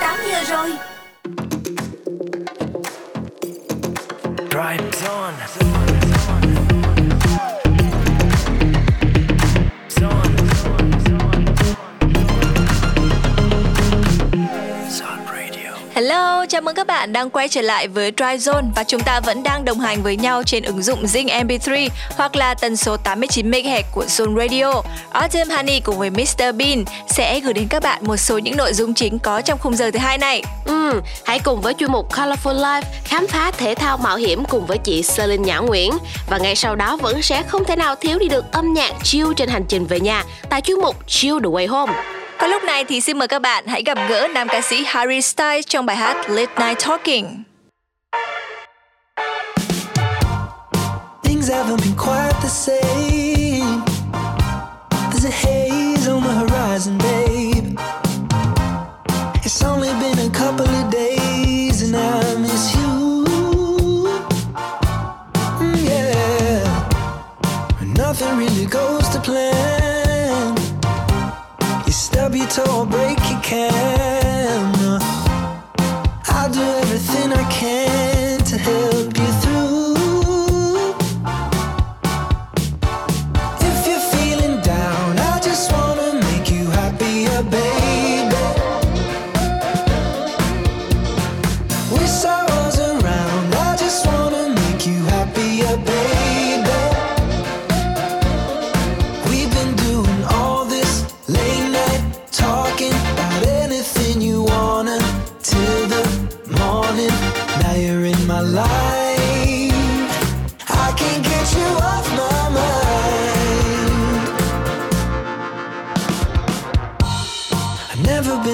18 0.00 0.18
giờ 0.30 0.42
rồi 0.48 0.70
Drive 4.50 5.08
on. 5.08 5.79
Chào 16.50 16.60
mừng 16.60 16.74
các 16.74 16.86
bạn 16.86 17.12
đang 17.12 17.30
quay 17.30 17.48
trở 17.48 17.60
lại 17.60 17.88
với 17.88 18.12
Dry 18.18 18.50
Zone 18.50 18.64
và 18.76 18.84
chúng 18.84 19.00
ta 19.00 19.20
vẫn 19.20 19.42
đang 19.42 19.64
đồng 19.64 19.80
hành 19.80 20.02
với 20.02 20.16
nhau 20.16 20.42
trên 20.42 20.62
ứng 20.62 20.82
dụng 20.82 21.04
Zing 21.04 21.46
MP3 21.46 21.88
hoặc 22.16 22.36
là 22.36 22.54
tần 22.54 22.76
số 22.76 22.96
89 22.96 23.50
MHz 23.50 23.82
của 23.92 24.04
Zone 24.04 24.38
Radio. 24.38 24.82
Autumn 25.10 25.50
Honey 25.50 25.80
cùng 25.80 25.98
với 25.98 26.10
Mr 26.10 26.56
Bean 26.58 26.84
sẽ 27.08 27.40
gửi 27.40 27.52
đến 27.52 27.66
các 27.70 27.82
bạn 27.82 28.06
một 28.06 28.16
số 28.16 28.38
những 28.38 28.56
nội 28.56 28.72
dung 28.72 28.94
chính 28.94 29.18
có 29.18 29.40
trong 29.40 29.58
khung 29.58 29.76
giờ 29.76 29.90
thứ 29.90 29.98
hai 29.98 30.18
này. 30.18 30.42
Ừ, 30.64 31.00
hãy 31.24 31.38
cùng 31.38 31.60
với 31.60 31.74
chuyên 31.74 31.92
mục 31.92 32.12
Colorful 32.12 32.60
Life 32.60 32.82
khám 33.04 33.26
phá 33.26 33.50
thể 33.50 33.74
thao 33.74 33.96
mạo 33.98 34.16
hiểm 34.16 34.44
cùng 34.44 34.66
với 34.66 34.78
chị 34.78 35.02
Celine 35.16 35.44
Nhã 35.44 35.58
Nguyễn 35.58 35.92
và 36.30 36.38
ngay 36.38 36.56
sau 36.56 36.76
đó 36.76 36.96
vẫn 36.96 37.22
sẽ 37.22 37.42
không 37.42 37.64
thể 37.64 37.76
nào 37.76 37.94
thiếu 37.94 38.18
đi 38.18 38.28
được 38.28 38.52
âm 38.52 38.72
nhạc 38.72 38.92
chill 39.02 39.28
trên 39.36 39.48
hành 39.48 39.64
trình 39.68 39.86
về 39.86 40.00
nhà 40.00 40.24
tại 40.48 40.60
chuyên 40.60 40.80
mục 40.80 40.96
Chill 41.06 41.38
the 41.42 41.48
Way 41.48 41.68
Home. 41.68 42.19
Còn 42.40 42.50
lúc 42.50 42.64
này 42.64 42.84
thì 42.84 43.00
xin 43.00 43.18
mời 43.18 43.28
các 43.28 43.42
bạn 43.42 43.66
hãy 43.66 43.82
gặp 43.82 43.98
gỡ 44.08 44.28
nam 44.34 44.48
ca 44.48 44.60
sĩ 44.60 44.84
Harry 44.86 45.20
Styles 45.20 45.66
trong 45.66 45.86
bài 45.86 45.96
hát 45.96 46.30
Late 46.30 46.66
Night 46.66 46.78
Talking. 46.78 47.42
Things 51.22 51.50
haven't 51.50 51.76
been 51.76 51.96
quite 51.96 52.34
the 52.42 52.48
same. 52.48 53.82
There's 55.10 55.24
a 55.24 55.30
haze 55.30 56.12
on 56.12 56.22
the 56.22 56.32
horizon, 56.32 56.98
babe. 56.98 57.78
It's 59.44 59.64
only 59.64 59.88
been 60.00 60.18
a 60.18 60.30
couple 60.38 60.68
of 60.68 60.92
days 60.92 61.82
and 61.82 61.96
I 61.96 62.36
miss 62.40 62.74
you. 62.76 63.24
Mm, 65.60 65.88
yeah. 65.88 66.64
Nothing 67.96 68.38
really 68.38 68.66
goes 68.66 69.08
to 69.08 69.20
plan. 69.20 69.69
Stub 72.30 72.38
your 72.38 72.48
toe 72.48 72.80
or 72.80 72.86
break 72.86 73.18
your 73.28 73.40
can. 73.40 75.00
I'll 76.26 76.48
do 76.48 76.89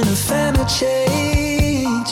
been 0.00 0.08
a 0.08 0.16
fan 0.16 0.54
of 0.60 0.68
change, 0.68 2.10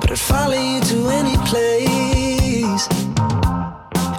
but 0.00 0.10
I'd 0.10 0.18
follow 0.18 0.60
you 0.70 0.80
to 0.80 1.08
any 1.20 1.36
place. 1.50 2.88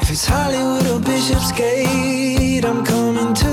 If 0.01 0.09
it's 0.09 0.25
Hollywood 0.25 0.85
or 0.87 0.99
Bishopsgate, 1.01 2.63
I'm 2.63 2.85
coming 2.85 3.33
too. 3.33 3.48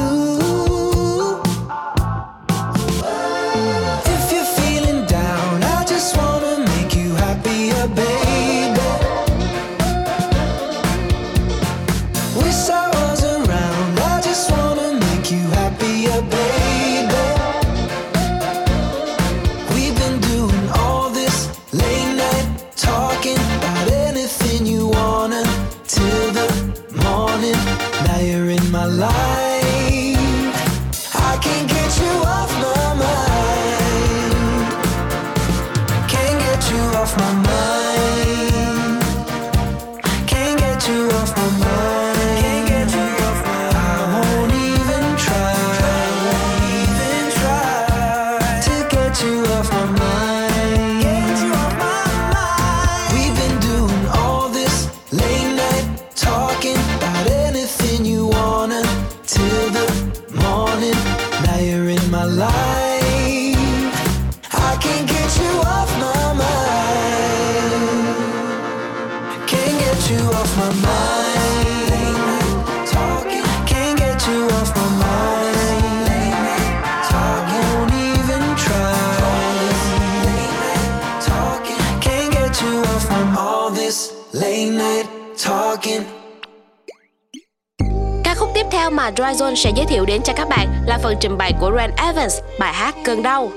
Tiếp 89.16 89.54
sẽ 89.56 89.72
giới 89.76 89.86
thiệu 89.86 90.04
đến 90.04 90.22
cho 90.22 90.32
các 90.32 90.48
bạn 90.48 90.68
là 90.86 90.98
phần 91.02 91.16
trình 91.20 91.38
bày 91.38 91.52
của 91.60 91.72
Ren 91.76 91.90
Evans, 91.96 92.38
bài 92.58 92.74
hát 92.74 92.94
Cơn 93.04 93.22
đau. 93.22 93.50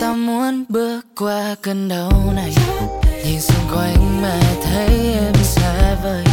ta 0.00 0.12
muốn 0.12 0.64
bước 0.68 1.00
qua 1.18 1.54
cơn 1.62 1.88
đau 1.88 2.10
này 2.34 2.52
nhìn 3.24 3.40
xung 3.40 3.76
quanh 3.76 4.22
mà 4.22 4.40
thấy 4.64 4.88
em 5.14 5.34
xa 5.42 5.96
vời 6.02 6.24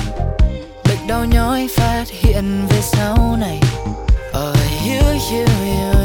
bệnh 0.83 1.07
đau 1.07 1.25
nhói 1.25 1.67
phát 1.75 2.03
hiện 2.09 2.67
về 2.69 2.81
sau 2.81 3.37
này 3.39 3.59
oh 4.29 4.57
you 4.87 5.11
you 5.31 5.45
you 5.65 5.96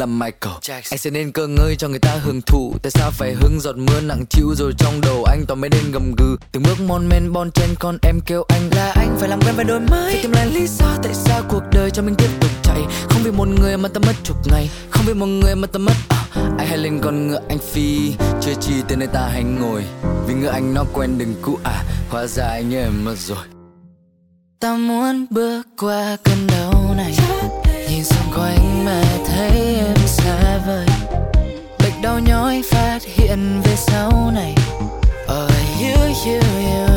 là 0.00 0.06
Michael. 0.06 0.54
Anh 0.90 0.98
sẽ 0.98 1.10
nên 1.10 1.32
cơ 1.32 1.46
ngơi 1.46 1.76
cho 1.76 1.88
người 1.88 1.98
ta 1.98 2.16
hưởng 2.22 2.40
thụ. 2.42 2.74
Tại 2.82 2.90
sao 2.90 3.10
phải 3.10 3.34
hứng 3.34 3.60
giọt 3.60 3.76
mưa 3.76 4.00
nặng 4.00 4.24
chịu 4.30 4.54
rồi 4.56 4.72
trong 4.78 5.00
đầu 5.00 5.24
anh 5.24 5.44
toàn 5.48 5.60
mấy 5.60 5.70
đêm 5.70 5.92
gầm 5.92 6.14
gừ? 6.18 6.36
Từng 6.52 6.62
bước 6.62 6.80
mon 6.80 7.08
men 7.08 7.32
bon 7.32 7.50
chen 7.50 7.68
con 7.78 7.98
em 8.02 8.20
kêu 8.26 8.44
anh 8.48 8.70
là 8.70 8.92
anh. 8.96 9.16
Phải 9.20 9.28
làm 9.28 9.40
quen 9.40 9.56
với 9.56 9.64
đôi 9.64 9.80
mới. 9.80 10.12
Phải 10.12 10.22
tìm 10.22 10.32
lại 10.32 10.46
lý 10.46 10.66
do 10.66 10.86
tại 11.02 11.14
sao 11.14 11.42
cuộc 11.48 11.62
đời 11.72 11.90
cho 11.90 12.02
mình 12.02 12.14
tiếp 12.14 12.28
tục 12.40 12.50
chạy. 12.62 12.80
Không 13.08 13.22
vì 13.22 13.30
một 13.30 13.48
người 13.48 13.76
mà 13.76 13.88
ta 13.88 14.00
mất 14.06 14.14
chục 14.24 14.36
ngày. 14.52 14.70
Không 14.90 15.04
vì 15.06 15.14
một 15.14 15.26
người 15.26 15.54
mà 15.54 15.66
ta 15.66 15.78
mất 15.78 15.94
à, 16.08 16.24
uh, 16.40 16.58
Anh 16.58 16.68
hay 16.68 16.78
lên 16.78 17.00
con 17.02 17.28
ngựa 17.28 17.40
anh 17.48 17.58
phi. 17.58 18.12
Chưa 18.40 18.54
chi 18.60 18.72
tên 18.88 18.98
nơi 18.98 19.08
ta 19.12 19.28
hay 19.32 19.42
ngồi. 19.42 19.84
Vì 20.26 20.34
ngựa 20.34 20.50
anh 20.50 20.74
nó 20.74 20.84
quen 20.92 21.18
đừng 21.18 21.34
cũ 21.42 21.58
à 21.64 21.84
Hóa 22.10 22.26
ra 22.26 22.44
anh 22.44 22.74
em 22.74 23.04
mất 23.04 23.18
rồi. 23.18 23.44
Ta 24.60 24.76
muốn 24.76 25.26
bước 25.30 25.62
qua 25.78 26.16
cơn 26.24 26.46
đau 26.46 26.94
này. 26.96 27.16
Nhìn 27.88 28.04
xung 28.04 28.32
quanh 28.34 28.69
mà 28.90 29.02
thấy 29.26 29.76
em 29.76 29.96
xa 30.06 30.58
vời. 30.66 30.86
Bệnh 31.78 32.02
đau 32.02 32.18
nhói 32.18 32.62
phát 32.70 32.98
hiện 33.02 33.60
về 33.64 33.76
sau 33.76 34.30
này. 34.34 34.54
Oh 35.28 35.50
you, 35.82 36.06
you, 36.26 36.40
you? 36.40 36.89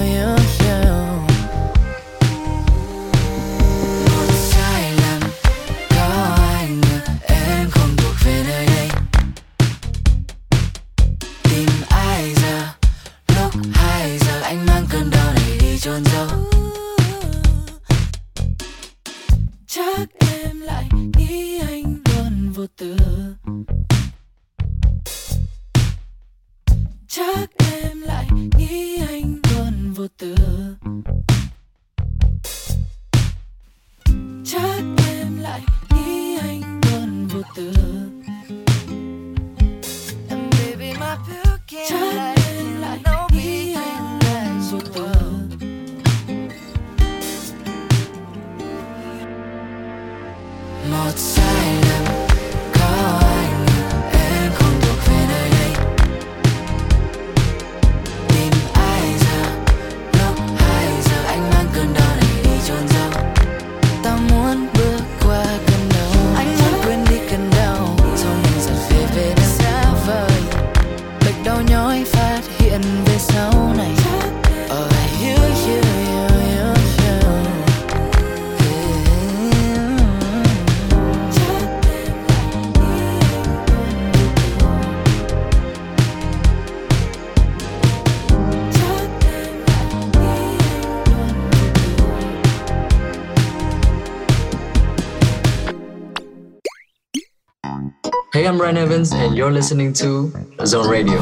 Hey, 98.43 98.49
I'm 98.49 98.59
Ryan 98.59 98.75
Evans, 98.75 99.13
and 99.13 99.37
you're 99.37 99.51
listening 99.51 99.93
to 99.93 100.29
Zone 100.65 100.91
Radio. 100.91 101.21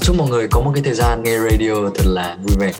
Chúc 0.00 0.16
mọi 0.16 0.30
người 0.30 0.48
có 0.48 0.60
một 0.60 0.72
cái 0.74 0.82
thời 0.82 0.94
gian 0.94 1.22
nghe 1.22 1.38
radio 1.38 1.90
thật 1.94 2.06
là 2.06 2.36
vui 2.42 2.56
vẻ. 2.58 2.72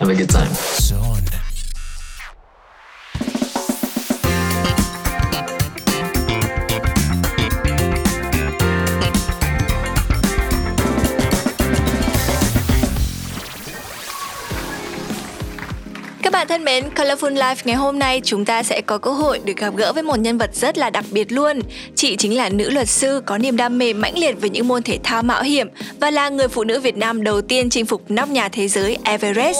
Have 0.00 0.10
a 0.10 0.14
good 0.14 0.28
time. 0.28 1.03
Thân 16.64 16.82
mến, 16.82 16.84
Colorful 16.94 17.34
Life 17.34 17.56
ngày 17.64 17.76
hôm 17.76 17.98
nay 17.98 18.20
chúng 18.24 18.44
ta 18.44 18.62
sẽ 18.62 18.80
có 18.80 18.98
cơ 18.98 19.10
hội 19.10 19.40
được 19.44 19.56
gặp 19.56 19.76
gỡ 19.76 19.92
với 19.92 20.02
một 20.02 20.18
nhân 20.18 20.38
vật 20.38 20.50
rất 20.54 20.78
là 20.78 20.90
đặc 20.90 21.04
biệt 21.10 21.32
luôn. 21.32 21.60
Chị 21.94 22.16
chính 22.16 22.36
là 22.36 22.48
nữ 22.48 22.70
luật 22.70 22.88
sư 22.88 23.22
có 23.26 23.38
niềm 23.38 23.56
đam 23.56 23.78
mê 23.78 23.92
mãnh 23.92 24.18
liệt 24.18 24.40
với 24.40 24.50
những 24.50 24.68
môn 24.68 24.82
thể 24.82 24.98
thao 25.02 25.22
mạo 25.22 25.42
hiểm 25.42 25.68
và 26.00 26.10
là 26.10 26.28
người 26.28 26.48
phụ 26.48 26.64
nữ 26.64 26.80
Việt 26.80 26.96
Nam 26.96 27.24
đầu 27.24 27.40
tiên 27.40 27.70
chinh 27.70 27.86
phục 27.86 28.10
nóc 28.10 28.28
nhà 28.28 28.48
thế 28.48 28.68
giới 28.68 28.96
Everest. 29.04 29.58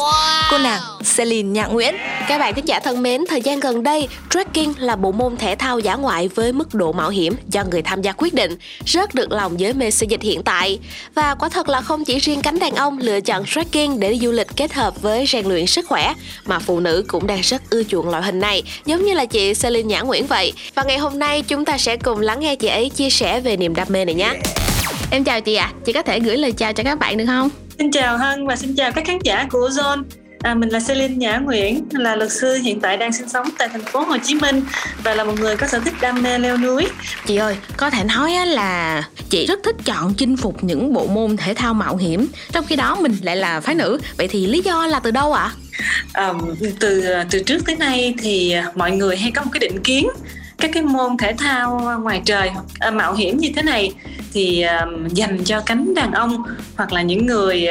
Cô 0.50 0.58
nàng 0.58 0.80
Celine 1.16 1.48
Nhã 1.48 1.66
Nguyễn. 1.66 1.94
Các 2.28 2.38
bạn 2.38 2.54
thính 2.54 2.68
giả 2.68 2.80
thân 2.80 3.02
mến, 3.02 3.24
thời 3.28 3.40
gian 3.40 3.60
gần 3.60 3.82
đây, 3.82 4.08
trekking 4.30 4.72
là 4.78 4.96
bộ 4.96 5.12
môn 5.12 5.36
thể 5.36 5.54
thao 5.54 5.78
dã 5.78 5.94
ngoại 5.94 6.28
với 6.28 6.52
mức 6.52 6.74
độ 6.74 6.92
mạo 6.92 7.10
hiểm 7.10 7.34
do 7.48 7.64
người 7.64 7.82
tham 7.82 8.02
gia 8.02 8.12
quyết 8.12 8.34
định, 8.34 8.56
rất 8.86 9.14
được 9.14 9.32
lòng 9.32 9.60
giới 9.60 9.72
mê 9.72 9.90
sử 9.90 10.06
dịch 10.08 10.22
hiện 10.22 10.42
tại. 10.42 10.78
Và 11.14 11.34
quả 11.34 11.48
thật 11.48 11.68
là 11.68 11.80
không 11.80 12.04
chỉ 12.04 12.18
riêng 12.18 12.42
cánh 12.42 12.58
đàn 12.58 12.74
ông 12.74 12.98
lựa 12.98 13.20
chọn 13.20 13.44
trekking 13.46 14.00
để 14.00 14.10
đi 14.10 14.18
du 14.18 14.32
lịch 14.32 14.48
kết 14.56 14.72
hợp 14.72 15.02
với 15.02 15.26
rèn 15.26 15.46
luyện 15.46 15.66
sức 15.66 15.86
khỏe, 15.88 16.14
mà 16.44 16.58
phụ 16.58 16.80
nữ 16.80 17.04
cũng 17.08 17.26
đang 17.26 17.40
rất 17.40 17.62
ưa 17.70 17.82
chuộng 17.82 18.08
loại 18.08 18.22
hình 18.22 18.40
này, 18.40 18.62
giống 18.86 19.04
như 19.04 19.14
là 19.14 19.24
chị 19.24 19.54
Celine 19.54 19.88
Nhã 19.88 20.00
Nguyễn 20.00 20.26
vậy. 20.26 20.52
Và 20.74 20.82
ngày 20.82 20.98
hôm 20.98 21.18
nay 21.18 21.42
chúng 21.42 21.64
ta 21.64 21.78
sẽ 21.78 21.96
cùng 21.96 22.20
lắng 22.20 22.40
nghe 22.40 22.56
chị 22.56 22.68
ấy 22.68 22.88
chia 22.88 23.10
sẻ 23.10 23.40
về 23.40 23.56
niềm 23.56 23.74
đam 23.74 23.88
mê 23.90 24.04
này 24.04 24.14
nhé. 24.14 24.34
Em 25.10 25.24
chào 25.24 25.40
chị 25.40 25.54
ạ, 25.54 25.72
chị 25.84 25.92
có 25.92 26.02
thể 26.02 26.20
gửi 26.20 26.36
lời 26.36 26.52
chào 26.52 26.72
cho 26.72 26.82
các 26.82 26.98
bạn 26.98 27.16
được 27.16 27.24
không? 27.26 27.50
Xin 27.78 27.90
chào 27.90 28.18
Hân 28.18 28.46
và 28.46 28.56
xin 28.56 28.74
chào 28.76 28.92
các 28.92 29.04
khán 29.06 29.18
giả 29.24 29.46
của 29.50 29.68
Zone. 29.68 30.02
À, 30.44 30.54
mình 30.54 30.68
là 30.68 30.80
Celine 30.88 31.14
Nhã 31.14 31.38
Nguyễn, 31.38 31.84
là 31.90 32.16
luật 32.16 32.32
sư 32.32 32.54
hiện 32.54 32.80
tại 32.80 32.96
đang 32.96 33.12
sinh 33.12 33.28
sống 33.28 33.48
tại 33.58 33.68
thành 33.68 33.82
phố 33.84 34.00
Hồ 34.00 34.16
Chí 34.24 34.34
Minh 34.34 34.62
và 35.02 35.14
là 35.14 35.24
một 35.24 35.40
người 35.40 35.56
có 35.56 35.66
sở 35.66 35.78
thích 35.78 35.94
đam 36.00 36.22
mê 36.22 36.38
leo 36.38 36.56
núi. 36.56 36.86
Chị 37.26 37.36
ơi, 37.36 37.56
có 37.76 37.90
thể 37.90 38.04
nói 38.04 38.46
là 38.46 39.02
chị 39.30 39.46
rất 39.46 39.60
thích 39.64 39.76
chọn 39.84 40.14
chinh 40.14 40.36
phục 40.36 40.64
những 40.64 40.92
bộ 40.92 41.06
môn 41.06 41.36
thể 41.36 41.54
thao 41.54 41.74
mạo 41.74 41.96
hiểm 41.96 42.26
Trong 42.52 42.64
khi 42.66 42.76
đó 42.76 42.96
mình 43.00 43.16
lại 43.22 43.36
là 43.36 43.60
phái 43.60 43.74
nữ 43.74 43.98
Vậy 44.16 44.28
thì 44.28 44.46
lý 44.46 44.62
do 44.64 44.86
là 44.86 45.00
từ 45.00 45.10
đâu 45.10 45.32
ạ? 45.32 45.50
À, 46.12 46.32
từ 46.80 47.04
từ 47.30 47.42
trước 47.46 47.66
tới 47.66 47.76
nay 47.76 48.14
thì 48.18 48.54
mọi 48.74 48.90
người 48.90 49.16
hay 49.16 49.30
có 49.30 49.42
một 49.42 49.50
cái 49.52 49.60
định 49.60 49.82
kiến 49.82 50.08
các 50.58 50.70
cái 50.74 50.82
môn 50.82 51.16
thể 51.16 51.34
thao 51.38 51.98
ngoài 52.02 52.22
trời 52.24 52.50
à, 52.78 52.90
mạo 52.90 53.14
hiểm 53.14 53.38
như 53.38 53.50
thế 53.56 53.62
này 53.62 53.92
thì 54.32 54.60
à, 54.60 54.86
dành 55.10 55.44
cho 55.44 55.60
cánh 55.60 55.94
đàn 55.94 56.12
ông 56.12 56.42
hoặc 56.76 56.92
là 56.92 57.02
những 57.02 57.26
người 57.26 57.68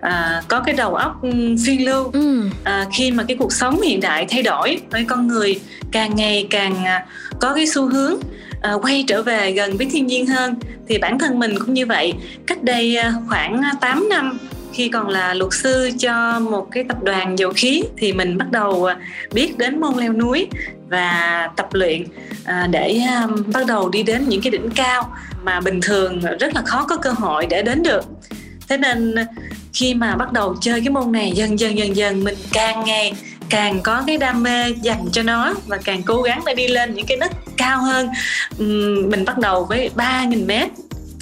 à, 0.00 0.42
có 0.48 0.60
cái 0.60 0.74
đầu 0.74 0.94
óc 0.94 1.20
phiên 1.66 1.84
lưu. 1.84 2.10
Ừ, 2.12 2.50
à, 2.64 2.86
khi 2.92 3.10
mà 3.10 3.24
cái 3.28 3.36
cuộc 3.36 3.52
sống 3.52 3.80
hiện 3.80 4.00
đại 4.00 4.26
thay 4.28 4.42
đổi 4.42 4.80
với 4.90 5.04
con 5.04 5.26
người 5.26 5.60
càng 5.92 6.16
ngày 6.16 6.46
càng 6.50 6.84
à, 6.84 7.06
có 7.40 7.54
cái 7.54 7.66
xu 7.66 7.86
hướng 7.86 8.14
à, 8.62 8.72
quay 8.82 9.04
trở 9.06 9.22
về 9.22 9.52
gần 9.52 9.76
với 9.76 9.86
thiên 9.92 10.06
nhiên 10.06 10.26
hơn 10.26 10.54
thì 10.88 10.98
bản 10.98 11.18
thân 11.18 11.38
mình 11.38 11.58
cũng 11.58 11.74
như 11.74 11.86
vậy. 11.86 12.14
Cách 12.46 12.62
đây 12.62 12.96
à, 12.96 13.12
khoảng 13.28 13.62
8 13.80 14.08
năm 14.08 14.38
khi 14.72 14.88
còn 14.88 15.08
là 15.08 15.34
luật 15.34 15.52
sư 15.52 15.90
cho 15.98 16.40
một 16.40 16.68
cái 16.70 16.84
tập 16.88 17.02
đoàn 17.02 17.38
dầu 17.38 17.52
khí 17.56 17.82
thì 17.96 18.12
mình 18.12 18.38
bắt 18.38 18.50
đầu 18.50 18.84
à, 18.84 18.96
biết 19.32 19.58
đến 19.58 19.80
môn 19.80 19.94
leo 19.96 20.12
núi 20.12 20.46
và 20.88 21.48
tập 21.56 21.68
luyện 21.72 22.04
à, 22.44 22.68
để 22.70 23.00
à, 23.08 23.26
bắt 23.54 23.66
đầu 23.66 23.88
đi 23.88 24.02
đến 24.02 24.28
những 24.28 24.40
cái 24.40 24.50
đỉnh 24.50 24.70
cao 24.74 25.16
mà 25.44 25.60
bình 25.60 25.80
thường 25.82 26.20
rất 26.40 26.54
là 26.54 26.62
khó 26.62 26.86
có 26.88 26.96
cơ 26.96 27.10
hội 27.10 27.46
để 27.46 27.62
đến 27.62 27.82
được. 27.82 28.04
Thế 28.68 28.76
nên 28.76 29.14
khi 29.76 29.94
mà 29.94 30.16
bắt 30.16 30.32
đầu 30.32 30.56
chơi 30.60 30.80
cái 30.80 30.90
môn 30.90 31.12
này, 31.12 31.32
dần 31.34 31.58
dần 31.58 31.78
dần 31.78 31.96
dần 31.96 32.24
mình 32.24 32.34
càng 32.52 32.84
ngày 32.84 33.12
càng 33.48 33.80
có 33.82 34.02
cái 34.06 34.18
đam 34.18 34.42
mê 34.42 34.72
dành 34.82 35.04
cho 35.12 35.22
nó 35.22 35.54
và 35.66 35.76
càng 35.84 36.02
cố 36.02 36.22
gắng 36.22 36.42
để 36.46 36.54
đi 36.54 36.68
lên 36.68 36.94
những 36.94 37.06
cái 37.06 37.16
nấc 37.16 37.32
cao 37.56 37.82
hơn. 37.82 38.08
Mình 39.10 39.24
bắt 39.24 39.38
đầu 39.38 39.64
với 39.64 39.90
3.000 39.96 40.46
mét. 40.46 40.68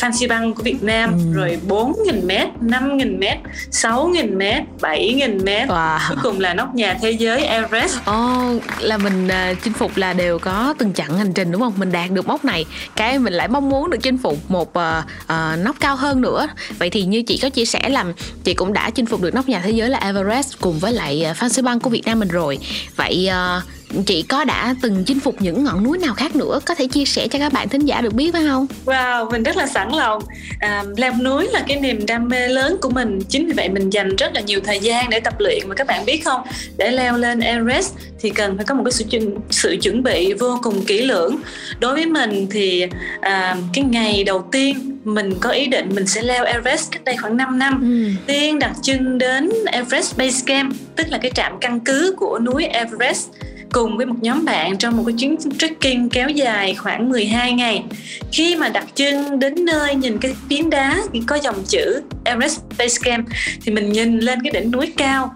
Phan 0.05 0.13
Xi 0.13 0.27
Păng 0.27 0.55
của 0.55 0.63
Việt 0.63 0.83
Nam 0.83 1.13
Ừ. 1.13 1.33
rồi 1.35 1.59
4.000 1.69 2.27
mét, 2.27 2.49
5.000 2.61 3.19
mét, 3.19 3.39
6.000 3.71 4.37
mét, 4.39 4.63
7.000 4.81 5.45
mét 5.45 5.69
Wow. 5.69 5.99
cuối 6.09 6.17
cùng 6.23 6.41
là 6.41 6.55
nóc 6.55 6.75
nhà 6.75 6.97
thế 7.03 7.11
giới 7.11 7.45
Everest 7.45 7.97
Ồ, 8.05 8.53
là 8.81 8.99
mình 8.99 9.29
à, 9.29 9.55
chinh 9.65 9.73
phục 9.73 9.97
là 9.97 10.13
đều 10.13 10.39
có 10.39 10.75
từng 10.79 10.93
chặng 10.93 11.19
hành 11.19 11.33
trình 11.33 11.53
đúng 11.53 11.61
không? 11.61 11.73
Mình 11.77 11.93
đạt 11.93 12.11
được 12.11 12.27
mốc 12.29 12.45
này, 12.45 12.65
cái 12.97 13.19
mình 13.19 13.33
lại 13.33 13.49
mong 13.49 13.69
muốn 13.69 13.91
được 13.91 13.99
chinh 14.03 14.19
phục 14.19 14.51
một 14.51 14.75
à, 14.75 15.05
à, 15.27 15.57
nóc 15.65 15.77
cao 15.81 15.97
hơn 15.97 16.21
nữa. 16.21 16.47
Vậy 16.79 16.91
thì 16.91 17.03
như 17.05 17.23
chị 17.23 17.39
có 17.43 17.49
chia 17.51 17.65
sẻ 17.65 17.89
là 17.89 18.05
chị 18.45 18.55
cũng 18.55 18.73
đã 18.73 18.91
chinh 18.91 19.07
phục 19.07 19.23
được 19.23 19.35
nóc 19.35 19.49
nhà 19.49 19.61
thế 19.65 19.71
giới 19.71 19.89
là 19.89 19.99
Everest 19.99 20.61
cùng 20.61 20.79
với 20.79 20.93
lại 20.93 21.27
Phan 21.37 21.51
Xi 21.51 21.63
Păng 21.63 21.81
của 21.81 21.91
Việt 21.91 22.03
Nam 22.07 22.19
mình 22.19 22.29
rồi. 22.29 22.59
Vậy 22.97 23.27
à, 23.29 23.61
chị 24.03 24.23
có 24.23 24.45
đã 24.45 24.75
từng 24.83 25.05
chinh 25.05 25.21
phục 25.21 25.43
những 25.43 25.65
ngọn 25.65 25.85
núi 25.85 25.99
nào 25.99 26.15
khác 26.15 26.37
nữa 26.37 26.61
có 26.65 26.75
thể 26.75 26.87
chia 26.87 27.05
sẻ 27.05 27.29
cho 27.29 27.39
các 27.39 27.53
bạn 27.53 27.69
thính 27.69 27.85
giả 27.85 28.01
được 28.01 28.15
biết 28.15 28.33
phải 28.33 28.43
không? 28.47 28.67
Wow, 28.85 29.31
mình 29.31 29.43
rất 29.43 29.57
là 29.57 29.67
sẵn 29.67 29.93
lòng. 29.93 30.23
À, 30.61 30.85
leo 30.97 31.13
núi 31.23 31.49
là 31.53 31.65
cái 31.69 31.81
niềm 31.81 32.07
đam 32.07 32.29
mê 32.29 32.49
lớn 32.49 32.77
của 32.81 32.91
mình. 32.91 33.21
Chính 33.29 33.47
vì 33.47 33.53
vậy 33.53 33.69
mình 33.69 33.91
dành 33.91 34.17
rất 34.17 34.35
là 34.35 34.41
nhiều 34.41 34.61
thời 34.65 34.81
gian 34.81 35.11
để 35.11 35.21
tập 35.21 35.35
luyện 35.39 35.69
mà 35.69 35.75
các 35.75 35.87
bạn 35.87 36.05
biết 36.05 36.25
không? 36.25 36.41
Để 36.77 36.91
leo 36.91 37.19
lên 37.19 37.41
Everest 37.41 37.95
thì 38.21 38.31
cần 38.31 38.57
phải 38.57 38.65
có 38.65 38.75
một 38.75 38.83
cái 38.85 38.93
sự 38.93 39.05
chuẩn, 39.11 39.35
sự 39.51 39.77
chuẩn 39.83 40.03
bị 40.03 40.33
vô 40.33 40.59
cùng 40.63 40.85
kỹ 40.85 41.03
lưỡng. 41.03 41.37
Đối 41.81 41.95
với 41.95 42.07
mình 42.07 42.47
thì 42.51 42.87
à, 43.21 43.57
cái 43.73 43.85
ngày 43.85 44.25
đầu 44.25 44.49
tiên 44.53 44.99
mình 45.05 45.35
có 45.41 45.51
ý 45.51 45.67
định 45.67 45.89
mình 45.95 46.07
sẽ 46.07 46.23
leo 46.23 46.45
Everest 46.45 46.91
cách 46.91 47.05
đây 47.05 47.17
khoảng 47.17 47.37
5 47.37 47.59
năm. 47.59 47.81
Ừ. 47.83 48.21
Tiên 48.27 48.59
đặt 48.59 48.73
chân 48.83 49.19
đến 49.19 49.51
Everest 49.67 50.17
Base 50.17 50.43
Camp, 50.47 50.75
tức 50.97 51.07
là 51.11 51.19
cái 51.19 51.31
trạm 51.35 51.53
căn 51.61 51.81
cứ 51.81 52.15
của 52.17 52.39
núi 52.39 52.65
Everest 52.65 53.29
cùng 53.75 53.97
với 53.97 54.07
một 54.07 54.15
nhóm 54.21 54.45
bạn 54.45 54.79
trong 54.79 54.97
một 54.97 55.03
cái 55.07 55.15
chuyến 55.19 55.37
trekking 55.59 56.09
kéo 56.13 56.29
dài 56.29 56.75
khoảng 56.75 57.11
12 57.11 57.53
ngày. 57.53 57.85
Khi 58.33 58.57
mà 58.57 58.69
đặt 58.69 58.87
chân 58.95 59.39
đến 59.39 59.65
nơi 59.65 59.95
nhìn 59.95 60.19
cái 60.19 60.35
phiến 60.49 60.71
đá 60.71 60.97
có 61.27 61.37
dòng 61.37 61.65
chữ 61.67 62.03
Everest 62.25 62.61
Base 62.79 62.97
Camp 63.03 63.29
thì 63.65 63.73
mình 63.73 63.93
nhìn 63.93 64.19
lên 64.19 64.39
cái 64.43 64.53
đỉnh 64.53 64.71
núi 64.71 64.93
cao. 64.97 65.35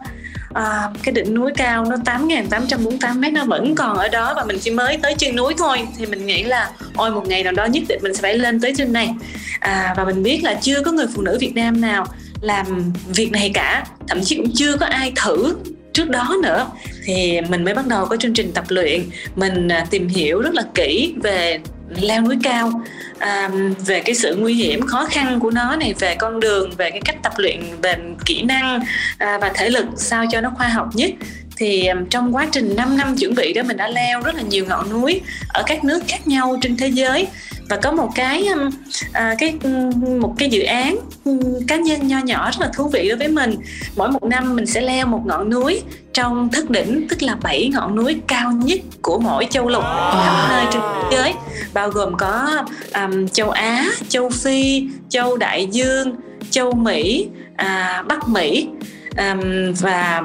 À, 0.54 0.83
cái 1.02 1.12
đỉnh 1.12 1.35
núi 1.35 1.52
cao 1.57 1.85
nó 1.85 1.97
8.848 1.97 3.18
mét 3.21 3.33
nó 3.33 3.45
vẫn 3.45 3.75
còn 3.75 3.97
ở 3.97 4.09
đó 4.09 4.33
và 4.37 4.45
mình 4.45 4.59
chỉ 4.61 4.71
mới 4.71 4.99
tới 5.02 5.14
chân 5.18 5.37
núi 5.37 5.54
thôi. 5.59 5.78
Thì 5.99 6.07
mình 6.07 6.26
nghĩ 6.26 6.42
là 6.42 6.71
ôi 6.97 7.11
một 7.11 7.28
ngày 7.28 7.45
nào 7.45 7.52
đó 7.52 7.64
nhất 7.64 7.83
định 7.88 7.99
mình 8.02 8.14
sẽ 8.14 8.23
phải 8.23 8.38
lên 8.38 8.61
tới 8.61 8.73
trên 8.76 8.92
này. 8.92 9.14
À, 9.61 9.95
và 9.97 10.04
mình 10.04 10.23
biết 10.23 10.40
là 10.42 10.54
chưa 10.54 10.83
có 10.83 10.92
người 10.92 11.07
phụ 11.14 11.23
nữ 11.23 11.37
Việt 11.40 11.52
Nam 11.54 11.80
nào 11.80 12.07
làm 12.40 12.92
việc 13.09 13.33
này 13.33 13.50
cả. 13.54 13.85
Thậm 14.09 14.25
chí 14.25 14.37
cũng 14.37 14.50
chưa 14.54 14.76
có 14.76 14.87
ai 14.87 15.12
thử 15.16 15.54
trước 15.99 16.11
đó 16.11 16.37
nữa 16.43 16.67
thì 17.05 17.40
mình 17.49 17.64
mới 17.64 17.75
bắt 17.75 17.87
đầu 17.87 18.07
có 18.07 18.17
chương 18.17 18.35
trình 18.35 18.52
tập 18.52 18.64
luyện. 18.69 19.02
Mình 19.37 19.69
à, 19.69 19.87
tìm 19.90 20.09
hiểu 20.09 20.40
rất 20.40 20.55
là 20.55 20.62
kỹ 20.75 21.14
về 21.23 21.59
leo 22.00 22.23
núi 22.23 22.37
cao 22.43 22.83
à, 23.19 23.50
về 23.87 24.00
cái 24.00 24.14
sự 24.14 24.37
nguy 24.37 24.55
hiểm 24.55 24.87
khó 24.87 25.07
khăn 25.11 25.40
của 25.40 25.50
nó 25.50 25.76
này 25.76 25.95
về 25.99 26.14
con 26.14 26.40
đường 26.40 26.71
về 26.76 26.90
cái 26.90 27.00
cách 27.05 27.17
tập 27.23 27.33
luyện 27.37 27.61
về 27.83 27.97
kỹ 28.25 28.43
năng 28.43 28.81
à, 29.19 29.38
và 29.40 29.52
thể 29.55 29.71
lực 29.71 29.85
sao 29.97 30.25
cho 30.31 30.40
nó 30.40 30.50
khoa 30.57 30.69
học 30.69 30.88
nhất. 30.95 31.11
Thì 31.57 31.87
à, 31.87 31.95
trong 32.11 32.37
quá 32.37 32.47
trình 32.52 32.76
5 32.76 32.97
năm 32.97 33.17
chuẩn 33.17 33.35
bị 33.35 33.52
đó 33.52 33.62
mình 33.62 33.76
đã 33.76 33.88
leo 33.88 34.21
rất 34.21 34.35
là 34.35 34.43
nhiều 34.43 34.64
ngọn 34.69 34.90
núi 34.90 35.21
ở 35.49 35.62
các 35.67 35.85
nước 35.85 36.02
khác 36.09 36.26
nhau 36.26 36.59
trên 36.62 36.76
thế 36.76 36.88
giới 36.88 37.26
và 37.69 37.77
có 37.77 37.93
một 37.93 38.09
cái 38.15 38.47
um, 38.47 38.71
à, 39.13 39.35
cái 39.39 39.59
một 40.21 40.35
cái 40.39 40.49
dự 40.49 40.63
án 40.63 40.99
um, 41.25 41.41
cá 41.69 41.77
nhân 41.77 42.09
nho 42.09 42.19
nhỏ 42.19 42.51
rất 42.51 42.61
là 42.61 42.71
thú 42.75 42.89
vị 42.89 43.09
đối 43.09 43.19
với 43.19 43.29
mình. 43.29 43.55
Mỗi 43.97 44.11
một 44.11 44.25
năm 44.25 44.57
mình 44.57 44.67
sẽ 44.67 44.81
leo 44.81 45.07
một 45.07 45.23
ngọn 45.27 45.51
núi 45.51 45.83
trong 46.13 46.49
thất 46.53 46.71
đỉnh 46.71 47.09
tức 47.09 47.23
là 47.23 47.35
7 47.43 47.71
ngọn 47.75 47.97
núi 47.97 48.17
cao 48.27 48.53
nhất 48.53 48.79
của 49.03 49.19
mỗi 49.19 49.47
châu 49.51 49.69
lục 49.69 49.85
khắp 49.85 50.47
nơi 50.49 50.67
trên 50.73 50.83
thế 50.83 51.17
giới. 51.17 51.35
Bao 51.75 51.91
gồm 51.91 52.17
có 52.17 52.65
um, 52.95 53.29
châu 53.29 53.51
Á, 53.51 53.87
châu 54.09 54.31
Phi, 54.31 54.89
châu 55.09 55.37
Đại 55.37 55.67
Dương, 55.67 56.17
châu 56.51 56.73
Mỹ, 56.73 57.29
à, 57.57 58.03
Bắc 58.09 58.29
Mỹ. 58.29 58.69
Um, 59.19 59.73
và 59.81 60.23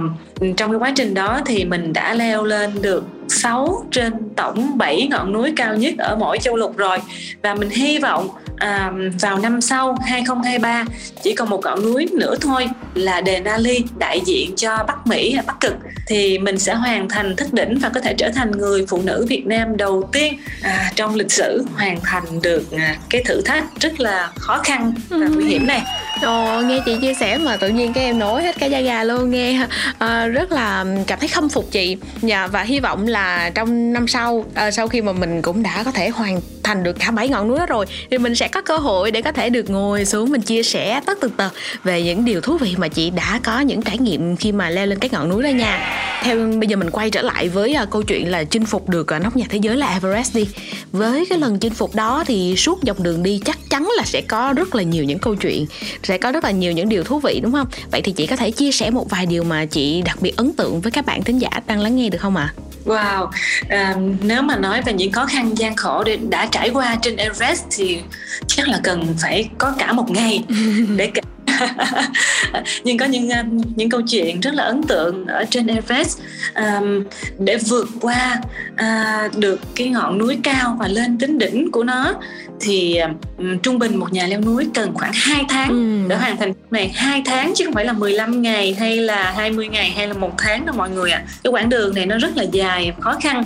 trong 0.57 0.71
cái 0.71 0.79
quá 0.79 0.93
trình 0.95 1.13
đó 1.13 1.41
thì 1.45 1.65
mình 1.65 1.93
đã 1.93 2.13
leo 2.13 2.43
lên 2.43 2.81
được 2.81 3.03
6 3.33 3.85
trên 3.91 4.13
tổng 4.35 4.77
7 4.77 5.07
ngọn 5.11 5.33
núi 5.33 5.53
cao 5.55 5.75
nhất 5.75 5.93
ở 5.97 6.15
mỗi 6.15 6.37
châu 6.37 6.55
lục 6.55 6.77
rồi. 6.77 6.97
Và 7.41 7.55
mình 7.55 7.69
hy 7.69 7.99
vọng 7.99 8.29
à, 8.57 8.91
vào 9.21 9.39
năm 9.39 9.61
sau 9.61 9.97
2023 10.05 10.85
chỉ 11.23 11.35
còn 11.35 11.49
một 11.49 11.61
ngọn 11.63 11.81
núi 11.81 12.07
nữa 12.11 12.35
thôi 12.41 12.67
là 12.95 13.21
Denali 13.25 13.83
đại 13.97 14.21
diện 14.25 14.55
cho 14.55 14.83
Bắc 14.87 15.07
Mỹ 15.07 15.37
Bắc 15.47 15.59
Cực. 15.59 15.73
Thì 16.07 16.37
mình 16.37 16.59
sẽ 16.59 16.73
hoàn 16.73 17.09
thành 17.09 17.35
thất 17.35 17.53
đỉnh 17.53 17.79
và 17.79 17.89
có 17.89 17.99
thể 17.99 18.13
trở 18.13 18.29
thành 18.35 18.51
người 18.51 18.85
phụ 18.87 19.01
nữ 19.01 19.25
Việt 19.29 19.45
Nam 19.45 19.77
đầu 19.77 20.09
tiên 20.11 20.33
à, 20.61 20.91
trong 20.95 21.15
lịch 21.15 21.31
sử 21.31 21.65
hoàn 21.75 21.99
thành 22.03 22.41
được 22.41 22.71
à, 22.71 22.95
cái 23.09 23.23
thử 23.25 23.41
thách 23.41 23.63
rất 23.79 23.99
là 23.99 24.31
khó 24.35 24.57
khăn 24.63 24.93
và 25.09 25.27
nguy 25.27 25.45
hiểm 25.45 25.67
này. 25.67 25.81
Ồ, 26.21 26.61
nghe 26.61 26.79
chị 26.85 26.97
chia 27.01 27.13
sẻ 27.13 27.37
mà 27.37 27.57
tự 27.57 27.69
nhiên 27.69 27.93
cái 27.93 28.03
em 28.03 28.19
nổi 28.19 28.43
hết 28.43 28.55
cả 28.59 28.65
da 28.65 28.81
gà 28.81 29.03
luôn 29.03 29.31
nghe 29.31 29.67
à, 29.97 30.27
rất 30.27 30.51
là 30.51 30.85
cảm 31.07 31.19
thấy 31.19 31.27
khâm 31.27 31.49
phục 31.49 31.71
chị. 31.71 31.97
Dạ, 32.21 32.47
và 32.47 32.63
hy 32.63 32.79
vọng 32.79 33.07
là 33.07 33.51
trong 33.55 33.93
năm 33.93 34.07
sau 34.07 34.45
à, 34.53 34.71
sau 34.71 34.87
khi 34.87 35.01
mà 35.01 35.11
mình 35.11 35.41
cũng 35.41 35.63
đã 35.63 35.83
có 35.83 35.91
thể 35.91 36.09
hoàn 36.09 36.41
thành 36.63 36.83
được 36.83 36.99
cả 36.99 37.11
bảy 37.11 37.29
ngọn 37.29 37.47
núi 37.47 37.59
đó 37.59 37.65
rồi 37.65 37.85
thì 38.11 38.17
mình 38.17 38.35
sẽ 38.35 38.42
sẽ 38.43 38.49
có 38.49 38.61
cơ 38.61 38.77
hội 38.77 39.11
để 39.11 39.21
có 39.21 39.31
thể 39.31 39.49
được 39.49 39.69
ngồi 39.69 40.05
xuống 40.05 40.31
mình 40.31 40.41
chia 40.41 40.63
sẻ 40.63 41.01
tất 41.05 41.17
tần 41.21 41.31
tật 41.31 41.53
về 41.83 42.03
những 42.03 42.25
điều 42.25 42.41
thú 42.41 42.57
vị 42.57 42.75
mà 42.77 42.87
chị 42.87 43.09
đã 43.09 43.39
có 43.43 43.59
những 43.59 43.81
trải 43.81 43.97
nghiệm 43.97 44.35
khi 44.35 44.51
mà 44.51 44.69
leo 44.69 44.85
lên 44.85 44.99
cái 44.99 45.09
ngọn 45.13 45.29
núi 45.29 45.43
đó 45.43 45.49
nha. 45.49 45.79
Theo, 46.23 46.37
bây 46.59 46.67
giờ 46.67 46.75
mình 46.75 46.89
quay 46.89 47.09
trở 47.09 47.21
lại 47.21 47.49
với 47.49 47.73
à, 47.73 47.85
câu 47.85 48.03
chuyện 48.03 48.31
là 48.31 48.43
chinh 48.43 48.65
phục 48.65 48.89
được 48.89 49.13
à, 49.13 49.19
nóc 49.19 49.35
nhà 49.35 49.45
thế 49.49 49.59
giới 49.61 49.77
là 49.77 49.93
Everest 49.93 50.35
đi. 50.35 50.47
Với 50.91 51.25
cái 51.29 51.39
lần 51.39 51.59
chinh 51.59 51.73
phục 51.73 51.95
đó 51.95 52.23
thì 52.27 52.55
suốt 52.57 52.79
dọc 52.83 52.99
đường 52.99 53.23
đi 53.23 53.41
chắc 53.45 53.57
chắn 53.69 53.89
là 53.97 54.03
sẽ 54.03 54.21
có 54.21 54.53
rất 54.57 54.75
là 54.75 54.83
nhiều 54.83 55.03
những 55.03 55.19
câu 55.19 55.35
chuyện, 55.35 55.65
sẽ 56.03 56.17
có 56.17 56.31
rất 56.31 56.43
là 56.43 56.51
nhiều 56.51 56.71
những 56.71 56.89
điều 56.89 57.03
thú 57.03 57.19
vị, 57.19 57.39
đúng 57.43 57.51
không? 57.51 57.67
Vậy 57.91 58.01
thì 58.01 58.11
chị 58.11 58.27
có 58.27 58.35
thể 58.35 58.51
chia 58.51 58.71
sẻ 58.71 58.89
một 58.89 59.09
vài 59.09 59.25
điều 59.25 59.43
mà 59.43 59.65
chị 59.65 60.01
đặc 60.01 60.17
biệt 60.21 60.37
ấn 60.37 60.53
tượng 60.53 60.81
với 60.81 60.91
các 60.91 61.05
bạn 61.05 61.23
thính 61.23 61.39
giả 61.39 61.49
đang 61.67 61.79
lắng 61.79 61.95
nghe 61.95 62.09
được 62.09 62.19
không 62.21 62.35
ạ? 62.35 62.53
à? 62.57 62.72
Wow, 62.85 63.29
à, 63.69 63.95
nếu 64.21 64.41
mà 64.41 64.55
nói 64.55 64.81
về 64.81 64.93
những 64.93 65.11
khó 65.11 65.25
khăn 65.25 65.57
gian 65.57 65.75
khổ 65.75 66.03
để 66.03 66.17
đã 66.29 66.45
trải 66.51 66.69
qua 66.69 66.95
trên 67.01 67.15
Everest 67.15 67.63
thì 67.71 67.99
chắc 68.47 68.67
là 68.67 68.79
cần 68.83 69.15
phải 69.21 69.49
có 69.57 69.73
cả 69.79 69.93
một 69.93 70.11
ngày 70.11 70.43
để 70.97 71.11
kể. 71.13 71.21
nhưng 72.83 72.97
có 72.97 73.05
những 73.05 73.29
um, 73.29 73.61
những 73.75 73.89
câu 73.89 74.01
chuyện 74.01 74.39
rất 74.39 74.53
là 74.53 74.63
ấn 74.63 74.83
tượng 74.83 75.25
ở 75.27 75.45
trên 75.49 75.67
Everest 75.67 76.19
um, 76.55 77.03
để 77.39 77.57
vượt 77.57 77.87
qua 78.01 78.41
uh, 78.73 79.37
được 79.37 79.59
cái 79.75 79.87
ngọn 79.89 80.17
núi 80.17 80.37
cao 80.43 80.77
và 80.79 80.87
lên 80.87 81.17
đến 81.17 81.37
đỉnh 81.37 81.71
của 81.71 81.83
nó 81.83 82.13
thì 82.61 82.97
um, 83.37 83.57
trung 83.59 83.79
bình 83.79 83.95
một 83.97 84.13
nhà 84.13 84.27
leo 84.27 84.41
núi 84.41 84.67
cần 84.73 84.93
khoảng 84.93 85.11
2 85.13 85.45
tháng 85.49 85.69
Ừ. 85.69 86.07
để 86.09 86.15
hoàn 86.15 86.37
thành 86.37 86.53
này 86.71 86.89
2 86.95 87.21
tháng 87.25 87.53
chứ 87.55 87.65
không 87.65 87.73
phải 87.73 87.85
là 87.85 87.93
15 87.93 88.41
ngày 88.41 88.75
hay 88.79 88.97
là 88.97 89.31
20 89.35 89.67
ngày 89.67 89.89
hay 89.89 90.07
là 90.07 90.13
một 90.13 90.31
tháng 90.37 90.65
đâu 90.65 90.75
mọi 90.77 90.89
người 90.89 91.11
ạ. 91.11 91.23
Cái 91.43 91.51
quãng 91.51 91.69
đường 91.69 91.95
này 91.95 92.05
nó 92.05 92.17
rất 92.17 92.37
là 92.37 92.43
dài 92.51 92.93
khó 92.99 93.15
khăn 93.21 93.45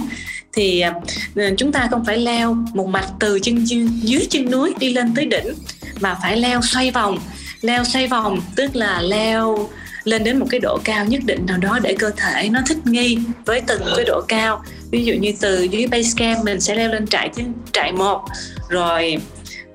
thì 0.53 0.83
uh, 0.87 1.43
chúng 1.57 1.71
ta 1.71 1.87
không 1.91 2.05
phải 2.05 2.17
leo 2.17 2.53
một 2.73 2.87
mạch 2.87 3.07
từ 3.19 3.39
chân 3.39 3.65
dưới 4.01 4.27
chân 4.29 4.51
núi 4.51 4.73
đi 4.79 4.93
lên 4.93 5.13
tới 5.15 5.25
đỉnh 5.25 5.53
mà 5.99 6.15
phải 6.21 6.37
leo 6.37 6.61
xoay 6.61 6.91
vòng 6.91 7.19
leo 7.61 7.83
xoay 7.83 8.07
vòng, 8.07 8.41
tức 8.55 8.75
là 8.75 9.01
leo 9.01 9.69
lên 10.03 10.23
đến 10.23 10.37
một 10.37 10.45
cái 10.49 10.59
độ 10.59 10.79
cao 10.83 11.05
nhất 11.05 11.21
định 11.25 11.45
nào 11.45 11.57
đó 11.57 11.79
để 11.83 11.95
cơ 11.99 12.11
thể 12.17 12.49
nó 12.49 12.61
thích 12.67 12.77
nghi 12.85 13.17
với 13.45 13.61
từng 13.61 13.81
cái 13.95 14.05
độ 14.05 14.21
cao. 14.27 14.63
Ví 14.91 15.05
dụ 15.05 15.13
như 15.13 15.33
từ 15.41 15.63
dưới 15.63 15.87
base 15.87 16.09
camp 16.17 16.45
mình 16.45 16.61
sẽ 16.61 16.75
leo 16.75 16.89
lên 16.89 17.07
trại 17.07 17.29
trại 17.73 17.91
một, 17.91 18.21
rồi 18.69 19.17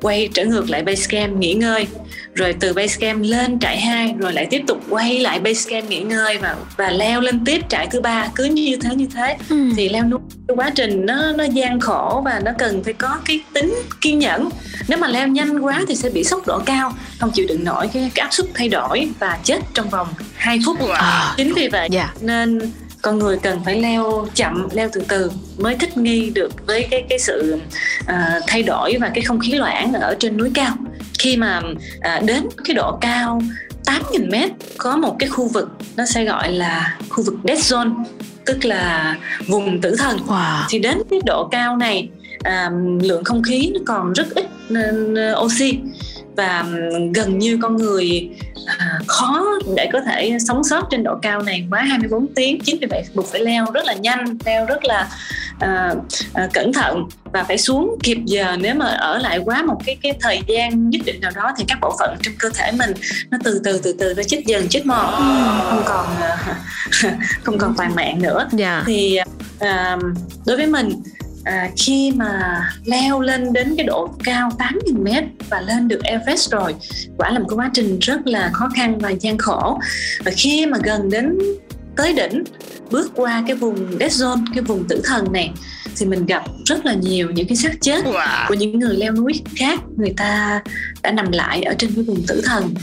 quay 0.01 0.29
trở 0.35 0.45
ngược 0.45 0.71
lại 0.71 0.83
base 0.83 1.07
camp 1.09 1.37
nghỉ 1.37 1.55
ngơi 1.55 1.87
rồi 2.35 2.55
từ 2.61 2.73
base 2.73 2.97
camp 3.01 3.23
lên 3.25 3.59
trại 3.59 3.81
2 3.81 4.15
rồi 4.19 4.33
lại 4.33 4.47
tiếp 4.51 4.63
tục 4.67 4.81
quay 4.91 5.19
lại 5.19 5.41
base 5.41 5.71
camp 5.71 5.91
nghỉ 5.91 6.01
ngơi 6.01 6.39
và 6.39 6.57
và 6.77 6.91
leo 6.91 7.21
lên 7.21 7.45
tiếp 7.45 7.61
trại 7.69 7.87
thứ 7.87 8.01
ba. 8.01 8.29
Cứ 8.35 8.45
như 8.45 8.77
thế 8.83 8.95
như 8.95 9.07
thế. 9.15 9.37
Ừ. 9.49 9.71
thì 9.77 9.89
leo 9.89 10.05
núi 10.05 10.21
cái 10.49 10.57
quá 10.57 10.71
trình 10.75 11.07
nó 11.07 11.33
nó 11.33 11.45
gian 11.45 11.81
khổ 11.81 12.23
và 12.25 12.41
nó 12.45 12.51
cần 12.59 12.85
phải 12.85 12.93
có 12.93 13.19
cái 13.25 13.41
tính 13.53 13.75
kiên 14.01 14.19
nhẫn. 14.19 14.49
Nếu 14.89 14.99
mà 14.99 15.09
leo 15.09 15.29
nhanh 15.29 15.59
quá 15.59 15.81
thì 15.89 15.95
sẽ 15.95 16.11
bị 16.11 16.25
sốc 16.25 16.47
độ 16.47 16.59
cao. 16.67 16.93
Không 17.19 17.31
chịu 17.31 17.47
đựng 17.49 17.65
nổi 17.65 17.89
cái, 17.93 18.11
cái 18.15 18.23
áp 18.23 18.33
suất 18.33 18.47
thay 18.55 18.69
đổi 18.69 19.09
và 19.19 19.39
chết 19.45 19.59
trong 19.75 19.91
vòng 19.91 20.09
2 20.35 20.59
phút. 20.67 20.89
À, 20.89 21.35
chính 21.37 21.55
vì 21.55 21.69
vậy 21.69 21.89
dạ. 21.91 22.15
nên 22.21 22.73
con 23.03 23.19
người 23.19 23.39
cần 23.43 23.61
phải 23.65 23.81
leo 23.81 24.27
chậm 24.35 24.69
leo 24.73 24.89
từ 24.93 25.03
từ 25.09 25.31
mới 25.59 25.77
thích 25.77 25.97
nghi 25.97 26.31
được 26.35 26.67
với 26.67 26.87
cái 26.91 27.05
cái 27.09 27.19
sự 27.19 27.59
à, 28.07 28.41
thay 28.47 28.63
đổi 28.63 28.97
và 29.01 29.11
cái 29.15 29.25
không 29.25 29.41
khí 29.41 29.53
loãng 29.53 29.93
ở 29.93 30.15
trên 30.19 30.37
núi 30.37 30.51
cao. 30.55 30.77
Khi 31.19 31.37
mà 31.37 31.61
à, 32.01 32.21
đến 32.25 32.49
cái 32.65 32.75
độ 32.75 32.99
cao 33.01 33.43
8.000 33.87 34.31
mét 34.31 34.51
có 34.79 34.97
một 34.97 35.17
cái 35.19 35.29
khu 35.29 35.49
vực 35.49 35.69
nó 35.97 36.05
sẽ 36.07 36.25
gọi 36.25 36.53
là 36.53 36.99
khu 37.09 37.25
vực 37.25 37.35
dead 37.45 37.73
zone 37.73 38.05
tức 38.47 38.65
là 38.65 39.17
vùng 39.47 39.81
tử 39.81 39.97
thần. 39.99 40.19
Wow. 40.27 40.63
thì 40.71 40.79
đến 40.79 40.99
cái 41.11 41.21
độ 41.27 41.49
cao 41.53 41.77
này 41.77 42.09
à, 42.43 42.71
lượng 43.03 43.25
không 43.25 43.43
khí 43.43 43.71
nó 43.75 43.81
còn 43.87 44.13
rất 44.13 44.35
ít 44.35 44.47
nên, 44.69 45.17
oxy 45.45 45.79
và 46.37 46.65
gần 47.15 47.39
như 47.39 47.59
con 47.63 47.77
người 47.77 48.31
à, 48.67 48.99
khó 49.07 49.45
để 49.77 49.89
có 49.93 50.01
thể 50.01 50.39
sống 50.47 50.65
sót 50.65 50.89
trên 50.91 51.03
độ 51.03 51.15
cao 51.23 51.43
này 51.43 51.67
quá 51.71 51.83
24 51.83 52.27
tiếng. 52.35 52.61
chính 52.61 52.79
vì 52.81 52.87
vậy 52.87 53.05
buộc 53.15 53.27
phải 53.27 53.41
leo 53.41 53.67
rất 53.75 53.85
là 53.85 53.95
nhanh 53.95 54.39
leo 54.45 54.67
rất 54.67 54.85
là 54.85 55.09
à, 55.59 55.95
à, 56.35 56.49
cẩn 56.53 56.73
thận 56.73 57.05
và 57.25 57.45
phải 57.45 57.59
xuống 57.59 57.97
kịp 58.03 58.19
giờ. 58.25 58.57
Nếu 58.61 58.75
mà 58.75 58.87
ở 58.87 59.19
lại 59.19 59.39
quá 59.45 59.63
một 59.63 59.77
cái 59.87 59.97
cái 60.03 60.13
thời 60.21 60.43
gian 60.47 60.91
nhất 60.91 61.01
định 61.05 61.21
nào 61.21 61.31
đó 61.35 61.53
thì 61.59 61.65
các 61.69 61.79
bộ 61.81 61.97
phận 61.99 62.17
trong 62.23 62.35
cơ 62.39 62.51
thể 62.55 62.73
mình 62.73 62.93
nó 63.31 63.39
từ 63.45 63.61
từ 63.65 63.81
từ 63.83 63.93
từ 63.99 64.15
nó 64.17 64.23
chết 64.23 64.43
dần 64.47 64.69
chết 64.69 64.87
mòn 64.87 65.15
không 65.71 65.83
còn 65.87 66.07
à, 66.21 66.37
không 67.43 67.59
còn 67.59 67.75
toàn 67.77 67.95
mạng 67.95 68.23
nữa. 68.23 68.49
Dạ. 68.53 68.83
Thì 68.87 69.19
à, 69.61 69.99
đối 70.47 70.57
với 70.57 70.67
mình 70.67 71.03
à, 71.45 71.71
khi 71.77 72.13
mà 72.17 72.63
leo 72.85 73.21
lên 73.21 73.53
đến 73.53 73.75
cái 73.77 73.87
độ 73.87 74.15
cao 74.25 74.51
8.000 74.59 75.03
mét 75.03 75.25
và 75.49 75.61
lên 75.61 75.89
được 75.89 76.05
Everest 76.05 76.51
rồi 76.51 76.75
quả 77.19 77.31
là 77.31 77.39
một 77.39 77.47
cái 77.49 77.57
quá 77.57 77.71
trình 77.75 77.99
rất 77.99 78.27
là 78.27 78.51
khó 78.53 78.69
khăn 78.77 78.99
và 78.99 79.11
gian 79.11 79.39
khổ. 79.39 79.79
Và 80.25 80.33
khi 80.37 80.67
mà 80.67 80.79
gần 80.83 81.11
đến 81.11 81.39
tới 81.97 82.13
đỉnh 82.13 82.45
bước 82.91 83.13
qua 83.15 83.45
cái 83.47 83.57
vùng 83.57 83.99
dead 84.01 84.23
zone 84.23 84.45
cái 84.55 84.63
vùng 84.63 84.89
tử 84.89 85.01
thần 85.05 85.33
này 85.33 85.53
thì 85.97 86.07
mình 86.07 86.27
gặp 86.27 86.43
rất 86.65 86.87
là 86.87 86.95
nhiều 86.95 87.31
những 87.31 87.47
cái 87.47 87.57
xác 87.57 87.81
chết 87.81 88.05
của 88.49 88.55
những 88.55 88.79
người 88.79 88.97
leo 88.97 89.13
núi 89.13 89.33
khác. 89.57 89.81
Người 89.97 90.15
ta 90.17 90.63
đã 91.03 91.13
nằm 91.13 91.33
lại 91.33 91.63
ở 91.63 91.75
trên 91.79 91.95
cái 91.95 92.05
vùng 92.05 92.23
tử 92.27 92.43
thần. 92.45 92.75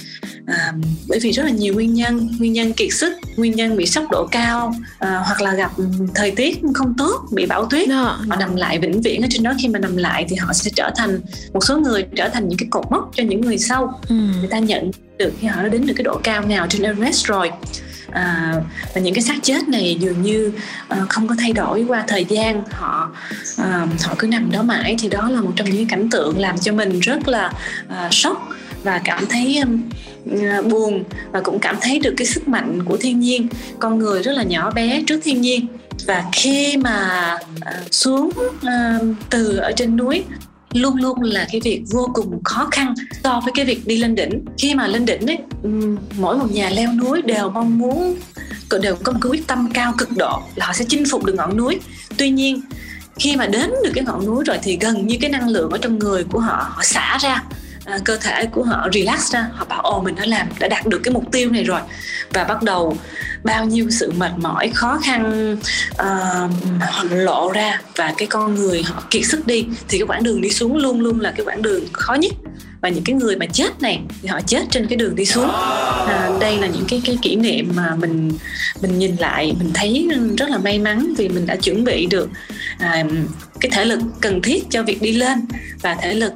À, 0.48 0.74
bởi 1.08 1.20
vì 1.20 1.32
rất 1.32 1.44
là 1.44 1.52
nhiều 1.52 1.74
nguyên 1.74 1.94
nhân. 1.94 2.30
Nguyên 2.40 2.54
nhân 2.54 2.74
kiệt 2.74 2.94
sức 2.94 3.14
nguyên 3.38 3.56
nhân 3.56 3.78
bị 3.78 3.86
sốc 3.86 4.06
độ 4.12 4.28
cao 4.32 4.74
à, 5.00 5.22
hoặc 5.26 5.42
là 5.42 5.54
gặp 5.54 5.72
thời 6.16 6.32
tiết 6.32 6.60
không 6.74 6.94
tốt 6.98 7.22
bị 7.34 7.46
bão 7.46 7.66
tuyết. 7.66 7.90
Đó. 7.90 8.20
họ 8.30 8.36
nằm 8.36 8.56
lại 8.56 8.80
vĩnh 8.80 9.02
viễn 9.02 9.22
ở 9.22 9.28
trên 9.30 9.44
đó. 9.44 9.54
Khi 9.62 9.68
mà 9.68 9.80
nằm 9.80 9.98
lại 9.98 10.26
thì 10.30 10.36
họ 10.36 10.54
sẽ 10.54 10.72
trở 10.76 10.92
thành 10.96 11.20
một 11.54 11.64
số 11.64 11.80
người 11.80 12.06
trở 12.16 12.30
thành 12.30 12.48
những 12.48 12.60
cái 12.60 12.68
cột 12.72 12.86
mốc 12.92 13.12
cho 13.16 13.24
những 13.24 13.42
người 13.42 13.58
sau. 13.58 14.02
Ừ. 14.10 14.16
người 14.16 14.48
ta 14.50 14.60
nhận 14.60 14.92
được 15.18 15.34
khi 15.40 15.48
họ 15.48 15.64
đã 15.64 15.70
đến 15.70 15.86
được 15.86 15.94
cái 15.98 16.04
độ 16.04 16.20
cao 16.24 16.46
nào 16.46 16.68
trên 16.70 16.82
Everest 16.82 17.26
rồi 17.26 17.52
à, 18.12 18.54
và 18.94 19.02
những 19.02 19.14
cái 19.14 19.24
xác 19.24 19.36
chết 19.44 19.68
này 19.68 19.98
dường 20.00 20.22
như 20.22 20.52
à, 20.88 20.98
không 21.10 21.28
có 21.28 21.36
thay 21.40 21.54
đổi 21.54 21.86
qua 21.88 22.04
thời 22.08 22.26
gian. 22.26 22.64
Họ 22.72 23.12
à, 23.58 23.88
họ 24.04 24.16
cứ 24.18 24.28
nằm 24.28 24.52
đó 24.52 24.64
mãi. 24.64 24.96
Thì 25.00 25.10
đó 25.10 25.30
là 25.30 25.42
một 25.42 25.52
trong 25.56 25.70
những 25.70 25.88
cảnh 25.88 26.10
tượng 26.10 26.40
làm 26.40 26.58
cho 26.58 26.74
mình 26.74 27.00
rất 27.00 27.28
là 27.28 27.54
à, 27.90 28.10
sốc 28.12 28.50
và 28.84 29.02
cảm 29.04 29.26
thấy 29.30 29.58
um, 29.58 29.90
buồn 30.70 31.04
và 31.32 31.42
cũng 31.42 31.60
cảm 31.60 31.76
thấy 31.82 32.00
được 32.00 32.14
cái 32.18 32.28
sức 32.28 32.48
mạnh 32.48 32.84
của 32.86 32.98
thiên 32.98 33.20
nhiên. 33.20 33.48
Con 33.80 34.00
người 34.00 34.24
rất 34.24 34.32
là 34.32 34.44
nhỏ 34.44 34.72
bé 34.72 35.04
trước 35.08 35.20
thiên 35.24 35.42
nhiên 35.42 35.68
và 36.08 36.24
khi 36.32 36.78
mà 36.78 37.38
uh, 37.58 37.94
xuống 37.94 38.30
uh, 38.38 39.16
từ 39.30 39.58
ở 39.58 39.72
trên 39.76 39.98
núi 39.98 40.24
luôn 40.74 40.96
luôn 40.96 41.22
là 41.22 41.48
cái 41.52 41.62
việc 41.64 41.84
vô 41.92 42.10
cùng 42.14 42.44
khó 42.44 42.68
khăn 42.72 42.94
so 43.24 43.42
với 43.44 43.54
cái 43.56 43.66
việc 43.66 43.88
đi 43.88 43.98
lên 43.98 44.16
đỉnh. 44.16 44.46
Khi 44.58 44.76
mà 44.76 44.88
lên 44.88 45.06
đỉnh 45.06 45.28
ấy 45.28 45.38
mỗi 46.18 46.38
một 46.38 46.52
nhà 46.52 46.70
leo 46.70 46.94
núi 46.94 47.22
đều 47.22 47.50
mong 47.50 47.78
muốn 47.78 48.16
đều 48.82 48.96
có 48.96 49.12
một 49.12 49.20
cái 49.22 49.30
quyết 49.30 49.48
tâm 49.48 49.70
cao 49.74 49.94
cực 49.98 50.10
độ 50.18 50.42
là 50.56 50.66
họ 50.66 50.74
sẽ 50.74 50.86
chinh 50.88 51.04
phục 51.12 51.24
được 51.24 51.36
ngọn 51.36 51.58
núi. 51.58 51.80
Tuy 52.18 52.30
nhiên, 52.30 52.62
khi 53.16 53.36
mà 53.36 53.48
đến 53.48 53.70
được 53.84 53.92
cái 53.94 54.04
ngọn 54.04 54.26
núi 54.26 54.44
rồi 54.46 54.58
thì 54.64 54.78
gần 54.82 55.08
như 55.08 55.18
cái 55.22 55.30
năng 55.30 55.48
lượng 55.48 55.72
ở 55.72 55.78
trong 55.78 56.00
người 56.00 56.24
của 56.24 56.40
họ 56.40 56.66
họ 56.70 56.84
xả 56.84 57.18
ra 57.22 57.44
à, 57.90 57.98
cơ 58.06 58.18
thể 58.18 58.46
của 58.46 58.64
họ 58.64 58.88
relax 58.94 59.32
ra 59.32 59.50
họ 59.54 59.66
bảo 59.66 59.82
ồ 59.82 60.02
mình 60.02 60.16
đã 60.16 60.26
làm 60.26 60.48
đã 60.60 60.68
đạt 60.68 60.86
được 60.86 61.02
cái 61.04 61.14
mục 61.14 61.32
tiêu 61.32 61.50
này 61.50 61.64
rồi. 61.64 61.82
Và 62.34 62.44
bắt 62.44 62.64
đầu 62.64 62.98
bao 63.44 63.66
nhiêu 63.66 63.90
sự 63.90 64.12
mệt 64.18 64.32
mỏi 64.38 64.72
khó 64.74 65.00
khăn 65.04 65.54
uh, 65.92 66.02
họ 66.82 67.04
lộ 67.12 67.52
ra 67.52 67.82
và 67.96 68.14
cái 68.18 68.28
con 68.28 68.56
người 68.56 68.84
họ 68.84 69.04
kiệt 69.10 69.26
sức 69.26 69.48
đi 69.48 69.68
thì 69.88 69.98
cái 69.98 70.08
quãng 70.08 70.24
đường 70.24 70.42
đi 70.42 70.50
xuống 70.50 70.78
luôn 70.78 71.02
luôn 71.02 71.20
là 71.20 71.34
cái 71.38 71.46
quãng 71.46 71.62
đường 71.62 71.84
khó 71.94 72.14
nhất 72.14 72.32
và 72.82 72.90
những 72.90 73.04
cái 73.04 73.16
người 73.16 73.36
mà 73.36 73.46
chết 73.46 73.82
này 73.82 74.02
thì 74.22 74.28
họ 74.28 74.42
chết 74.42 74.62
trên 74.72 74.88
cái 74.88 74.98
đường 74.98 75.16
đi 75.16 75.26
xuống. 75.26 75.50
À, 76.08 76.30
đây 76.40 76.58
là 76.58 76.68
những 76.68 76.86
cái 76.88 77.02
cái 77.06 77.18
kỷ 77.22 77.36
niệm 77.36 77.72
mà 77.76 77.96
mình 77.96 78.32
mình 78.82 79.00
nhìn 79.00 79.16
lại 79.20 79.54
mình 79.60 79.72
thấy 79.74 80.08
rất 80.38 80.50
là 80.50 80.58
may 80.58 80.80
mắn 80.80 81.14
vì 81.18 81.30
mình 81.30 81.46
đã 81.46 81.56
chuẩn 81.56 81.84
bị 81.84 82.06
được 82.06 82.30
à, 82.80 83.04
cái 83.60 83.72
thể 83.72 83.86
lực 83.86 84.00
cần 84.22 84.42
thiết 84.42 84.64
cho 84.70 84.84
việc 84.84 85.02
đi 85.02 85.12
lên 85.12 85.40
và 85.82 85.96
thể 85.96 86.14
lực 86.14 86.34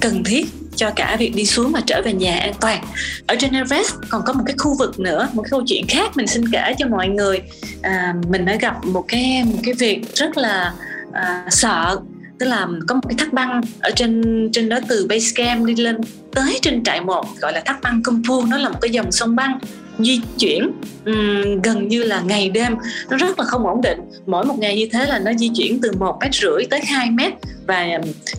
cần 0.00 0.24
thiết 0.24 0.46
cho 0.76 0.90
cả 0.90 1.16
việc 1.18 1.34
đi 1.34 1.46
xuống 1.46 1.72
và 1.72 1.80
trở 1.86 2.02
về 2.04 2.12
nhà 2.12 2.38
an 2.38 2.52
toàn. 2.60 2.84
Ở 3.26 3.36
trên 3.38 3.52
Everest 3.52 3.94
còn 4.10 4.22
có 4.26 4.32
một 4.32 4.42
cái 4.46 4.54
khu 4.58 4.76
vực 4.78 5.00
nữa 5.00 5.28
một 5.32 5.42
cái 5.42 5.50
câu 5.50 5.62
chuyện 5.66 5.86
khác 5.88 6.16
mình 6.16 6.26
xin 6.26 6.44
kể 6.52 6.74
cho 6.78 6.86
mọi 6.88 7.08
người. 7.08 7.42
À, 7.82 8.14
mình 8.28 8.44
đã 8.44 8.54
gặp 8.54 8.84
một 8.84 9.04
cái 9.08 9.44
một 9.44 9.58
cái 9.64 9.74
việc 9.74 10.14
rất 10.14 10.36
là 10.36 10.72
à, 11.12 11.46
sợ 11.50 12.00
tức 12.42 12.48
là 12.48 12.68
có 12.88 12.94
một 12.94 13.00
cái 13.08 13.16
thác 13.18 13.32
băng 13.32 13.60
ở 13.80 13.90
trên 13.96 14.22
trên 14.52 14.68
đó 14.68 14.78
từ 14.88 15.06
base 15.08 15.32
camp 15.34 15.66
đi 15.66 15.74
lên 15.74 15.96
tới 16.34 16.58
trên 16.62 16.84
trại 16.84 17.00
một, 17.00 17.26
gọi 17.40 17.52
là 17.52 17.62
thác 17.64 17.82
băng 17.82 18.02
Kumpu 18.02 18.46
nó 18.46 18.58
là 18.58 18.68
một 18.68 18.78
cái 18.80 18.90
dòng 18.90 19.12
sông 19.12 19.36
băng 19.36 19.58
di 20.04 20.20
chuyển 20.38 20.70
um, 21.04 21.60
gần 21.62 21.88
như 21.88 22.02
là 22.02 22.20
ngày 22.20 22.48
đêm. 22.48 22.76
Nó 23.10 23.16
rất 23.16 23.38
là 23.38 23.44
không 23.44 23.66
ổn 23.66 23.82
định. 23.82 23.98
Mỗi 24.26 24.44
một 24.44 24.58
ngày 24.58 24.76
như 24.76 24.88
thế 24.92 25.06
là 25.06 25.18
nó 25.18 25.32
di 25.32 25.50
chuyển 25.54 25.80
từ 25.80 25.92
một 25.98 26.18
mét 26.20 26.34
rưỡi 26.34 26.64
tới 26.70 26.80
2 26.84 27.10
mét 27.10 27.32
và 27.66 27.86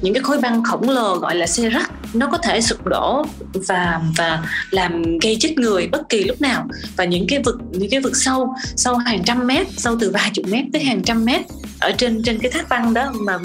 những 0.02 0.14
cái 0.14 0.24
khối 0.24 0.40
băng 0.40 0.64
khổng 0.64 0.90
lồ 0.90 1.16
gọi 1.16 1.36
là 1.36 1.48
xe 1.48 1.70
rắc 1.70 1.92
nó 2.14 2.28
có 2.32 2.38
thể 2.38 2.62
sụp 2.62 2.86
đổ 2.86 3.26
và 3.54 4.02
và 4.18 4.44
làm 4.72 5.20
gây 5.20 5.38
chết 5.40 5.58
người 5.58 5.88
bất 5.88 6.10
kỳ 6.10 6.24
lúc 6.24 6.42
nào. 6.42 6.68
Và 6.98 7.06
những 7.06 7.26
cái 7.28 7.40
vực 7.46 7.56
những 7.72 7.90
cái 7.90 8.00
vực 8.00 8.16
sâu 8.16 8.54
sâu 8.76 8.96
hàng 8.96 9.24
trăm 9.26 9.48
mét 9.48 9.68
sâu 9.78 9.98
từ 10.00 10.12
vài 10.12 10.32
chục 10.34 10.46
mét 10.48 10.66
tới 10.74 10.84
hàng 10.84 11.04
trăm 11.04 11.26
mét 11.26 11.42
ở 11.80 11.92
trên 11.92 12.24
trên 12.24 12.40
cái 12.40 12.52
thác 12.52 12.70
băng 12.70 12.94
đó 12.94 13.12
mà 13.14 13.38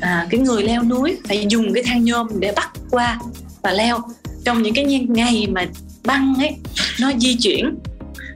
à, 0.00 0.26
cái 0.30 0.40
người 0.40 0.62
leo 0.62 0.82
núi 0.82 1.16
phải 1.28 1.46
dùng 1.48 1.74
cái 1.74 1.82
thang 1.86 2.04
nhôm 2.04 2.26
để 2.40 2.52
bắt 2.56 2.70
qua 2.90 3.18
và 3.62 3.72
leo. 3.72 3.98
Trong 4.44 4.62
những 4.62 4.74
cái 4.74 4.84
ngày 5.08 5.46
mà 5.52 5.64
băng 6.04 6.34
ấy 6.38 6.56
nó 7.00 7.12
di 7.18 7.34
chuyển. 7.34 7.74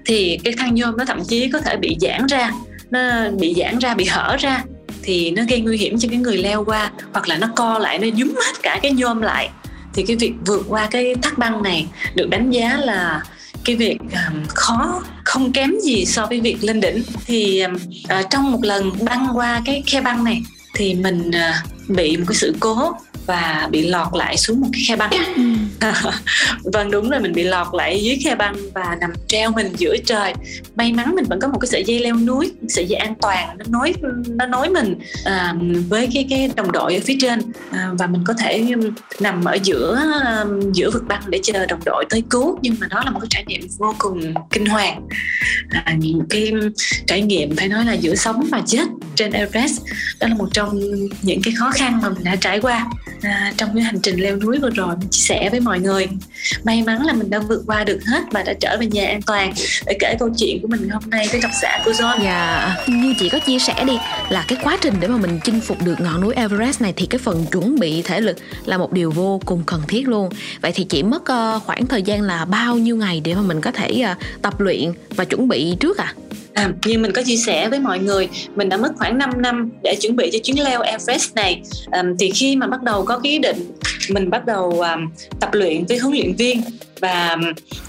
Thì 0.06 0.38
cái 0.44 0.54
thang 0.58 0.74
nhôm 0.74 0.96
nó 0.96 1.04
thậm 1.04 1.24
chí 1.28 1.48
có 1.48 1.60
thể 1.60 1.76
bị 1.76 1.96
giãn 2.00 2.26
ra 2.26 2.52
nó 2.90 3.30
bị 3.30 3.54
giãn 3.58 3.78
ra 3.78 3.94
bị 3.94 4.04
hở 4.04 4.36
ra 4.40 4.64
thì 5.02 5.30
nó 5.30 5.42
gây 5.48 5.60
nguy 5.60 5.76
hiểm 5.76 5.98
cho 5.98 6.08
cái 6.08 6.18
người 6.18 6.36
leo 6.36 6.64
qua 6.64 6.90
hoặc 7.12 7.28
là 7.28 7.38
nó 7.38 7.48
co 7.56 7.78
lại 7.78 7.98
nó 7.98 8.08
dúm 8.18 8.28
hết 8.28 8.62
cả 8.62 8.78
cái 8.82 8.92
nhôm 8.92 9.20
lại. 9.20 9.50
Thì 9.94 10.02
cái 10.02 10.16
việc 10.16 10.32
vượt 10.46 10.66
qua 10.68 10.88
cái 10.90 11.14
thác 11.22 11.38
băng 11.38 11.62
này 11.62 11.86
được 12.14 12.30
đánh 12.30 12.50
giá 12.50 12.76
là 12.76 13.22
cái 13.64 13.76
việc 13.76 13.98
um, 14.00 14.46
khó 14.48 15.02
không 15.24 15.52
kém 15.52 15.74
gì 15.82 16.04
so 16.04 16.26
với 16.26 16.40
việc 16.40 16.64
lên 16.64 16.80
đỉnh. 16.80 17.02
Thì 17.26 17.60
um, 17.60 17.74
uh, 17.74 18.30
trong 18.30 18.52
một 18.52 18.60
lần 18.62 18.92
băng 19.04 19.28
qua 19.34 19.62
cái 19.64 19.82
khe 19.86 20.00
băng 20.00 20.24
này 20.24 20.42
thì 20.74 20.94
mình 20.94 21.28
uh, 21.28 21.88
bị 21.88 22.16
một 22.16 22.24
cái 22.28 22.34
sự 22.34 22.54
cố 22.60 22.92
và 23.28 23.68
bị 23.70 23.88
lọt 23.88 24.08
lại 24.14 24.36
xuống 24.36 24.60
một 24.60 24.68
cái 24.72 24.82
khe 24.88 24.96
băng. 24.96 25.10
Vâng 26.72 26.90
đúng 26.90 27.10
rồi 27.10 27.20
mình 27.20 27.32
bị 27.32 27.42
lọt 27.42 27.66
lại 27.74 28.04
dưới 28.04 28.18
khe 28.24 28.34
băng 28.34 28.54
và 28.74 28.96
nằm 29.00 29.10
treo 29.26 29.50
mình 29.50 29.72
giữa 29.76 29.96
trời. 30.06 30.34
May 30.76 30.92
mắn 30.92 31.14
mình 31.14 31.24
vẫn 31.28 31.40
có 31.40 31.48
một 31.48 31.58
cái 31.58 31.68
sợi 31.68 31.84
dây 31.84 31.98
leo 31.98 32.16
núi 32.16 32.52
sợi 32.68 32.86
dây 32.86 32.98
an 32.98 33.14
toàn 33.20 33.58
nó 33.58 33.64
nối 33.68 33.94
nó 34.28 34.46
nối 34.46 34.68
mình 34.68 34.94
à, 35.24 35.54
với 35.88 36.08
cái 36.14 36.26
cái 36.30 36.50
đồng 36.56 36.72
đội 36.72 36.94
ở 36.94 37.00
phía 37.04 37.16
trên. 37.20 37.40
À, 37.70 37.90
và 37.98 38.06
mình 38.06 38.24
có 38.26 38.34
thể 38.38 38.74
nằm 39.20 39.44
ở 39.44 39.58
giữa 39.62 40.02
giữa 40.72 40.90
vực 40.90 41.02
băng 41.08 41.22
để 41.28 41.40
chờ 41.42 41.66
đồng 41.66 41.80
đội 41.84 42.04
tới 42.10 42.22
cứu 42.30 42.58
nhưng 42.62 42.74
mà 42.80 42.86
đó 42.90 43.02
là 43.04 43.10
một 43.10 43.20
cái 43.20 43.28
trải 43.30 43.44
nghiệm 43.46 43.60
vô 43.78 43.94
cùng 43.98 44.34
kinh 44.50 44.66
hoàng. 44.66 45.08
À, 45.70 45.94
những 45.98 46.26
cái 46.30 46.52
trải 47.06 47.22
nghiệm 47.22 47.56
phải 47.56 47.68
nói 47.68 47.84
là 47.84 47.92
giữa 47.92 48.14
sống 48.14 48.46
và 48.50 48.62
chết 48.66 48.84
trên 49.14 49.32
Everest 49.32 49.82
đó 50.20 50.28
là 50.28 50.34
một 50.34 50.48
trong 50.52 50.80
những 51.22 51.42
cái 51.42 51.54
khó 51.58 51.70
khăn 51.70 52.00
mà 52.02 52.08
mình 52.08 52.24
đã 52.24 52.36
trải 52.36 52.60
qua 52.60 52.86
à, 53.22 53.52
trong 53.56 53.70
cái 53.74 53.82
hành 53.82 54.00
trình 54.02 54.20
leo 54.20 54.36
núi 54.36 54.58
vừa 54.58 54.70
rồi 54.70 54.96
mình 54.96 55.08
chia 55.10 55.22
sẻ 55.22 55.48
với 55.50 55.60
mọi 55.60 55.80
người 55.80 56.06
may 56.64 56.82
mắn 56.82 57.06
là 57.06 57.12
mình 57.12 57.30
đã 57.30 57.38
vượt 57.38 57.62
qua 57.66 57.84
được 57.84 58.00
hết 58.06 58.22
và 58.30 58.42
đã 58.42 58.54
trở 58.60 58.76
về 58.80 58.86
nhà 58.86 59.06
an 59.06 59.22
toàn 59.22 59.52
để 59.86 59.96
kể 60.00 60.16
câu 60.18 60.28
chuyện 60.38 60.62
của 60.62 60.68
mình 60.68 60.88
hôm 60.88 61.02
nay 61.10 61.28
với 61.32 61.40
độc 61.40 61.50
giả 61.62 61.82
của 61.84 61.90
John 61.90 62.18
Dạ, 62.22 62.76
như 62.86 63.14
chị 63.18 63.28
có 63.28 63.38
chia 63.38 63.58
sẻ 63.58 63.84
đi 63.84 63.98
là 64.28 64.44
cái 64.48 64.58
quá 64.62 64.78
trình 64.80 64.94
để 65.00 65.08
mà 65.08 65.16
mình 65.16 65.40
chinh 65.44 65.60
phục 65.60 65.82
được 65.84 66.00
ngọn 66.00 66.20
núi 66.20 66.34
Everest 66.34 66.80
này 66.80 66.92
thì 66.96 67.06
cái 67.06 67.18
phần 67.18 67.46
chuẩn 67.52 67.78
bị 67.78 68.02
thể 68.02 68.20
lực 68.20 68.36
là 68.64 68.78
một 68.78 68.92
điều 68.92 69.10
vô 69.10 69.40
cùng 69.44 69.62
cần 69.66 69.82
thiết 69.88 70.08
luôn. 70.08 70.28
Vậy 70.60 70.72
thì 70.74 70.84
chị 70.84 71.02
mất 71.02 71.22
uh, 71.22 71.62
khoảng 71.62 71.86
thời 71.86 72.02
gian 72.02 72.22
là 72.22 72.44
bao 72.44 72.78
nhiêu 72.78 72.96
ngày 72.96 73.20
để 73.24 73.34
mà 73.34 73.42
mình 73.42 73.60
có 73.60 73.70
thể 73.70 74.04
uh, 74.12 74.42
tập 74.42 74.60
luyện 74.60 74.92
và 75.10 75.24
chuẩn 75.24 75.48
bị 75.48 75.76
trước 75.80 75.98
à? 75.98 76.14
À, 76.54 76.70
như 76.84 76.98
mình 76.98 77.12
có 77.12 77.22
chia 77.22 77.36
sẻ 77.36 77.68
với 77.68 77.80
mọi 77.80 77.98
người 77.98 78.28
mình 78.54 78.68
đã 78.68 78.76
mất 78.76 78.92
khoảng 78.96 79.18
5 79.18 79.42
năm 79.42 79.70
để 79.82 79.96
chuẩn 80.00 80.16
bị 80.16 80.30
cho 80.32 80.38
chuyến 80.42 80.64
leo 80.64 80.82
Everest 80.82 81.34
này. 81.34 81.62
À, 81.90 82.02
thì 82.18 82.30
khi 82.30 82.56
mà 82.56 82.66
bắt 82.66 82.82
đầu 82.82 83.04
có 83.04 83.18
cái 83.18 83.32
ý 83.32 83.38
định 83.38 83.70
mình 84.08 84.30
bắt 84.30 84.46
đầu 84.46 84.80
à, 84.80 84.96
tập 85.40 85.50
luyện 85.52 85.84
với 85.86 85.98
huấn 85.98 86.12
luyện 86.12 86.34
viên 86.34 86.62
và 87.00 87.36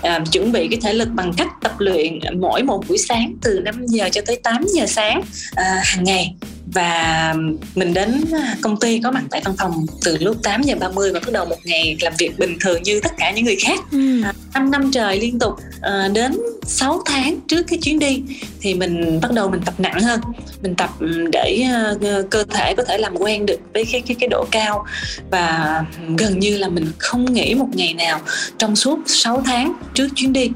à, 0.02 0.20
chuẩn 0.32 0.52
bị 0.52 0.68
cái 0.72 0.80
thể 0.82 0.94
lực 0.94 1.10
bằng 1.14 1.34
cách 1.38 1.48
tập 1.62 1.74
luyện 1.80 2.20
mỗi 2.40 2.64
một 2.64 2.84
buổi 2.88 2.98
sáng 2.98 3.34
từ 3.42 3.60
5 3.60 3.86
giờ 3.86 4.10
cho 4.12 4.22
tới 4.26 4.40
8 4.44 4.66
giờ 4.68 4.86
sáng 4.86 5.22
à, 5.56 5.82
hàng 5.84 6.04
ngày 6.04 6.36
và 6.74 7.36
mình 7.76 7.94
đến 7.94 8.24
công 8.62 8.80
ty 8.80 9.00
có 9.00 9.12
mặt 9.12 9.24
tại 9.30 9.42
văn 9.46 9.56
phòng 9.58 9.86
từ 10.06 10.18
lúc 10.20 10.38
8 10.44 10.62
giờ 10.62 10.76
30 10.80 11.14
và 11.14 11.20
bắt 11.20 11.32
đầu 11.32 11.46
một 11.46 11.56
ngày 11.66 11.98
làm 12.02 12.14
việc 12.18 12.40
bình 12.40 12.58
thường 12.60 12.84
như 12.84 13.00
tất 13.04 13.12
cả 13.18 13.32
những 13.32 13.46
người 13.46 13.58
khác. 13.66 13.80
Ừ. 13.92 14.24
À, 14.24 14.34
5 14.54 14.72
năm 14.72 14.92
trời 14.92 15.20
liên 15.20 15.40
tục 15.40 15.54
à, 15.82 16.10
đến 16.14 16.32
6 16.64 17.02
tháng 17.06 17.40
trước 17.48 17.64
cái 17.68 17.80
chuyến 17.82 18.00
đi 18.00 18.22
thì 18.62 18.74
mình 18.74 19.20
bắt 19.22 19.32
đầu 19.32 19.50
mình 19.50 19.62
tập 19.66 19.74
nặng 19.78 20.02
hơn. 20.02 20.20
Mình 20.62 20.76
tập 20.76 20.90
để 21.32 21.66
uh, 21.96 22.30
cơ 22.30 22.44
thể 22.44 22.74
có 22.78 22.84
thể 22.84 22.98
làm 22.98 23.16
quen 23.18 23.46
được 23.46 23.60
với 23.74 23.86
cái 23.92 24.02
cái 24.02 24.16
cái 24.20 24.30
độ 24.30 24.46
cao 24.52 24.86
và 25.32 25.84
gần 26.18 26.40
như 26.40 26.58
là 26.58 26.70
mình 26.70 26.86
không 26.98 27.34
nghỉ 27.34 27.54
một 27.54 27.68
ngày 27.74 27.94
nào 27.94 28.20
trong 28.58 28.76
suốt 28.76 29.00
6 29.06 29.42
tháng 29.46 29.74
trước 29.94 30.08
chuyến 30.16 30.34
đi 30.34 30.50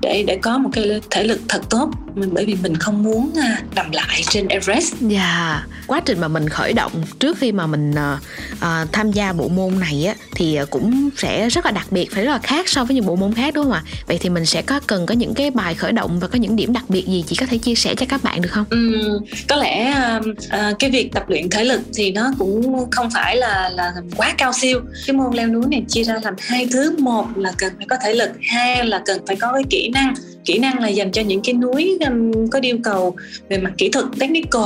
để 0.00 0.24
để 0.26 0.38
có 0.42 0.58
một 0.58 0.70
cái 0.72 1.00
thể 1.10 1.24
lực 1.24 1.40
thật 1.48 1.60
tốt 1.70 1.90
mình 2.14 2.30
bởi 2.32 2.44
vì 2.44 2.56
mình 2.62 2.76
không 2.76 3.02
muốn 3.02 3.32
à, 3.36 3.58
nằm 3.74 3.90
lại 3.92 4.22
trên 4.30 4.48
Everest. 4.48 4.94
Dạ, 5.00 5.48
yeah. 5.48 5.68
quá 5.86 6.00
trình 6.00 6.20
mà 6.20 6.28
mình 6.28 6.48
khởi 6.48 6.72
động 6.72 6.92
trước 7.20 7.38
khi 7.38 7.52
mà 7.52 7.66
mình 7.66 7.90
uh, 7.90 8.18
uh, 8.52 8.92
tham 8.92 9.12
gia 9.12 9.32
bộ 9.32 9.48
môn 9.48 9.80
này 9.80 10.04
á 10.06 10.14
thì 10.34 10.58
cũng 10.70 11.10
sẽ 11.16 11.48
rất 11.48 11.66
là 11.66 11.70
đặc 11.70 11.86
biệt, 11.90 12.12
phải 12.12 12.24
rất 12.24 12.32
là 12.32 12.38
khác 12.38 12.68
so 12.68 12.84
với 12.84 12.94
những 12.94 13.06
bộ 13.06 13.16
môn 13.16 13.34
khác 13.34 13.54
đúng 13.54 13.64
không 13.64 13.72
ạ? 13.72 13.82
Vậy 14.06 14.18
thì 14.20 14.28
mình 14.28 14.46
sẽ 14.46 14.62
có 14.62 14.80
cần 14.86 15.06
có 15.06 15.14
những 15.14 15.34
cái 15.34 15.50
bài 15.50 15.74
khởi 15.74 15.92
động 15.92 16.20
và 16.20 16.28
có 16.28 16.38
những 16.38 16.56
điểm 16.56 16.72
đặc 16.72 16.84
biệt 16.88 17.06
gì 17.06 17.24
chị 17.26 17.36
có 17.36 17.46
thể 17.46 17.58
chia 17.58 17.74
sẻ 17.74 17.94
cho 17.94 18.06
các 18.08 18.22
bạn 18.22 18.42
được 18.42 18.52
không? 18.52 18.64
Ừ, 18.70 19.20
có 19.48 19.56
lẽ 19.56 19.94
uh, 20.16 20.78
cái 20.78 20.90
việc 20.90 21.12
tập 21.12 21.24
luyện 21.28 21.50
thể 21.50 21.64
lực 21.64 21.80
thì 21.94 22.12
nó 22.12 22.32
cũng 22.38 22.90
không 22.90 23.08
phải 23.14 23.36
là 23.36 23.70
là 23.74 23.92
quá 24.16 24.34
cao 24.38 24.52
siêu. 24.52 24.80
Cái 25.06 25.16
môn 25.16 25.34
leo 25.34 25.48
núi 25.48 25.64
này 25.70 25.84
chia 25.88 26.04
ra 26.04 26.14
làm 26.22 26.34
hai 26.38 26.68
thứ, 26.72 26.96
một 26.98 27.26
là 27.36 27.52
cần 27.58 27.72
phải 27.76 27.86
có 27.88 27.96
thể 28.04 28.14
lực, 28.14 28.30
hai 28.50 28.86
là 28.86 29.02
cần 29.06 29.20
phải 29.26 29.36
có 29.36 29.52
cái 29.52 29.62
kỹ 29.70 29.90
năng. 29.96 30.14
Kỹ 30.44 30.58
năng 30.58 30.78
là 30.78 30.88
dành 30.88 31.12
cho 31.12 31.22
những 31.22 31.40
cái 31.42 31.54
núi 31.54 31.98
um, 32.06 32.48
có 32.50 32.58
yêu 32.62 32.78
cầu 32.84 33.16
về 33.48 33.58
mặt 33.58 33.72
kỹ 33.78 33.88
thuật 33.88 34.04
technical. 34.18 34.62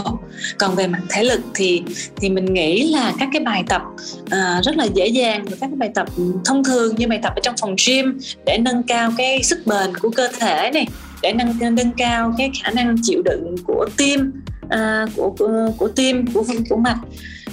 Còn 0.59 0.75
về 0.75 0.87
mặt 0.87 1.01
thể 1.09 1.25
lực 1.25 1.41
thì 1.55 1.83
thì 2.17 2.31
mình 2.31 2.55
nghĩ 2.55 2.91
là 2.93 3.13
các 3.19 3.29
cái 3.33 3.41
bài 3.41 3.65
tập 3.69 3.83
uh, 4.23 4.65
rất 4.65 4.77
là 4.77 4.85
dễ 4.95 5.07
dàng 5.07 5.45
và 5.45 5.57
các 5.61 5.67
cái 5.67 5.77
bài 5.77 5.91
tập 5.95 6.09
thông 6.45 6.65
thường 6.65 6.95
như 6.97 7.09
bài 7.09 7.19
tập 7.23 7.33
ở 7.37 7.41
trong 7.43 7.55
phòng 7.61 7.75
gym 7.87 8.19
để 8.47 8.59
nâng 8.59 8.83
cao 8.83 9.13
cái 9.17 9.43
sức 9.43 9.67
bền 9.67 9.97
của 9.97 10.11
cơ 10.11 10.29
thể 10.39 10.71
này 10.75 10.87
để 11.23 11.33
nâng 11.33 11.75
nâng 11.75 11.93
cao 11.97 12.35
cái 12.39 12.51
khả 12.63 12.71
năng 12.71 12.97
chịu 13.03 13.23
đựng 13.25 13.57
của 13.67 13.87
tim 13.97 14.33
uh, 14.65 15.11
của, 15.17 15.35
của 15.39 15.73
của 15.79 15.89
tim 15.89 16.27
của 16.35 16.45
của 16.69 16.77
mạch 16.77 16.99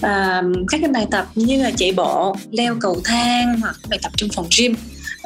à, 0.02 0.44
các 0.68 0.82
cái 0.82 0.92
bài 0.92 1.08
tập 1.12 1.26
như 1.36 1.64
là 1.64 1.72
chạy 1.78 1.92
bộ 1.92 2.36
leo 2.52 2.76
cầu 2.82 2.98
thang 3.04 3.60
hoặc 3.62 3.76
bài 3.90 4.00
tập 4.04 4.12
trong 4.16 4.30
phòng 4.36 4.48
gym 4.58 4.76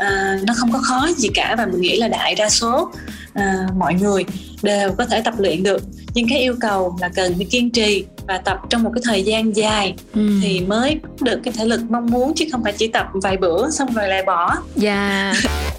à, 0.01 0.37
nó 0.47 0.53
không 0.57 0.71
có 0.71 0.79
khó 0.83 1.07
gì 1.17 1.29
cả 1.33 1.55
và 1.57 1.65
mình 1.65 1.81
nghĩ 1.81 1.97
là 1.97 2.07
đại 2.07 2.35
đa 2.35 2.49
số 2.49 2.91
à, 3.33 3.67
mọi 3.77 3.93
người 3.93 4.25
đều 4.61 4.91
có 4.97 5.05
thể 5.05 5.21
tập 5.21 5.33
luyện 5.37 5.63
được 5.63 5.83
nhưng 6.13 6.29
cái 6.29 6.39
yêu 6.39 6.55
cầu 6.61 6.97
là 7.01 7.09
cần 7.15 7.33
phải 7.37 7.45
kiên 7.51 7.69
trì 7.69 8.05
và 8.27 8.37
tập 8.37 8.57
trong 8.69 8.83
một 8.83 8.91
cái 8.95 9.01
thời 9.05 9.23
gian 9.23 9.55
dài 9.55 9.95
ừ. 10.13 10.29
thì 10.43 10.59
mới 10.59 10.99
được 11.21 11.39
cái 11.43 11.53
thể 11.57 11.65
lực 11.65 11.81
mong 11.89 12.05
muốn 12.05 12.33
chứ 12.35 12.45
không 12.51 12.63
phải 12.63 12.73
chỉ 12.77 12.87
tập 12.87 13.07
vài 13.13 13.37
bữa 13.37 13.69
xong 13.69 13.93
rồi 13.93 14.07
lại 14.07 14.23
bỏ 14.23 14.55
dạ 14.75 15.33
yeah. 15.33 15.71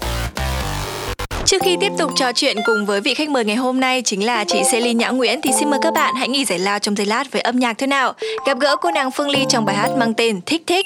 Trước 1.45 1.61
khi 1.61 1.77
tiếp 1.81 1.91
tục 1.97 2.11
trò 2.15 2.31
chuyện 2.31 2.57
cùng 2.65 2.85
với 2.85 3.01
vị 3.01 3.13
khách 3.13 3.29
mời 3.29 3.45
ngày 3.45 3.55
hôm 3.55 3.79
nay 3.79 4.01
chính 4.01 4.25
là 4.25 4.43
chị 4.43 4.61
Celine 4.71 4.93
Nhã 4.93 5.09
Nguyễn 5.09 5.41
thì 5.41 5.51
xin 5.59 5.69
mời 5.69 5.79
các 5.83 5.93
bạn 5.93 6.15
hãy 6.15 6.27
nghỉ 6.27 6.45
giải 6.45 6.59
lao 6.59 6.79
trong 6.79 6.97
giây 6.97 7.05
lát 7.05 7.31
với 7.31 7.41
âm 7.41 7.59
nhạc 7.59 7.77
thế 7.77 7.87
nào. 7.87 8.13
Gặp 8.47 8.59
gỡ 8.59 8.75
cô 8.75 8.91
nàng 8.91 9.11
Phương 9.11 9.29
Ly 9.29 9.45
trong 9.49 9.65
bài 9.65 9.75
hát 9.75 9.89
mang 9.97 10.13
tên 10.13 10.41
Thích 10.45 10.63
Thích. 10.67 10.85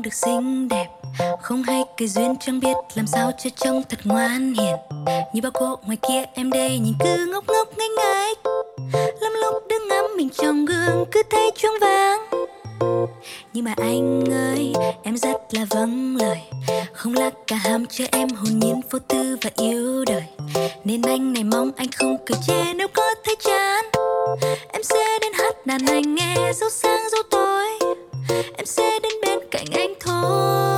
Không 0.00 0.04
được 0.04 0.14
xinh 0.14 0.68
đẹp. 0.68 0.86
Không 1.42 1.62
hay 1.62 1.82
cái 1.96 2.08
duyên 2.08 2.34
chẳng 2.40 2.60
biết 2.60 2.76
làm 2.94 3.06
sao 3.06 3.30
cho 3.38 3.50
trông 3.56 3.82
thật 3.88 3.98
ngoan 4.04 4.54
hiền. 4.54 4.76
Như 5.32 5.42
bao 5.42 5.52
cô 5.54 5.76
ngoài 5.86 5.98
kia 6.08 6.24
em 6.34 6.50
đây 6.50 6.78
nhìn 6.78 6.94
cứ 7.00 7.26
ngốc 7.26 7.44
ngốc 7.48 7.78
ngây 7.78 7.88
ngái. 7.88 8.34
Lắm 9.20 9.32
lúc 9.42 9.54
đứng 9.68 9.88
ngắm 9.88 10.04
mình 10.16 10.28
trong 10.30 10.64
gương 10.64 11.04
cứ 11.12 11.22
thấy 11.30 11.50
choáng 11.56 11.74
váng. 11.80 12.20
Nhưng 13.52 13.64
mà 13.64 13.74
anh 13.76 14.24
ơi, 14.32 14.72
em 15.02 15.16
rất 15.16 15.36
là 15.50 15.66
vâng 15.70 16.16
lời. 16.16 16.40
Không 16.92 17.14
là 17.14 17.30
cả 17.46 17.56
ham 17.56 17.86
cho 17.86 18.04
em 18.12 18.28
hồn 18.28 18.58
nhiên 18.58 18.80
vô 18.90 18.98
tư 19.08 19.36
và 19.42 19.50
yêu 19.56 20.04
đời. 20.04 20.24
Nên 20.84 21.02
anh 21.02 21.32
này 21.32 21.44
mong 21.44 21.70
anh 21.76 21.92
không 21.92 22.16
cười 22.26 22.38
chê 22.46 22.74
nếu 22.74 22.88
có 22.88 23.14
thấy 23.24 23.36
chán. 23.44 23.84
Em 24.72 24.82
sẽ 24.82 25.18
đến 25.20 25.32
hát 25.32 25.66
đàn 25.66 25.86
anh 25.86 26.14
nghe 26.14 26.36
dấu 26.54 26.70
sáng 26.70 27.00
dấu 27.12 27.22
tối 27.30 27.79
em 28.56 28.66
sẽ 28.66 28.98
đến 29.02 29.12
bên 29.22 29.38
cạnh 29.50 29.66
anh 29.72 29.94
thôi. 30.00 30.69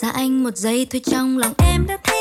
Xa 0.00 0.10
anh 0.10 0.42
một 0.42 0.56
giây 0.56 0.86
thôi 0.90 1.00
trong 1.04 1.38
lòng 1.38 1.52
em 1.58 1.86
đã 1.86 1.98
thấy 2.04 2.19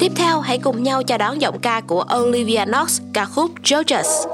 Tiếp 0.00 0.12
theo, 0.16 0.40
hãy 0.40 0.58
cùng 0.58 0.82
nhau 0.82 1.02
chào 1.02 1.18
đón 1.18 1.40
giọng 1.40 1.58
ca 1.58 1.80
của 1.80 2.04
Olivia 2.16 2.64
Knox, 2.64 3.00
ca 3.12 3.24
khúc 3.24 3.50
Georges. 3.70 4.26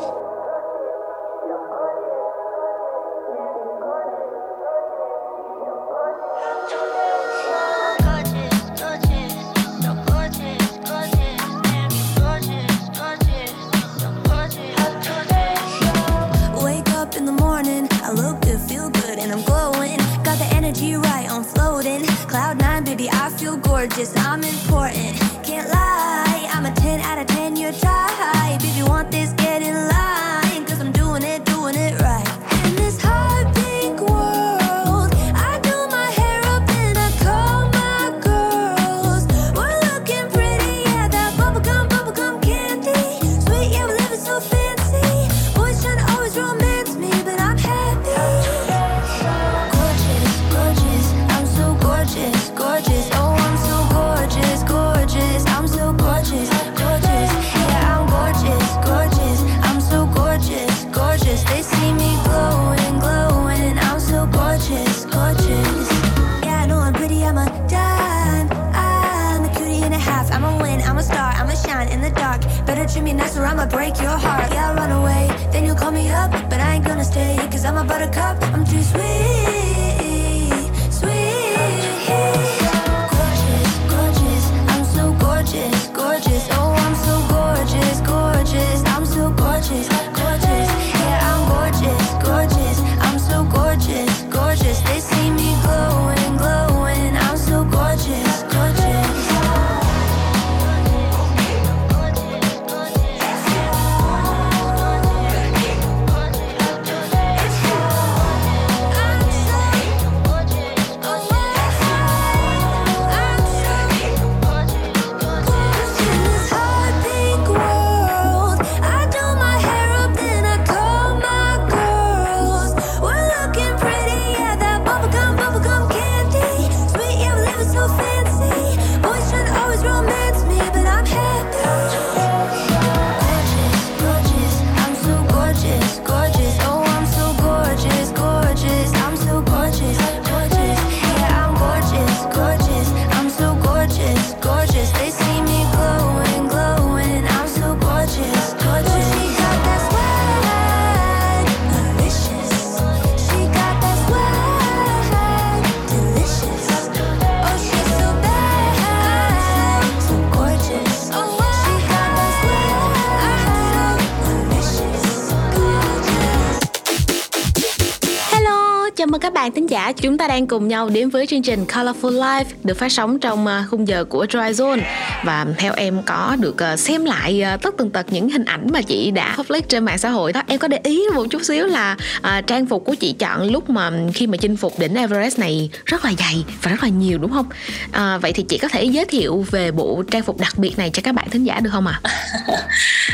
Giả. 169.87 169.93
Chúng 169.93 170.19
ta 170.19 170.29
đang 170.29 170.47
cùng 170.47 170.69
nhau 170.69 170.89
đến 170.89 171.11
với 171.11 171.27
chương 171.27 171.43
trình 171.43 171.65
Colorful 171.65 172.11
Life 172.13 172.45
được 172.65 172.79
phát 172.79 172.93
sóng 172.93 173.19
trong 173.19 173.47
à, 173.47 173.65
khung 173.71 173.89
giờ 173.89 174.05
của 174.05 174.27
Dry 174.31 174.39
Zone 174.39 174.81
và 175.25 175.47
theo 175.59 175.73
em 175.77 176.03
có 176.07 176.37
được 176.41 176.63
à, 176.63 176.77
xem 176.77 177.05
lại 177.05 177.43
à, 177.43 177.57
tất 177.57 177.75
tần 177.79 177.91
tật 177.91 178.07
những 178.11 178.29
hình 178.29 178.45
ảnh 178.45 178.67
mà 178.73 178.83
chị 178.83 179.11
đã 179.11 179.35
public 179.37 179.69
trên 179.69 179.85
mạng 179.85 179.99
xã 179.99 180.09
hội 180.09 180.33
đó. 180.33 180.43
Em 180.47 180.59
có 180.59 180.69
để 180.69 180.79
ý 180.83 181.03
một 181.15 181.27
chút 181.31 181.43
xíu 181.45 181.67
là 181.67 181.97
à, 182.23 182.41
trang 182.41 182.67
phục 182.67 182.85
của 182.85 182.95
chị 182.95 183.13
chọn 183.13 183.51
lúc 183.51 183.71
mà 183.71 183.91
khi 184.15 184.27
mà 184.27 184.37
chinh 184.37 184.57
phục 184.57 184.79
đỉnh 184.79 184.95
Everest 184.95 185.39
này 185.39 185.71
rất 185.85 186.05
là 186.05 186.13
dày 186.19 186.45
và 186.63 186.71
rất 186.71 186.83
là 186.83 186.89
nhiều 186.89 187.19
đúng 187.19 187.33
không? 187.33 187.47
À, 187.93 188.19
vậy 188.19 188.33
thì 188.33 188.43
chị 188.49 188.59
có 188.59 188.69
thể 188.69 188.85
giới 188.85 189.05
thiệu 189.05 189.45
về 189.51 189.71
bộ 189.71 190.03
trang 190.11 190.23
phục 190.23 190.41
đặc 190.41 190.59
biệt 190.59 190.79
này 190.79 190.91
cho 190.93 191.01
các 191.05 191.15
bạn 191.15 191.31
thính 191.31 191.45
giả 191.45 191.61
được 191.61 191.71
không 191.73 191.87
ạ? 191.87 192.01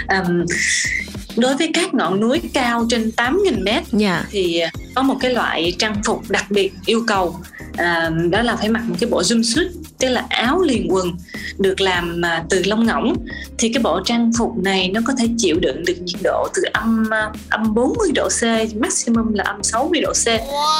Ừm, 0.08 0.44
đối 1.36 1.56
với 1.56 1.70
các 1.74 1.94
ngọn 1.94 2.20
núi 2.20 2.40
cao 2.54 2.86
trên 2.90 3.10
8.000 3.16 3.64
mét 3.64 3.82
Dạ. 3.92 4.24
thì 4.30 4.60
có 4.94 5.02
một 5.02 5.16
cái 5.20 5.34
loại 5.34 5.76
trang 5.78 5.94
phục 6.04 6.30
đặc 6.30 6.50
biệt 6.50 6.72
yêu 6.86 7.04
cầu. 7.06 7.36
À, 7.76 8.10
đó 8.30 8.42
là 8.42 8.56
phải 8.56 8.68
mặc 8.68 8.82
một 8.86 8.96
cái 9.00 9.10
bộ 9.10 9.20
jumpsuit 9.20 9.68
tức 9.98 10.08
là 10.08 10.26
áo 10.28 10.62
liền 10.62 10.86
quần 10.90 11.16
được 11.58 11.80
làm 11.80 12.24
à, 12.24 12.44
từ 12.50 12.62
lông 12.66 12.86
ngỗng. 12.86 13.16
Thì 13.58 13.68
cái 13.68 13.82
bộ 13.82 14.00
trang 14.04 14.30
phục 14.38 14.56
này 14.56 14.88
nó 14.88 15.00
có 15.06 15.12
thể 15.18 15.28
chịu 15.38 15.56
đựng 15.60 15.84
được 15.84 15.94
nhiệt 16.02 16.20
độ 16.24 16.48
từ 16.54 16.62
âm 16.72 17.10
à, 17.10 17.30
âm 17.50 17.74
40 17.74 18.10
độ 18.14 18.28
C 18.28 18.42
maximum 18.76 19.32
là 19.32 19.44
âm 19.44 19.62
60 19.62 20.00
độ 20.00 20.12
C. 20.12 20.26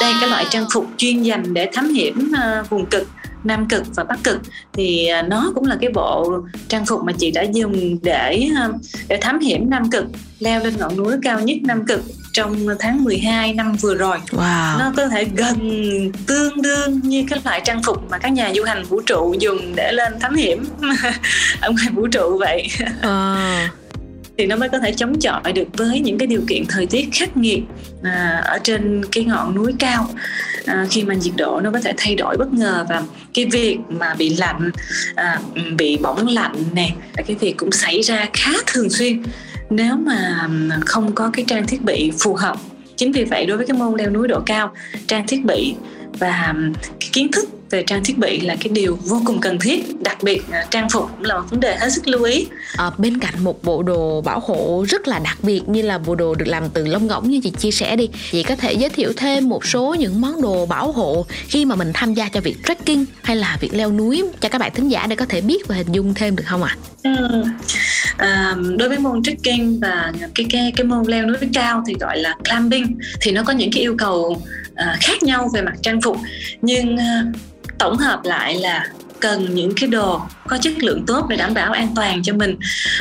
Đây 0.01 0.13
cái 0.21 0.29
loại 0.29 0.45
trang 0.49 0.65
phục 0.73 0.85
chuyên 0.97 1.21
dành 1.21 1.53
để 1.53 1.69
thám 1.73 1.89
hiểm 1.89 2.31
à, 2.35 2.63
vùng 2.69 2.85
cực 2.85 3.07
Nam 3.43 3.67
cực 3.67 3.83
và 3.95 4.03
Bắc 4.03 4.23
cực. 4.23 4.41
Thì 4.73 5.07
à, 5.07 5.21
nó 5.21 5.51
cũng 5.55 5.65
là 5.65 5.77
cái 5.81 5.89
bộ 5.93 6.39
trang 6.67 6.85
phục 6.85 7.03
mà 7.03 7.13
chị 7.19 7.31
đã 7.31 7.41
dùng 7.41 7.99
để 8.03 8.49
à, 8.55 8.69
để 9.07 9.17
thám 9.21 9.39
hiểm 9.39 9.69
Nam 9.69 9.91
cực 9.91 10.05
leo 10.39 10.63
lên 10.63 10.73
ngọn 10.77 10.97
núi 10.97 11.13
cao 11.23 11.39
nhất 11.39 11.57
Nam 11.63 11.85
cực 11.85 12.01
trong 12.33 12.67
tháng 12.79 13.03
12 13.03 13.53
năm 13.53 13.73
vừa 13.81 13.95
rồi 13.95 14.17
Wow. 14.31 14.79
nó 14.79 14.93
có 14.97 15.07
thể 15.07 15.25
gần 15.35 15.57
tương 16.27 16.61
đương 16.61 16.99
như 17.03 17.25
các 17.29 17.45
loại 17.45 17.61
trang 17.65 17.83
phục 17.83 18.09
mà 18.11 18.17
các 18.17 18.29
nhà 18.29 18.51
du 18.55 18.63
hành 18.63 18.83
vũ 18.83 19.01
trụ 19.05 19.35
dùng 19.39 19.75
để 19.75 19.91
lên 19.91 20.13
thám 20.19 20.35
hiểm 20.35 20.65
ở 21.61 21.71
ngoài 21.71 21.87
vũ 21.93 22.07
trụ 22.07 22.37
vậy 22.39 22.67
À. 23.01 23.69
thì 24.37 24.45
nó 24.45 24.55
mới 24.55 24.69
có 24.69 24.79
thể 24.79 24.93
chống 24.93 25.19
chọi 25.19 25.53
được 25.53 25.67
với 25.77 25.99
những 25.99 26.17
cái 26.17 26.27
điều 26.27 26.41
kiện 26.47 26.63
thời 26.69 26.85
tiết 26.85 27.09
khắc 27.13 27.37
nghiệt 27.37 27.61
à, 28.03 28.41
ở 28.45 28.59
trên 28.63 29.05
cái 29.11 29.23
ngọn 29.23 29.55
núi 29.55 29.73
cao 29.79 30.09
à, 30.65 30.85
khi 30.89 31.03
mà 31.03 31.13
nhiệt 31.13 31.33
độ 31.37 31.59
nó 31.63 31.71
có 31.71 31.79
thể 31.79 31.93
thay 31.97 32.15
đổi 32.15 32.37
bất 32.37 32.53
ngờ 32.53 32.85
và 32.89 33.03
cái 33.33 33.45
việc 33.45 33.77
mà 33.89 34.13
bị 34.13 34.29
lạnh 34.29 34.71
à, 35.15 35.39
bị 35.77 35.97
bỏng 35.97 36.27
lạnh 36.27 36.55
nè 36.73 36.89
cái 37.27 37.35
việc 37.39 37.57
cũng 37.57 37.71
xảy 37.71 38.01
ra 38.01 38.25
khá 38.33 38.51
thường 38.67 38.89
xuyên 38.89 39.23
nếu 39.75 39.95
mà 39.95 40.47
không 40.85 41.15
có 41.15 41.29
cái 41.33 41.45
trang 41.47 41.67
thiết 41.67 41.81
bị 41.81 42.11
phù 42.19 42.33
hợp, 42.33 42.57
chính 42.95 43.11
vì 43.11 43.23
vậy 43.23 43.45
đối 43.45 43.57
với 43.57 43.67
cái 43.67 43.77
môn 43.77 43.97
leo 43.97 44.09
núi 44.09 44.27
độ 44.27 44.39
cao, 44.45 44.73
trang 45.07 45.27
thiết 45.27 45.45
bị 45.45 45.75
và 46.19 46.53
cái 46.99 47.09
kiến 47.13 47.31
thức 47.31 47.49
về 47.73 47.83
trang 47.87 48.03
thiết 48.03 48.17
bị 48.17 48.39
là 48.39 48.55
cái 48.59 48.69
điều 48.71 48.97
vô 49.01 49.21
cùng 49.25 49.39
cần 49.41 49.59
thiết 49.59 50.01
đặc 50.01 50.23
biệt 50.23 50.41
trang 50.69 50.89
phục 50.89 51.09
cũng 51.17 51.25
là 51.25 51.39
một 51.39 51.45
vấn 51.49 51.59
đề 51.59 51.75
hết 51.75 51.89
sức 51.93 52.07
lưu 52.07 52.23
ý. 52.23 52.47
À, 52.77 52.91
bên 52.97 53.19
cạnh 53.19 53.33
một 53.43 53.63
bộ 53.63 53.83
đồ 53.83 54.21
bảo 54.21 54.39
hộ 54.39 54.85
rất 54.89 55.07
là 55.07 55.19
đặc 55.19 55.37
biệt 55.41 55.61
như 55.67 55.81
là 55.81 55.97
bộ 55.97 56.15
đồ 56.15 56.35
được 56.35 56.47
làm 56.47 56.69
từ 56.69 56.85
lông 56.85 57.07
ngỗng 57.07 57.29
như 57.29 57.39
chị 57.43 57.49
chia 57.49 57.71
sẻ 57.71 57.95
đi 57.95 58.09
chị 58.31 58.43
có 58.43 58.55
thể 58.55 58.73
giới 58.73 58.89
thiệu 58.89 59.13
thêm 59.17 59.49
một 59.49 59.65
số 59.65 59.95
những 59.99 60.21
món 60.21 60.41
đồ 60.41 60.65
bảo 60.65 60.91
hộ 60.91 61.25
khi 61.29 61.65
mà 61.65 61.75
mình 61.75 61.91
tham 61.93 62.13
gia 62.13 62.29
cho 62.29 62.41
việc 62.41 62.55
trekking 62.67 63.05
hay 63.23 63.35
là 63.35 63.57
việc 63.59 63.73
leo 63.73 63.91
núi 63.91 64.23
cho 64.41 64.49
các 64.49 64.57
bạn 64.57 64.71
thính 64.75 64.89
giả 64.89 65.07
để 65.07 65.15
có 65.15 65.25
thể 65.25 65.41
biết 65.41 65.67
và 65.67 65.75
hình 65.75 65.91
dung 65.91 66.13
thêm 66.13 66.35
được 66.35 66.43
không 66.47 66.63
ạ? 66.63 66.77
Ừ. 67.03 67.43
À, 68.17 68.55
đối 68.77 68.89
với 68.89 68.99
môn 68.99 69.23
trekking 69.23 69.79
và 69.79 70.13
cái 70.35 70.45
cái 70.49 70.73
cái 70.75 70.85
môn 70.85 71.03
leo 71.07 71.25
núi 71.25 71.37
cao 71.53 71.83
thì 71.87 71.93
gọi 71.99 72.17
là 72.17 72.35
climbing 72.49 72.97
thì 73.21 73.31
nó 73.31 73.43
có 73.43 73.53
những 73.53 73.71
cái 73.71 73.81
yêu 73.81 73.95
cầu 73.97 74.41
à, 74.75 74.97
khác 75.01 75.23
nhau 75.23 75.49
về 75.53 75.61
mặt 75.61 75.73
trang 75.81 76.01
phục. 76.01 76.17
Nhưng 76.61 76.97
à, 76.97 77.23
tổng 77.79 77.97
hợp 77.97 78.19
lại 78.23 78.55
là 78.59 78.87
cần 79.19 79.55
những 79.55 79.73
cái 79.75 79.89
đồ 79.89 80.21
có 80.47 80.57
chất 80.57 80.73
lượng 80.83 81.03
tốt 81.07 81.25
để 81.29 81.35
đảm 81.37 81.53
bảo 81.53 81.71
an 81.71 81.87
toàn 81.95 82.23
cho 82.23 82.33
mình 82.33 82.55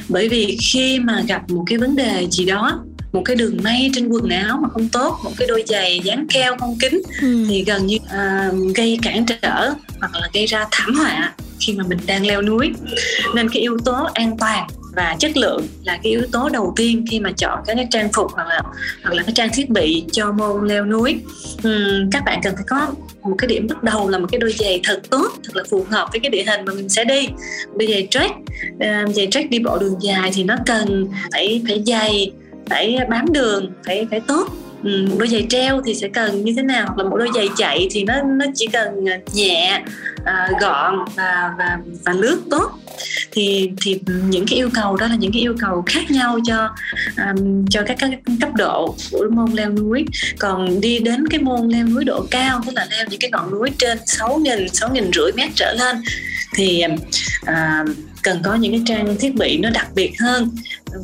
bởi 0.08 0.28
vì 0.28 0.58
khi 0.72 0.98
mà 0.98 1.22
gặp 1.28 1.50
một 1.50 1.64
cái 1.66 1.78
vấn 1.78 1.96
đề 1.96 2.26
gì 2.30 2.44
đó 2.44 2.84
một 3.12 3.22
cái 3.24 3.36
đường 3.36 3.56
may 3.62 3.90
trên 3.94 4.08
quần 4.08 4.28
áo 4.28 4.58
mà 4.62 4.68
không 4.72 4.88
tốt 4.88 5.18
một 5.24 5.30
cái 5.38 5.48
đôi 5.48 5.64
giày 5.66 6.00
dán 6.04 6.26
keo 6.28 6.56
không 6.56 6.78
kín 6.80 7.02
Ừ. 7.22 7.44
thì 7.48 7.64
gần 7.64 7.86
như 7.86 7.96
à, 8.10 8.50
gây 8.74 8.98
cản 9.02 9.26
trở 9.26 9.70
hoặc 10.00 10.14
là 10.14 10.28
gây 10.32 10.46
ra 10.46 10.66
thảm 10.70 10.94
họa 10.94 11.32
khi 11.60 11.72
mà 11.72 11.84
mình 11.88 11.98
đang 12.06 12.26
leo 12.26 12.42
núi 12.42 12.72
nên 13.34 13.48
cái 13.50 13.62
yếu 13.62 13.78
tố 13.84 14.08
an 14.14 14.36
toàn 14.38 14.68
và 14.96 15.16
chất 15.18 15.36
lượng 15.36 15.66
là 15.84 15.98
cái 16.02 16.12
yếu 16.12 16.22
tố 16.32 16.48
đầu 16.48 16.72
tiên 16.76 17.04
khi 17.10 17.20
mà 17.20 17.30
chọn 17.36 17.58
các 17.66 17.74
cái 17.74 17.86
trang 17.90 18.08
phục 18.12 18.32
hoặc 18.32 18.48
là 18.48 18.62
hoặc 19.02 19.14
là 19.14 19.22
cái 19.22 19.32
trang 19.34 19.48
thiết 19.52 19.70
bị 19.70 20.04
cho 20.12 20.32
môn 20.32 20.66
leo 20.66 20.84
núi. 20.84 21.20
Uhm, 21.68 22.10
các 22.10 22.22
bạn 22.26 22.40
cần 22.42 22.54
phải 22.54 22.64
có 22.68 22.88
một 23.22 23.34
cái 23.38 23.48
điểm 23.48 23.66
bắt 23.68 23.82
đầu 23.82 24.08
là 24.08 24.18
một 24.18 24.26
cái 24.32 24.38
đôi 24.38 24.52
giày 24.52 24.80
thật 24.84 25.00
tốt 25.10 25.32
thật 25.44 25.56
là 25.56 25.62
phù 25.70 25.86
hợp 25.90 26.08
với 26.12 26.20
cái 26.20 26.30
địa 26.30 26.44
hình 26.46 26.64
mà 26.64 26.72
mình 26.74 26.88
sẽ 26.88 27.04
đi. 27.04 27.28
Đôi 27.76 27.88
giày 27.88 28.08
trek 28.10 28.30
uh, 28.74 29.14
giày 29.14 29.28
trek 29.30 29.50
đi 29.50 29.58
bộ 29.58 29.78
đường 29.78 29.96
dài 30.00 30.30
thì 30.34 30.44
nó 30.44 30.56
cần 30.66 31.08
phải 31.32 31.62
phải 31.68 31.82
dày 31.86 32.30
phải 32.70 32.98
bám 33.10 33.32
đường 33.32 33.72
phải 33.86 34.06
phải 34.10 34.20
tốt. 34.20 34.48
Một 34.82 35.16
đôi 35.18 35.28
giày 35.28 35.46
treo 35.48 35.82
thì 35.86 35.94
sẽ 35.94 36.08
cần 36.08 36.44
như 36.44 36.54
thế 36.56 36.62
nào? 36.62 36.84
Hoặc 36.86 36.98
là 36.98 37.10
một 37.10 37.16
đôi 37.16 37.28
giày 37.34 37.48
chạy 37.56 37.88
thì 37.90 38.04
nó 38.04 38.22
nó 38.22 38.46
chỉ 38.54 38.66
cần 38.66 39.04
nhẹ 39.34 39.82
à, 40.24 40.48
gọn 40.60 40.98
và 41.16 41.54
và 41.58 41.78
và 42.04 42.12
nước 42.12 42.42
tốt. 42.50 42.70
Thì 43.30 43.70
thì 43.82 44.00
những 44.28 44.44
cái 44.48 44.56
yêu 44.58 44.70
cầu 44.74 44.96
đó 44.96 45.06
là 45.06 45.16
những 45.16 45.32
cái 45.32 45.42
yêu 45.42 45.54
cầu 45.60 45.82
khác 45.86 46.10
nhau 46.10 46.38
cho 46.44 46.68
um, 47.16 47.66
cho 47.70 47.82
các, 47.86 47.96
các 48.00 48.10
cấp 48.40 48.50
độ 48.54 48.94
của 49.12 49.26
môn 49.30 49.52
leo 49.52 49.70
núi. 49.70 50.04
Còn 50.38 50.80
đi 50.80 50.98
đến 50.98 51.28
cái 51.28 51.40
môn 51.40 51.68
leo 51.68 51.86
núi 51.86 52.04
độ 52.04 52.26
cao 52.30 52.60
tức 52.66 52.72
là 52.74 52.86
leo 52.90 53.06
những 53.10 53.20
cái 53.20 53.30
ngọn 53.30 53.50
núi 53.50 53.70
trên 53.78 53.98
sáu 54.06 54.38
nghìn 54.38 54.68
sáu 54.68 54.90
nghìn 54.90 55.10
rưỡi 55.12 55.32
mét 55.32 55.50
trở 55.54 55.74
lên 55.78 55.96
thì 56.54 56.82
um, 56.82 56.96
à, 57.44 57.84
cần 58.22 58.40
có 58.44 58.54
những 58.54 58.72
cái 58.72 58.82
trang 58.86 59.16
thiết 59.20 59.34
bị 59.34 59.58
nó 59.58 59.70
đặc 59.70 59.88
biệt 59.94 60.12
hơn. 60.20 60.50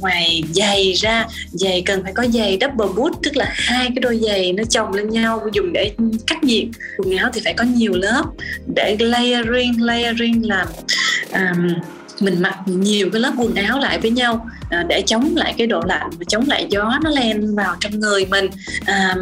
Ngoài 0.00 0.44
giày 0.54 0.92
ra 0.92 1.26
giày 1.52 1.82
cần 1.86 2.02
phải 2.02 2.12
có 2.12 2.26
giày 2.26 2.58
double 2.60 2.86
boot 2.96 3.12
tức 3.22 3.36
là 3.36 3.46
hai 3.52 3.86
cái 3.86 4.00
đôi 4.00 4.20
giày 4.26 4.52
nó 4.52 4.62
chồng 4.70 4.94
lên 4.94 5.08
nhau 5.08 5.48
dùng 5.52 5.72
để 5.72 5.92
cách 6.26 6.44
nhiệt. 6.44 6.64
Quần 6.98 7.16
áo 7.16 7.30
thì 7.32 7.40
phải 7.44 7.54
có 7.54 7.64
nhiều 7.64 7.92
lớp 7.94 8.24
để 8.74 8.96
layering 9.10 9.82
layering 9.82 10.48
là 10.48 10.66
um, 11.32 11.68
mình 12.20 12.42
mặc 12.42 12.58
nhiều 12.66 13.10
cái 13.12 13.20
lớp 13.20 13.32
quần 13.38 13.54
áo 13.54 13.78
lại 13.78 13.98
với 13.98 14.10
nhau 14.10 14.46
à, 14.70 14.84
để 14.88 15.02
chống 15.06 15.36
lại 15.36 15.54
cái 15.58 15.66
độ 15.66 15.82
lạnh 15.86 16.10
và 16.18 16.24
chống 16.28 16.44
lại 16.46 16.66
gió 16.70 16.98
nó 17.04 17.10
len 17.10 17.56
vào 17.56 17.76
trong 17.80 18.00
người 18.00 18.26
mình. 18.26 18.46
À, 18.84 19.14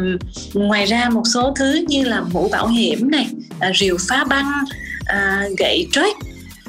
ngoài 0.53 0.85
ra 0.85 1.09
một 1.09 1.23
số 1.33 1.53
thứ 1.55 1.85
như 1.87 2.03
là 2.03 2.21
mũ 2.21 2.49
bảo 2.51 2.67
hiểm 2.67 3.11
này 3.11 3.27
à, 3.59 3.71
rìu 3.79 3.97
phá 4.09 4.23
băng 4.23 4.51
à, 5.05 5.43
gậy 5.57 5.87
trek 5.91 6.15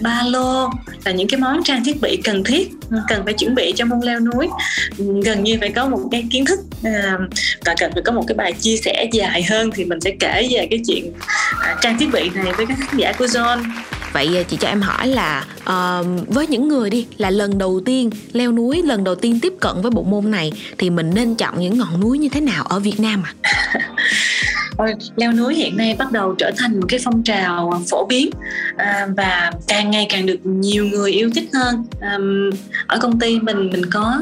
ba 0.01 0.23
lô 0.27 0.71
là 1.05 1.13
những 1.13 1.29
cái 1.29 1.41
món 1.41 1.65
trang 1.65 1.85
thiết 1.85 2.01
bị 2.01 2.21
cần 2.25 2.45
thiết, 2.45 2.69
cần 3.09 3.23
phải 3.25 3.35
chuẩn 3.35 3.55
bị 3.55 3.73
cho 3.77 3.85
môn 3.85 4.01
leo 4.03 4.21
núi. 4.21 4.49
Gần 5.25 5.45
như 5.45 5.57
phải 5.61 5.69
có 5.69 5.89
một 5.89 6.09
cái 6.11 6.27
kiến 6.31 6.45
thức 6.45 6.59
à, 6.85 7.19
và 7.65 7.75
cần 7.79 7.93
phải 7.93 8.03
có 8.05 8.13
một 8.13 8.25
cái 8.27 8.35
bài 8.35 8.53
chia 8.53 8.77
sẻ 8.77 9.09
dài 9.13 9.43
hơn 9.43 9.71
thì 9.75 9.85
mình 9.85 10.01
sẽ 10.01 10.11
kể 10.21 10.49
về 10.51 10.67
cái 10.71 10.81
chuyện 10.87 11.13
à, 11.61 11.77
trang 11.81 11.99
thiết 11.99 12.07
bị 12.13 12.31
này 12.35 12.53
với 12.57 12.67
các 12.67 12.79
khán 12.81 12.97
giả 12.97 13.13
của 13.13 13.27
Zone. 13.27 13.65
Vậy 14.12 14.37
ờ, 14.37 14.42
chị 14.42 14.57
cho 14.61 14.68
em 14.68 14.81
hỏi 14.81 15.07
là 15.07 15.44
uh, 15.61 16.29
với 16.29 16.47
những 16.47 16.68
người 16.68 16.90
đi 16.90 17.07
là 17.16 17.31
lần 17.31 17.59
đầu 17.59 17.81
tiên 17.85 18.11
leo 18.33 18.53
núi, 18.53 18.83
lần 18.83 19.05
đầu 19.05 19.14
tiên 19.14 19.40
tiếp 19.40 19.53
cận 19.61 19.73
với 19.83 19.90
bộ 19.90 20.03
môn 20.03 20.31
này 20.31 20.53
thì 20.79 20.90
mình 20.90 21.11
nên 21.14 21.35
chọn 21.35 21.61
những 21.61 21.79
ngọn 21.79 22.01
núi 22.01 22.18
như 22.18 22.29
thế 22.29 22.40
nào 22.40 22.64
ở 22.64 22.81
Việt 22.81 23.01
Nam 23.01 23.23
à? 23.23 23.33
Ôi, 24.79 24.94
leo 25.16 25.33
núi 25.33 25.55
hiện 25.55 25.77
nay 25.77 25.97
bắt 25.99 26.12
đầu 26.12 26.35
trở 26.38 26.51
thành 26.59 26.81
một 26.81 26.87
cái 26.88 27.01
phong 27.05 27.23
trào 27.23 27.83
phổ 27.90 28.07
biến 28.07 28.31
à, 28.77 29.07
và 29.16 29.51
càng 29.68 29.90
ngày 29.90 30.07
càng 30.11 30.27
được 30.27 30.38
nhiều 30.44 30.87
người 30.87 31.12
yêu 31.12 31.31
thích 31.35 31.49
hơn 31.55 31.85
à, 32.01 32.18
ở 32.87 32.99
công 32.99 33.21
ty 33.21 33.40
mình 33.40 33.71
mình 33.71 33.87
có 33.90 34.21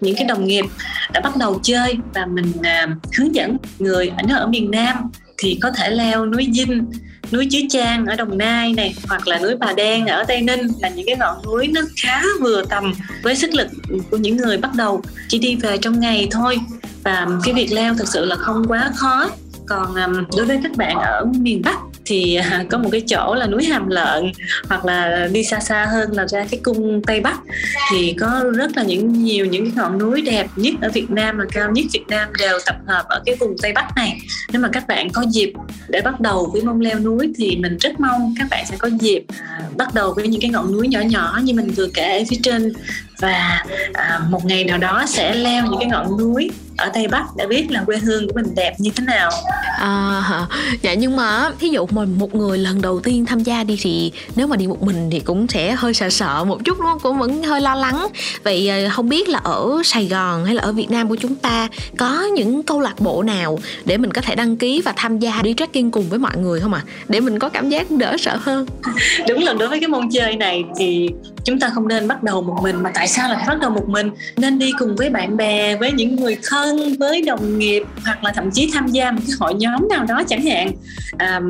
những 0.00 0.14
cái 0.16 0.24
đồng 0.24 0.44
nghiệp 0.44 0.64
đã 1.12 1.20
bắt 1.20 1.36
đầu 1.36 1.60
chơi 1.62 1.96
và 2.14 2.26
mình 2.26 2.52
à, 2.62 2.86
hướng 3.18 3.34
dẫn 3.34 3.56
người 3.78 4.12
ở 4.28 4.38
ở 4.38 4.46
miền 4.46 4.70
Nam 4.70 4.96
thì 5.38 5.58
có 5.62 5.70
thể 5.70 5.90
leo 5.90 6.26
núi 6.26 6.48
Dinh 6.52 6.90
núi 7.32 7.48
Chứa 7.50 7.58
Trang 7.70 8.06
ở 8.06 8.16
Đồng 8.16 8.38
Nai 8.38 8.72
này 8.72 8.94
hoặc 9.08 9.28
là 9.28 9.38
núi 9.38 9.54
Bà 9.56 9.72
Đen 9.72 10.06
ở 10.06 10.24
Tây 10.24 10.42
Ninh 10.42 10.68
là 10.80 10.88
những 10.88 11.06
cái 11.06 11.16
ngọn 11.16 11.36
núi 11.46 11.68
nó 11.68 11.80
khá 12.02 12.22
vừa 12.40 12.64
tầm 12.64 12.92
với 13.22 13.36
sức 13.36 13.54
lực 13.54 13.68
của 14.10 14.16
những 14.16 14.36
người 14.36 14.56
bắt 14.56 14.70
đầu 14.76 15.02
chỉ 15.28 15.38
đi 15.38 15.56
về 15.56 15.78
trong 15.78 16.00
ngày 16.00 16.28
thôi. 16.30 16.58
Và 17.04 17.26
cái 17.44 17.54
việc 17.54 17.72
leo 17.72 17.94
thực 17.94 18.08
sự 18.08 18.24
là 18.24 18.36
không 18.36 18.64
quá 18.68 18.90
khó. 18.96 19.30
Còn 19.66 19.94
đối 20.36 20.46
với 20.46 20.60
các 20.62 20.72
bạn 20.76 20.96
ở 20.96 21.24
miền 21.24 21.62
Bắc 21.64 21.76
thì 22.10 22.34
à, 22.34 22.64
có 22.70 22.78
một 22.78 22.88
cái 22.92 23.00
chỗ 23.00 23.34
là 23.34 23.46
núi 23.46 23.64
Hàm 23.64 23.88
Lợn 23.88 24.32
hoặc 24.68 24.84
là 24.84 25.28
đi 25.32 25.44
xa 25.44 25.60
xa 25.60 25.84
hơn 25.84 26.12
là 26.12 26.26
ra 26.28 26.46
cái 26.50 26.60
cung 26.62 27.02
Tây 27.06 27.20
Bắc. 27.20 27.40
Thì 27.92 28.14
có 28.20 28.44
rất 28.54 28.76
là 28.76 28.82
những, 28.82 29.12
nhiều 29.12 29.46
những 29.46 29.64
cái 29.64 29.72
ngọn 29.76 29.98
núi 29.98 30.22
đẹp 30.22 30.46
nhất 30.56 30.74
ở 30.80 30.88
Việt 30.88 31.10
Nam 31.10 31.38
và 31.38 31.44
cao 31.52 31.70
nhất 31.70 31.84
Việt 31.92 32.04
Nam 32.08 32.28
đều 32.38 32.58
tập 32.66 32.76
hợp 32.86 33.04
ở 33.08 33.22
cái 33.26 33.36
vùng 33.40 33.56
Tây 33.62 33.72
Bắc 33.72 33.96
này. 33.96 34.18
Nếu 34.52 34.62
mà 34.62 34.68
các 34.72 34.88
bạn 34.88 35.10
có 35.10 35.24
dịp 35.30 35.52
để 35.88 36.00
bắt 36.00 36.20
đầu 36.20 36.50
với 36.52 36.62
mông 36.62 36.80
leo 36.80 36.98
núi 36.98 37.32
thì 37.36 37.56
mình 37.56 37.76
rất 37.80 38.00
mong 38.00 38.34
các 38.38 38.46
bạn 38.50 38.64
sẽ 38.66 38.76
có 38.78 38.90
dịp 39.00 39.22
à, 39.38 39.62
bắt 39.76 39.94
đầu 39.94 40.12
với 40.14 40.28
những 40.28 40.40
cái 40.40 40.50
ngọn 40.50 40.72
núi 40.72 40.88
nhỏ 40.88 41.00
nhỏ 41.00 41.40
như 41.42 41.54
mình 41.54 41.70
vừa 41.70 41.88
kể 41.94 42.18
ở 42.18 42.24
phía 42.28 42.38
trên 42.42 42.72
và 43.20 43.64
à, 43.92 44.20
một 44.28 44.44
ngày 44.44 44.64
nào 44.64 44.78
đó 44.78 45.04
sẽ 45.08 45.34
leo 45.34 45.64
những 45.66 45.80
cái 45.80 45.88
ngọn 45.88 46.18
núi 46.18 46.50
ở 46.76 46.90
Tây 46.94 47.08
Bắc 47.08 47.24
để 47.36 47.46
biết 47.46 47.70
là 47.70 47.82
quê 47.86 47.96
hương 47.96 48.28
của 48.28 48.32
mình 48.34 48.54
đẹp 48.56 48.74
như 48.78 48.90
thế 48.96 49.04
nào 49.06 49.30
À, 49.80 50.46
dạ 50.82 50.94
nhưng 50.94 51.16
mà 51.16 51.50
thí 51.58 51.68
dụ 51.68 51.86
mà 51.90 52.04
một 52.04 52.34
người 52.34 52.58
lần 52.58 52.82
đầu 52.82 53.00
tiên 53.00 53.26
tham 53.26 53.42
gia 53.42 53.64
đi 53.64 53.78
thì 53.82 54.12
nếu 54.36 54.46
mà 54.46 54.56
đi 54.56 54.66
một 54.66 54.82
mình 54.82 55.08
thì 55.10 55.20
cũng 55.20 55.48
sẽ 55.48 55.72
hơi 55.72 55.94
sợ 55.94 56.10
sợ 56.10 56.44
một 56.44 56.64
chút 56.64 56.78
không? 56.78 56.98
Cũng 57.02 57.18
vẫn 57.18 57.42
hơi 57.42 57.60
lo 57.60 57.74
lắng. 57.74 58.06
Vậy 58.42 58.68
ờ, 58.68 58.88
không 58.92 59.08
biết 59.08 59.28
là 59.28 59.38
ở 59.38 59.82
Sài 59.84 60.06
Gòn 60.06 60.44
hay 60.44 60.54
là 60.54 60.62
ở 60.62 60.72
Việt 60.72 60.90
Nam 60.90 61.08
của 61.08 61.16
chúng 61.16 61.34
ta 61.34 61.68
có 61.98 62.22
những 62.22 62.62
câu 62.62 62.80
lạc 62.80 63.00
bộ 63.00 63.22
nào 63.22 63.58
để 63.84 63.98
mình 63.98 64.12
có 64.12 64.20
thể 64.20 64.34
đăng 64.34 64.56
ký 64.56 64.82
và 64.84 64.92
tham 64.96 65.18
gia 65.18 65.42
đi 65.42 65.54
trekking 65.56 65.90
cùng 65.90 66.08
với 66.08 66.18
mọi 66.18 66.36
người 66.36 66.60
không 66.60 66.74
ạ? 66.74 66.82
À? 66.86 66.88
Để 67.08 67.20
mình 67.20 67.38
có 67.38 67.48
cảm 67.48 67.68
giác 67.68 67.90
đỡ 67.90 68.16
sợ 68.18 68.36
hơn. 68.36 68.66
đúng 69.28 69.42
là 69.42 69.52
đối 69.52 69.68
với 69.68 69.80
cái 69.80 69.88
môn 69.88 70.08
chơi 70.12 70.36
này 70.36 70.64
thì 70.78 71.08
chúng 71.44 71.60
ta 71.60 71.70
không 71.74 71.88
nên 71.88 72.08
bắt 72.08 72.22
đầu 72.22 72.42
một 72.42 72.56
mình 72.62 72.82
mà 72.82 72.90
tại 72.94 73.08
sao 73.10 73.28
lại 73.28 73.44
bắt 73.48 73.58
đầu 73.60 73.70
một 73.70 73.88
mình? 73.88 74.10
Nên 74.36 74.58
đi 74.58 74.72
cùng 74.78 74.96
với 74.96 75.10
bạn 75.10 75.36
bè 75.36 75.76
với 75.76 75.92
những 75.92 76.16
người 76.16 76.38
thân 76.42 76.96
với 76.98 77.22
đồng 77.22 77.58
nghiệp 77.58 77.82
hoặc 78.04 78.24
là 78.24 78.32
thậm 78.32 78.50
chí 78.50 78.70
tham 78.74 78.86
gia 78.86 79.10
một 79.10 79.20
cái 79.26 79.36
hội 79.40 79.54
nhóm 79.54 79.88
nào 79.88 80.04
đó 80.04 80.22
chẳng 80.28 80.46
hạn. 80.46 80.72
À, 81.18 81.40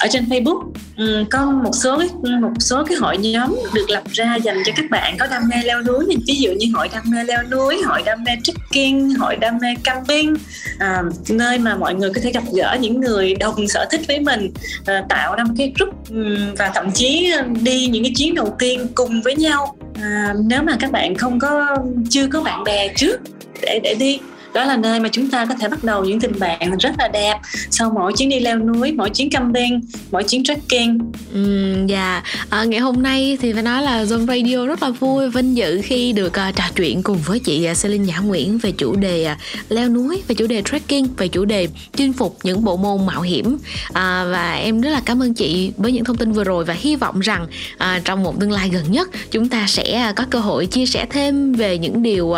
ở 0.00 0.08
trên 0.10 0.24
Facebook 0.24 0.62
um, 0.96 1.24
có 1.30 1.50
một 1.64 1.72
số 1.74 2.02
một 2.40 2.52
số 2.60 2.84
cái 2.84 2.96
hội 2.96 3.18
nhóm 3.18 3.56
được 3.74 3.90
lập 3.90 4.02
ra 4.12 4.36
dành 4.36 4.56
cho 4.66 4.72
các 4.76 4.90
bạn 4.90 5.16
có 5.18 5.26
đam 5.26 5.42
mê 5.48 5.56
leo 5.64 5.82
núi 5.82 6.06
mình 6.06 6.20
ví 6.26 6.34
dụ 6.34 6.50
như 6.52 6.66
hội 6.74 6.88
đam 6.92 7.02
mê 7.06 7.24
leo 7.24 7.42
núi 7.50 7.82
hội 7.82 8.02
đam 8.02 8.24
mê 8.24 8.32
trekking 8.42 9.14
hội 9.14 9.36
đam 9.36 9.58
mê 9.58 9.68
camping 9.84 10.34
à, 10.78 11.02
nơi 11.28 11.58
mà 11.58 11.76
mọi 11.76 11.94
người 11.94 12.10
có 12.14 12.20
thể 12.24 12.32
gặp 12.32 12.44
gỡ 12.52 12.76
những 12.80 13.00
người 13.00 13.34
đồng 13.34 13.68
sở 13.68 13.86
thích 13.90 14.00
với 14.08 14.20
mình 14.20 14.52
à, 14.86 15.04
tạo 15.08 15.36
ra 15.36 15.44
một 15.44 15.54
cái 15.58 15.72
group 15.78 16.08
um, 16.10 16.54
và 16.58 16.70
thậm 16.74 16.90
chí 16.90 17.32
đi 17.62 17.86
những 17.86 18.02
cái 18.02 18.12
chuyến 18.16 18.34
đầu 18.34 18.56
tiên 18.58 18.86
cùng 18.94 19.22
với 19.22 19.36
nhau 19.36 19.77
à, 20.02 20.34
nếu 20.44 20.62
mà 20.62 20.76
các 20.80 20.92
bạn 20.92 21.14
không 21.14 21.38
có 21.38 21.76
chưa 22.10 22.26
có 22.26 22.42
bạn 22.42 22.64
bè 22.64 22.88
trước 22.96 23.20
để 23.62 23.80
để 23.82 23.94
đi 23.98 24.20
đó 24.52 24.64
là 24.64 24.76
nơi 24.76 25.00
mà 25.00 25.08
chúng 25.12 25.30
ta 25.30 25.46
có 25.46 25.54
thể 25.54 25.68
bắt 25.68 25.84
đầu 25.84 26.04
những 26.04 26.20
tình 26.20 26.38
bạn 26.38 26.78
rất 26.78 26.92
là 26.98 27.08
đẹp. 27.08 27.34
Sau 27.70 27.92
mỗi 27.94 28.12
chuyến 28.12 28.28
đi 28.28 28.40
leo 28.40 28.58
núi 28.58 28.92
mỗi 28.92 29.10
chuyến 29.10 29.30
camping 29.30 29.80
mỗi 30.10 30.24
chuyến 30.24 30.44
trekking. 30.44 30.98
Ừm, 31.32 31.86
dạ. 31.86 32.22
À, 32.50 32.64
ngày 32.64 32.80
hôm 32.80 33.02
nay 33.02 33.38
thì 33.40 33.52
phải 33.52 33.62
nói 33.62 33.82
là 33.82 34.04
Zone 34.04 34.26
Radio 34.26 34.66
rất 34.66 34.82
là 34.82 34.90
vui 34.90 35.30
vinh 35.30 35.56
dự 35.56 35.80
khi 35.84 36.12
được 36.12 36.32
uh, 36.48 36.56
trò 36.56 36.64
chuyện 36.76 37.02
cùng 37.02 37.18
với 37.26 37.38
chị 37.38 37.68
uh, 37.70 37.82
Celine 37.82 38.04
Nhã 38.04 38.18
Nguyễn 38.18 38.58
về 38.58 38.72
chủ 38.72 38.96
đề 38.96 39.28
uh, 39.32 39.72
leo 39.72 39.88
núi 39.88 40.22
về 40.28 40.34
chủ 40.34 40.46
đề 40.46 40.62
trekking 40.62 41.06
về 41.16 41.28
chủ 41.28 41.44
đề 41.44 41.68
chinh 41.96 42.12
phục 42.12 42.38
những 42.42 42.64
bộ 42.64 42.76
môn 42.76 43.06
mạo 43.06 43.22
hiểm. 43.22 43.58
À, 43.92 44.24
và 44.30 44.52
em 44.52 44.80
rất 44.80 44.90
là 44.90 45.00
cảm 45.04 45.22
ơn 45.22 45.34
chị 45.34 45.72
với 45.76 45.92
những 45.92 46.04
thông 46.04 46.16
tin 46.16 46.32
vừa 46.32 46.44
rồi 46.44 46.64
và 46.64 46.74
hy 46.74 46.96
vọng 46.96 47.20
rằng 47.20 47.46
à, 47.78 48.00
trong 48.04 48.22
một 48.22 48.40
tương 48.40 48.52
lai 48.52 48.68
gần 48.68 48.84
nhất 48.92 49.08
chúng 49.30 49.48
ta 49.48 49.64
sẽ 49.68 50.12
có 50.16 50.24
cơ 50.30 50.38
hội 50.38 50.66
chia 50.66 50.86
sẻ 50.86 51.06
thêm 51.10 51.52
về 51.52 51.78
những 51.78 52.02
điều 52.02 52.34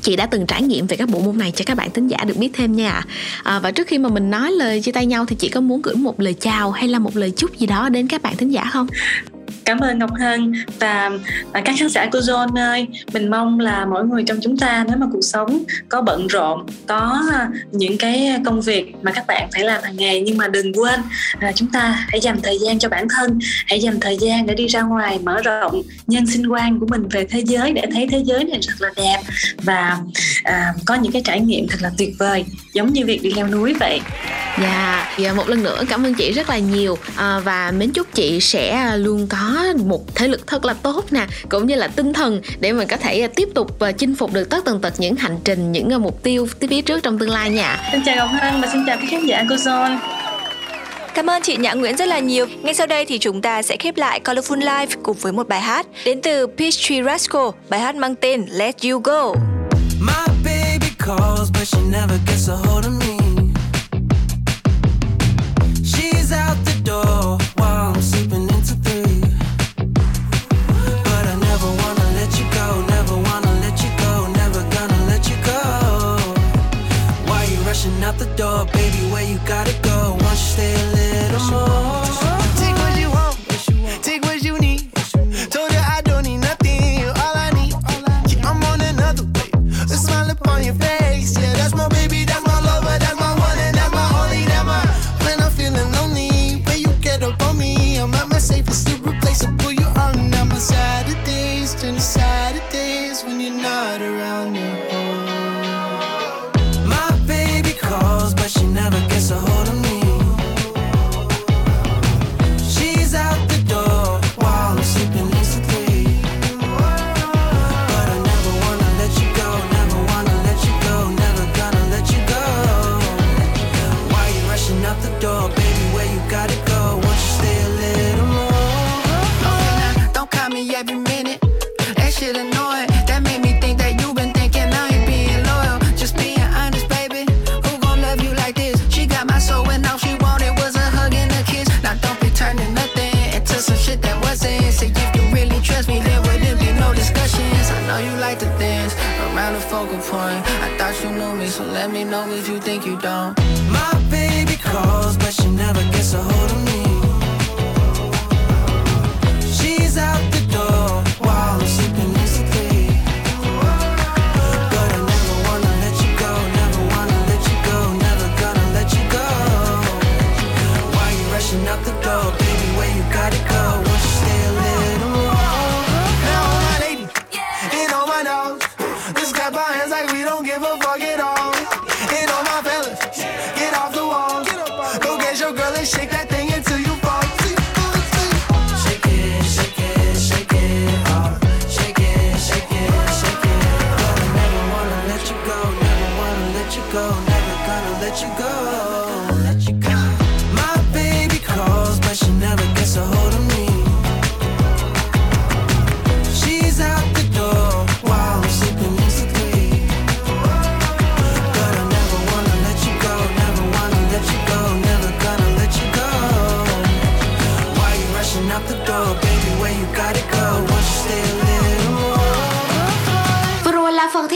chị 0.00 0.16
đã 0.16 0.26
từng 0.26 0.46
trải 0.46 0.62
nghiệm 0.62 0.86
về 0.86 0.96
các 0.96 1.08
bộ 1.08 1.20
môn 1.20 1.38
này 1.38 1.51
cho 1.54 1.64
các 1.66 1.76
bạn 1.76 1.90
thính 1.90 2.08
giả 2.08 2.18
được 2.26 2.36
biết 2.36 2.50
thêm 2.52 2.76
nha. 2.76 3.02
À, 3.42 3.58
và 3.58 3.70
trước 3.70 3.86
khi 3.86 3.98
mà 3.98 4.08
mình 4.08 4.30
nói 4.30 4.52
lời 4.52 4.80
chia 4.80 4.92
tay 4.92 5.06
nhau 5.06 5.26
thì 5.26 5.36
chị 5.36 5.48
có 5.48 5.60
muốn 5.60 5.82
gửi 5.82 5.94
một 5.94 6.20
lời 6.20 6.34
chào 6.40 6.70
hay 6.70 6.88
là 6.88 6.98
một 6.98 7.16
lời 7.16 7.32
chúc 7.36 7.58
gì 7.58 7.66
đó 7.66 7.88
đến 7.88 8.08
các 8.08 8.22
bạn 8.22 8.36
thính 8.36 8.52
giả 8.52 8.64
không? 8.72 8.86
Cảm 9.72 9.80
ơn 9.80 9.98
Ngọc 9.98 10.10
Hân 10.20 10.52
và 10.80 11.10
à, 11.52 11.60
các 11.64 11.74
khán 11.78 11.88
giả 11.88 12.08
của 12.12 12.18
Zone 12.18 12.56
ơi 12.56 12.86
mình 13.12 13.30
mong 13.30 13.60
là 13.60 13.84
mỗi 13.84 14.04
người 14.04 14.24
trong 14.26 14.38
chúng 14.42 14.56
ta 14.56 14.84
nếu 14.88 14.96
mà 14.96 15.06
cuộc 15.12 15.20
sống 15.22 15.62
có 15.88 16.02
bận 16.02 16.26
rộn 16.26 16.66
có 16.86 17.22
những 17.70 17.98
cái 17.98 18.32
công 18.44 18.60
việc 18.60 18.94
mà 19.02 19.12
các 19.12 19.26
bạn 19.26 19.48
phải 19.52 19.64
làm 19.64 19.82
hàng 19.82 19.96
ngày 19.96 20.20
nhưng 20.20 20.38
mà 20.38 20.48
đừng 20.48 20.72
quên 20.72 21.00
là 21.40 21.52
chúng 21.52 21.68
ta 21.68 22.06
hãy 22.08 22.20
dành 22.20 22.40
thời 22.42 22.58
gian 22.58 22.78
cho 22.78 22.88
bản 22.88 23.06
thân 23.08 23.38
hãy 23.66 23.80
dành 23.80 24.00
thời 24.00 24.16
gian 24.16 24.46
để 24.46 24.54
đi 24.54 24.66
ra 24.66 24.82
ngoài 24.82 25.18
mở 25.22 25.42
rộng 25.42 25.82
nhân 26.06 26.26
sinh 26.26 26.46
quan 26.46 26.80
của 26.80 26.86
mình 26.86 27.08
về 27.08 27.24
thế 27.24 27.42
giới 27.46 27.72
để 27.72 27.82
thấy 27.94 28.08
thế 28.10 28.22
giới 28.24 28.44
này 28.44 28.60
thật 28.68 28.74
là 28.78 28.90
đẹp 28.96 29.20
và 29.62 29.98
à, 30.42 30.74
có 30.86 30.94
những 30.94 31.12
cái 31.12 31.22
trải 31.24 31.40
nghiệm 31.40 31.68
thật 31.68 31.78
là 31.80 31.90
tuyệt 31.98 32.14
vời 32.18 32.44
giống 32.72 32.92
như 32.92 33.06
việc 33.06 33.22
đi 33.22 33.32
leo 33.32 33.46
núi 33.48 33.74
vậy 33.80 34.00
Dạ, 34.60 35.14
yeah. 35.18 35.36
một 35.36 35.48
lần 35.48 35.62
nữa 35.62 35.82
cảm 35.88 36.06
ơn 36.06 36.14
chị 36.14 36.32
rất 36.32 36.48
là 36.48 36.58
nhiều 36.58 36.98
à, 37.16 37.38
và 37.44 37.70
mến 37.70 37.90
chúc 37.90 38.06
chị 38.14 38.40
sẽ 38.40 38.96
luôn 38.96 39.26
có 39.26 39.61
một 39.76 40.14
thể 40.14 40.28
lực 40.28 40.46
thật 40.46 40.64
là 40.64 40.74
tốt 40.74 41.04
nè, 41.10 41.26
cũng 41.48 41.66
như 41.66 41.74
là 41.74 41.88
tinh 41.88 42.12
thần 42.12 42.40
để 42.60 42.72
mình 42.72 42.88
có 42.88 42.96
thể 42.96 43.26
tiếp 43.26 43.48
tục 43.54 43.76
và 43.78 43.92
chinh 43.92 44.14
phục 44.14 44.32
được 44.32 44.50
tất 44.50 44.64
tần 44.64 44.80
tật 44.80 44.94
những 44.98 45.16
hành 45.16 45.38
trình, 45.44 45.72
những 45.72 46.02
mục 46.02 46.22
tiêu 46.22 46.48
phía 46.70 46.82
trước 46.82 47.02
trong 47.02 47.18
tương 47.18 47.30
lai 47.30 47.50
nha. 47.50 47.88
Xin 47.92 48.02
chào 48.04 48.16
Ngọc 48.16 48.28
Hân 48.32 48.60
và 48.60 48.68
xin 48.72 48.86
chào 48.86 48.96
các 48.96 49.06
khán 49.10 49.26
giả 49.26 49.44
của 49.48 49.54
Zone. 49.54 49.98
Cảm 51.14 51.30
ơn 51.30 51.42
chị 51.42 51.56
Nhã 51.56 51.72
Nguyễn 51.72 51.96
rất 51.96 52.08
là 52.08 52.18
nhiều. 52.18 52.46
Ngay 52.62 52.74
sau 52.74 52.86
đây 52.86 53.04
thì 53.04 53.18
chúng 53.18 53.42
ta 53.42 53.62
sẽ 53.62 53.76
khép 53.76 53.96
lại 53.96 54.20
Colorful 54.24 54.60
Life 54.60 54.86
cùng 55.02 55.16
với 55.20 55.32
một 55.32 55.48
bài 55.48 55.60
hát 55.60 55.86
đến 56.04 56.22
từ 56.22 56.46
Peachtree 56.46 57.02
Rascal, 57.02 57.42
bài 57.68 57.80
hát 57.80 57.94
mang 57.94 58.14
tên 58.14 58.46
Let 58.48 58.74
You 58.84 58.98
Go. 58.98 59.34
My 60.00 60.26
baby 60.44 60.86
calls, 60.98 61.50
but 61.58 61.68
she 61.68 61.78
never 61.92 62.18
gets 62.26 62.48
a 62.50 62.54
hold 62.54 62.86
of 62.86 62.98
me. 63.00 63.21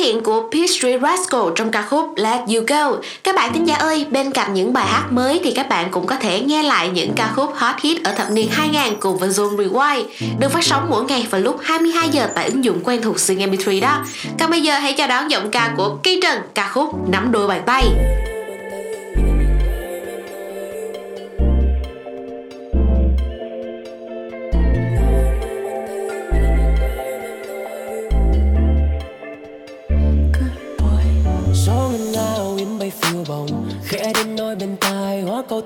Hiện 0.07 0.22
của 0.22 0.48
Peachtree 0.52 0.98
Rascal 0.98 1.40
trong 1.57 1.70
ca 1.70 1.82
khúc 1.82 2.12
Let 2.16 2.40
You 2.40 2.62
Go. 2.66 2.96
Các 3.24 3.34
bạn 3.34 3.52
thính 3.52 3.66
giả 3.66 3.74
ơi, 3.74 4.07
bên 4.11 4.30
cạnh 4.30 4.54
những 4.54 4.72
bài 4.72 4.86
hát 4.86 5.07
mới 5.11 5.40
thì 5.44 5.52
các 5.52 5.68
bạn 5.68 5.88
cũng 5.90 6.07
có 6.07 6.16
thể 6.16 6.40
nghe 6.40 6.62
lại 6.62 6.90
những 6.94 7.12
ca 7.16 7.32
khúc 7.36 7.52
hot 7.54 7.74
hit 7.80 8.04
ở 8.04 8.12
thập 8.12 8.30
niên 8.30 8.48
2000 8.50 9.00
cùng 9.00 9.18
với 9.18 9.28
Zone 9.28 9.57
Rewind, 9.57 10.04
được 10.40 10.52
phát 10.52 10.64
sóng 10.64 10.86
mỗi 10.90 11.04
ngày 11.04 11.26
vào 11.30 11.40
lúc 11.40 11.57
22 11.62 12.09
giờ 12.09 12.28
tại 12.34 12.48
ứng 12.48 12.64
dụng 12.64 12.80
quen 12.84 13.02
thuộc 13.02 13.20
Sing 13.20 13.38
MP3 13.38 13.80
đó. 13.80 14.04
Còn 14.40 14.50
bây 14.50 14.61
giờ 14.61 14.78
hãy 14.78 14.92
chào 14.92 15.09
đón 15.09 15.30
giọng 15.30 15.50
ca 15.50 15.74
của 15.76 15.96
Kỳ 16.02 16.20
Trần, 16.22 16.40
ca 16.54 16.68
khúc 16.68 17.09
Nắm 17.11 17.32
đôi 17.32 17.46
bàn 17.46 17.62
tay. 17.66 17.84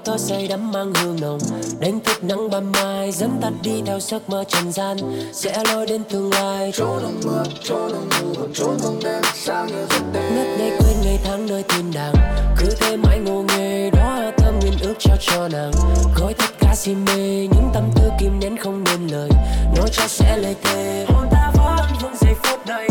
Thơ 0.05 0.16
say 0.18 0.48
đắm 0.48 0.72
mang 0.72 0.92
hương 0.94 1.20
nồng. 1.20 1.38
Đánh 1.80 2.01
thức 2.01 2.24
nắng 2.24 2.51
ban 2.51 2.72
mai 2.72 3.12
dẫn 3.12 3.38
tắt 3.42 3.53
đi 3.62 3.82
theo 3.86 4.01
giấc 4.01 4.30
mơ 4.30 4.44
trần 4.48 4.72
gian. 4.72 4.96
Sẽ 5.32 5.62
lôi 5.72 5.86
đến 5.86 6.05
tương 6.05 6.32
lai. 6.32 6.72
Chỗ 6.74 7.01
đông 7.03 7.20
mưa 7.24 7.42
chỗ 7.62 7.88
đông 7.88 8.09
mưa 8.20 8.46
chỗ 8.55 8.72
không 8.82 9.01
đêm 9.05 9.22
sao 9.34 9.66
như 9.66 9.86
giấc 9.90 10.03
đêm. 10.12 10.34
Ngất 10.34 10.46
ngây 10.59 10.70
quên 10.70 10.96
ngày 11.05 11.18
tháng 11.24 11.46
nơi 11.46 11.62
thiên 11.68 11.92
đàng 11.94 12.14
cứ 12.59 12.66
thế 12.80 12.96
mãi 12.96 13.18
ngô 13.18 13.42
nghê 13.42 13.90
đó 13.90 14.30
thơm 14.36 14.61
nguyên 14.61 14.74
ước 14.80 14.94
trao 14.98 15.16
cho 15.20 15.48
nàng. 15.48 15.72
Gói 16.16 16.34
tất 16.34 16.51
cả 16.61 16.74
si 16.76 16.94
mê 16.94 17.48
những 17.53 17.70
tâm 17.74 17.90
tư 17.96 18.11
kim 18.20 18.40
nén 18.40 18.57
không 18.57 18.84
nên 18.84 19.07
lời. 19.09 19.28
Nói 19.76 19.88
cho 19.92 20.05
sẽ 20.09 20.36
lời 20.36 20.55
thề. 20.62 21.07
Hôn 21.09 21.28
ta 21.30 21.53
vẫn 21.55 21.88
vương 22.03 22.16
giây 22.20 22.34
phút 22.42 22.66
này 22.66 22.88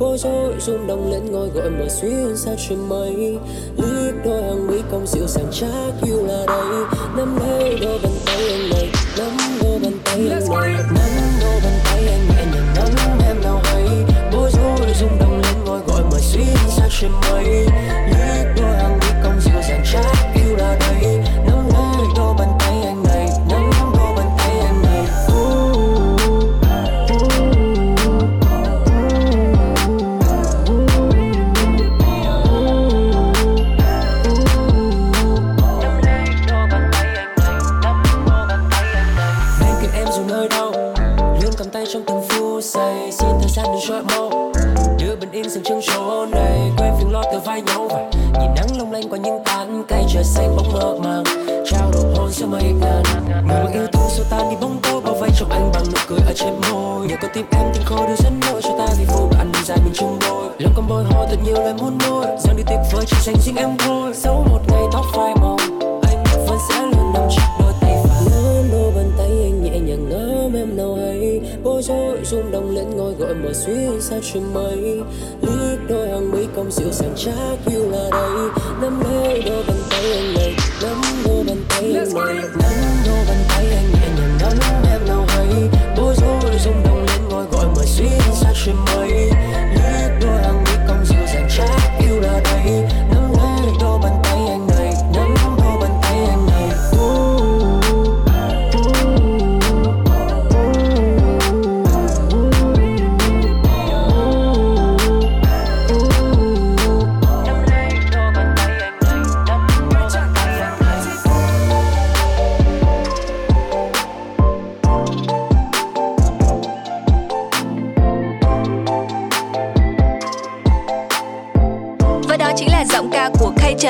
bối 0.00 0.18
rối 0.18 0.54
rung 0.58 0.86
động 0.86 1.10
lên 1.10 1.32
ngôi 1.32 1.48
gọi 1.48 1.70
mà 1.70 1.88
xuyên 1.88 2.36
xa 2.36 2.50
trên 2.68 2.88
mây 2.88 3.38
liếc 3.76 4.14
đôi 4.24 4.42
hàng 4.42 4.66
mi 4.66 4.76
cong 4.90 5.06
dịu 5.06 5.26
dàng 5.26 5.46
chắc 5.52 6.06
yêu 6.06 6.26
là 6.26 6.44
đây. 6.46 6.84
Nắm 7.16 7.38
lấy 7.40 7.78
đôi 7.82 7.98
bàn 8.02 8.12
tay 8.26 8.48
anh 8.48 8.70
này 8.70 8.88
nắm 9.18 9.36
đôi 9.62 9.78
bàn 9.82 9.92
tay 10.04 10.28
anh 10.30 10.48
này 10.48 10.70
nắm 10.94 11.08
đôi 11.40 11.60
bàn 11.64 11.80
tay 11.84 12.06
anh 12.08 12.28
nhẹ 12.28 12.44
nhàng 12.52 12.74
ngắm 12.74 13.18
em 13.28 13.42
nào 13.42 13.60
hay. 13.64 13.88
Bối 14.32 14.50
rối 14.52 14.94
rung 15.00 15.18
động 15.20 15.40
lên 15.42 15.64
ngôi 15.64 15.80
gọi 15.86 16.02
mà 16.12 16.18
xuyên 16.20 16.56
xa 16.68 16.88
trên 17.00 17.10
mây 17.10 17.44
liếc 17.44 18.19
bên 39.92 40.04
em 40.04 40.12
dù 40.12 40.22
nơi 40.28 40.48
đâu. 40.48 40.72
Luôn 41.42 41.52
cầm 41.58 41.68
tay 41.72 41.84
trong 41.92 42.02
từng 42.06 42.22
phút 42.28 42.64
giây 42.64 43.12
xin 43.12 43.28
thời 43.40 43.48
gian 43.48 43.66
đừng 43.66 43.82
trôi 43.88 44.02
mau 44.02 44.52
đưa 44.98 45.16
bình 45.16 45.30
yên 45.32 45.50
sang 45.50 45.62
chân 45.62 45.82
số 45.82 46.26
này 46.26 46.72
quên 46.78 46.92
phiền 46.98 47.12
lo 47.12 47.22
từ 47.32 47.38
vai 47.38 47.62
nhau. 47.62 47.88
Và 47.90 48.10
nhìn 48.40 48.50
nắng 48.56 48.78
long 48.78 48.92
lanh 48.92 49.08
qua 49.10 49.18
những 49.18 49.44
tán 49.44 49.84
cây 49.88 50.04
trời 50.14 50.24
xanh 50.24 50.56
bóng 50.56 50.72
mơ 50.72 50.98
màng. 51.04 51.24
Trao 51.70 51.90
đổi 51.92 52.04
hôn 52.16 52.30
giữa 52.30 52.46
mây 52.46 52.62
ngàn. 52.62 53.02
Người 53.26 53.42
mà 53.64 53.70
yêu 53.72 53.86
thương 53.92 54.10
xua 54.10 54.24
tan 54.30 54.50
đi 54.50 54.56
bóng 54.60 54.78
tối 54.82 55.00
bao 55.00 55.14
vây 55.14 55.30
trong 55.38 55.50
anh 55.50 55.70
bằng 55.74 55.84
nụ 55.92 55.98
cười 56.08 56.18
ở 56.26 56.32
trên 56.36 56.54
môi. 56.72 57.06
Nhờ 57.06 57.16
có 57.22 57.28
tim 57.34 57.46
em 57.50 57.66
từng 57.74 57.84
khô 57.84 58.06
đưa 58.06 58.16
dẫn 58.16 58.40
nỗi 58.40 58.62
cho 58.62 58.70
ta 58.78 58.86
vì 58.98 59.04
vô 59.04 59.28
ăn 59.38 59.52
dài 59.64 59.78
mình 59.84 59.94
chung 59.94 60.18
đôi. 60.20 60.48
Lòng 60.58 60.72
con 60.76 60.88
bồi 60.88 61.04
hồi 61.04 61.26
thật 61.30 61.36
nhiều 61.44 61.56
lời 61.56 61.74
muốn 61.74 61.98
nói, 61.98 62.26
rằng 62.38 62.56
đi 62.56 62.62
tuyệt 62.66 62.80
vời 62.92 63.04
chỉ 63.06 63.16
dành 63.22 63.36
riêng 63.40 63.56
em 63.56 63.76
thôi. 63.78 64.12
Dẫu 64.14 64.46
một 64.50 64.60
ngày 64.68 64.82
tóc 64.92 65.04
phai 65.14 65.34
màu 65.40 65.56
anh 66.02 66.24
vẫn 66.46 66.58
sẽ 66.68 66.82
luôn 66.82 67.12
nằm 67.14 67.28
trong 67.36 67.59
bối 71.64 71.82
rối 71.82 72.18
rung 72.24 72.50
động 72.52 72.74
lên 72.74 72.90
ngôi 72.96 73.14
gọi 73.14 73.34
mở 73.34 73.52
suy 73.52 74.00
xa 74.00 74.16
trên 74.32 74.42
mây 74.54 75.04
liếc 75.40 75.78
đôi 75.88 76.08
hàng 76.08 76.30
mi 76.30 76.46
cong 76.56 76.70
dịu 76.70 76.88
dàng 76.92 77.14
chắc 77.16 77.72
yêu 77.72 77.90
là 77.90 78.08
đây. 78.12 78.48
Nắm 78.82 79.00
lấy 79.00 79.42
đôi 79.46 79.64
bàn 79.68 79.76
tay 79.90 80.12
anh 80.12 80.34
này 80.34 80.54
nắm 80.82 80.96
đôi 81.24 81.44
bàn 81.46 81.56
tay 81.68 81.82
anh 81.82 82.14
này 82.14 82.34
nắm 82.34 82.74
đôi 83.06 83.24
bàn 83.28 83.38
tay 83.48 83.66
anh 83.66 83.92
nhẹ 83.92 84.08
nhàng 84.18 84.38
nắm 84.40 84.58
em 84.92 85.06
nào 85.08 85.24
hay. 85.28 85.68
Bối 85.96 86.14
rối 86.16 86.58
rung 86.64 86.82
động 86.84 87.06
lên 87.06 87.28
ngôi 87.30 87.44
gọi 87.52 87.66
mở 87.76 87.82
suy 87.86 88.08
xa 88.34 88.52
trên 88.64 88.76
mây 88.76 89.10
liếc 89.74 90.10
đôi 90.20 90.42
hàng 90.42 90.64
mi 90.64 90.72
cong 90.88 91.04
dịu 91.04 91.26
dàng 91.34 91.48
chắc 91.56 91.90
yêu 92.00 92.20
là 92.20 92.40
đây 92.44 92.84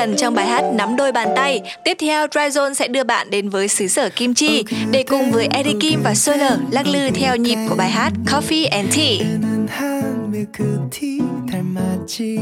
Trần 0.00 0.16
trong 0.16 0.34
bài 0.34 0.46
hát 0.46 0.64
Nắm 0.74 0.96
đôi 0.96 1.12
bàn 1.12 1.28
tay. 1.36 1.62
Tiếp 1.84 1.96
theo, 2.00 2.26
Dryzone 2.26 2.74
sẽ 2.74 2.88
đưa 2.88 3.04
bạn 3.04 3.30
đến 3.30 3.48
với 3.48 3.68
xứ 3.68 3.86
sở 3.86 4.08
kim 4.16 4.34
chi 4.34 4.64
để 4.90 5.02
cùng 5.02 5.32
với 5.32 5.48
Eddie 5.52 5.76
Kim 5.80 6.02
và 6.02 6.14
Solar 6.14 6.60
lắc 6.70 6.86
lư 6.86 7.10
theo 7.10 7.36
nhịp 7.36 7.58
của 7.68 7.74
bài 7.74 7.90
hát 7.90 8.12
Coffee 8.26 8.70
and 8.70 8.96
Tea. 8.96 9.18
는 9.18 9.68
한의 9.68 10.46
끝이 10.52 11.20
닮았지 11.50 12.38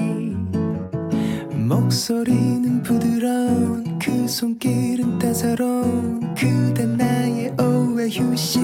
목소리는 1.68 2.82
부드러운 2.82 3.98
그 3.98 4.28
손길은 4.28 5.18
따사로운 5.18 6.34
그대 6.34 6.84
나의 6.84 7.52
오후의 7.58 8.10
휴식 8.10 8.60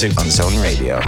music 0.00 0.16
on 0.18 0.30
Zone 0.30 0.62
Radio. 0.62 1.00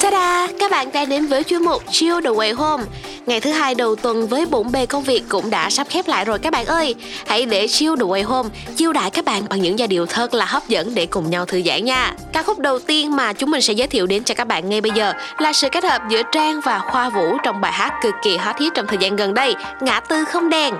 Ta-da! 0.00 0.48
Các 0.58 0.70
bạn 0.70 0.92
đang 0.92 1.08
đến 1.08 1.26
với 1.26 1.44
chuyên 1.44 1.62
mục 1.62 1.82
Chill 1.90 2.20
The 2.24 2.30
Way 2.30 2.54
Home 2.54 2.84
Ngày 3.26 3.40
thứ 3.40 3.50
hai 3.50 3.74
đầu 3.74 3.96
tuần 3.96 4.26
với 4.26 4.46
bụng 4.46 4.72
bề 4.72 4.86
công 4.86 5.02
việc 5.02 5.22
cũng 5.28 5.50
đã 5.50 5.70
sắp 5.70 5.86
khép 5.90 6.08
lại 6.08 6.24
rồi 6.24 6.38
các 6.38 6.52
bạn 6.52 6.66
ơi. 6.66 6.94
Hãy 7.26 7.46
để 7.46 7.68
chiêu 7.68 7.96
đủ 7.96 8.08
way 8.08 8.24
hôm 8.24 8.46
chiêu 8.76 8.92
đãi 8.92 9.10
các 9.10 9.24
bạn 9.24 9.42
bằng 9.50 9.62
những 9.62 9.78
giai 9.78 9.88
điệu 9.88 10.06
thật 10.06 10.34
là 10.34 10.44
hấp 10.44 10.68
dẫn 10.68 10.94
để 10.94 11.06
cùng 11.06 11.30
nhau 11.30 11.46
thư 11.46 11.62
giãn 11.62 11.84
nha. 11.84 12.14
Ca 12.32 12.42
khúc 12.42 12.58
đầu 12.58 12.78
tiên 12.78 13.16
mà 13.16 13.32
chúng 13.32 13.50
mình 13.50 13.60
sẽ 13.60 13.72
giới 13.72 13.86
thiệu 13.86 14.06
đến 14.06 14.24
cho 14.24 14.34
các 14.34 14.48
bạn 14.48 14.68
ngay 14.68 14.80
bây 14.80 14.92
giờ 14.94 15.12
là 15.38 15.52
sự 15.52 15.68
kết 15.72 15.84
hợp 15.84 16.02
giữa 16.10 16.22
Trang 16.32 16.60
và 16.60 16.78
Khoa 16.78 17.10
Vũ 17.10 17.36
trong 17.44 17.60
bài 17.60 17.72
hát 17.72 17.92
cực 18.02 18.14
kỳ 18.22 18.36
hot 18.36 18.56
hit 18.58 18.74
trong 18.74 18.86
thời 18.86 18.98
gian 18.98 19.16
gần 19.16 19.34
đây, 19.34 19.54
Ngã 19.80 20.00
tư 20.00 20.24
không 20.24 20.48
đèn. 20.48 20.74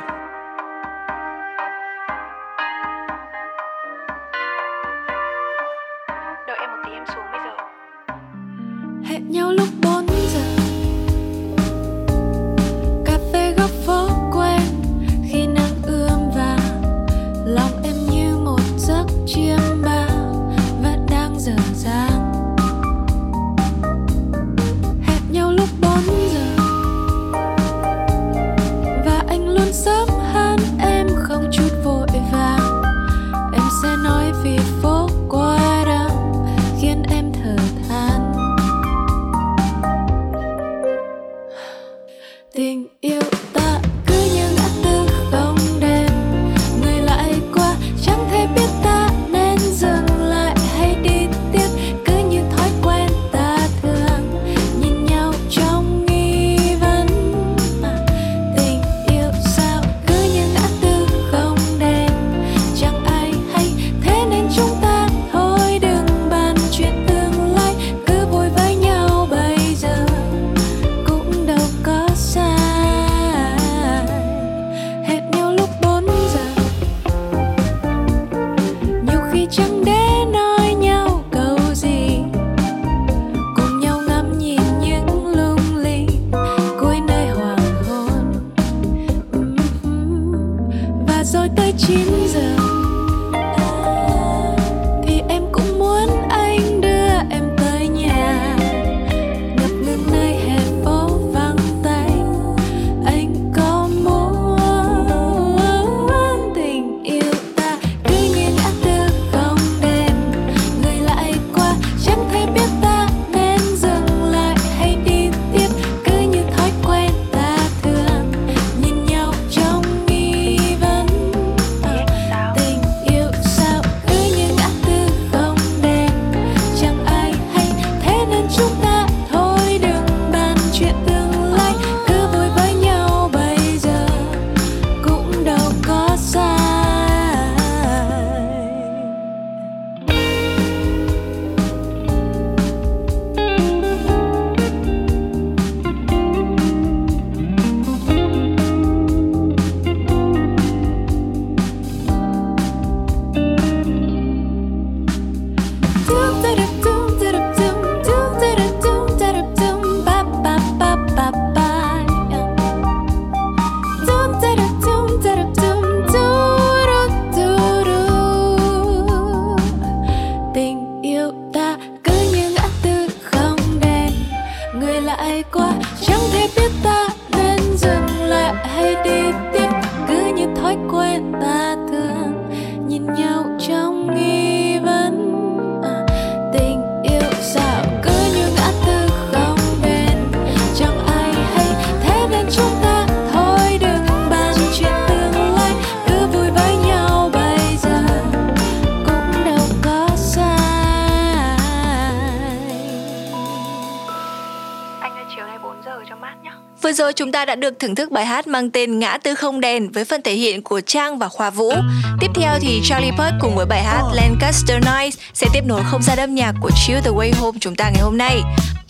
đã 207.46 207.54
được 207.54 207.78
thưởng 207.78 207.94
thức 207.94 208.10
bài 208.10 208.26
hát 208.26 208.46
mang 208.46 208.70
tên 208.70 208.98
Ngã 208.98 209.18
tư 209.18 209.34
không 209.34 209.60
đèn 209.60 209.92
với 209.92 210.04
phần 210.04 210.22
thể 210.22 210.34
hiện 210.34 210.62
của 210.62 210.80
Trang 210.80 211.18
và 211.18 211.28
Khoa 211.28 211.50
Vũ. 211.50 211.72
Tiếp 212.20 212.30
theo 212.34 212.58
thì 212.60 212.80
Charlie 212.84 213.10
Puth 213.10 213.34
cùng 213.40 213.56
với 213.56 213.66
bài 213.66 213.82
hát 213.82 214.02
ờ. 214.02 214.14
Lancaster 214.14 214.76
Nights 214.84 215.18
sẽ 215.34 215.46
tiếp 215.52 215.62
nối 215.66 215.82
không 215.90 216.02
gian 216.02 216.18
âm 216.18 216.34
nhạc 216.34 216.52
của 216.60 216.70
Chill 216.86 217.00
the 217.00 217.10
Way 217.10 217.32
Home 217.40 217.58
chúng 217.60 217.74
ta 217.74 217.90
ngày 217.90 218.02
hôm 218.02 218.18
nay. 218.18 218.40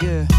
Yeah. 0.03 0.36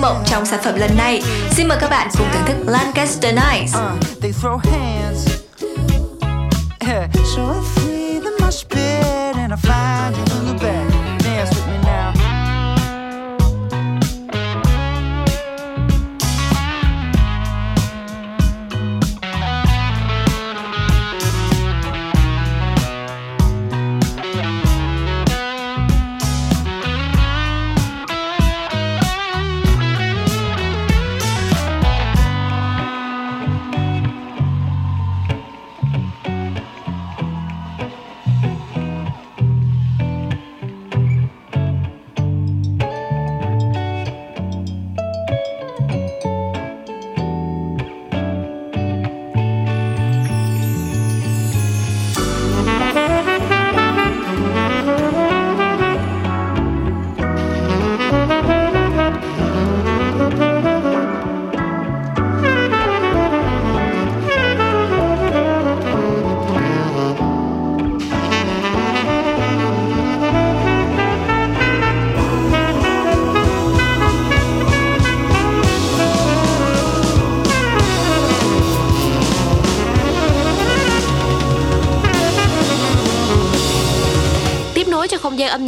Mộng 0.00 0.22
trong 0.26 0.46
sản 0.46 0.60
phẩm 0.64 0.74
lần 0.78 0.96
này. 0.96 1.22
Xin 1.50 1.68
mời 1.68 1.78
các 1.80 1.90
bạn 1.90 2.08
cùng 2.18 2.26
thưởng 2.32 2.42
thức 2.46 2.70
Lancaster 2.72 3.34
Nights. 3.34 3.74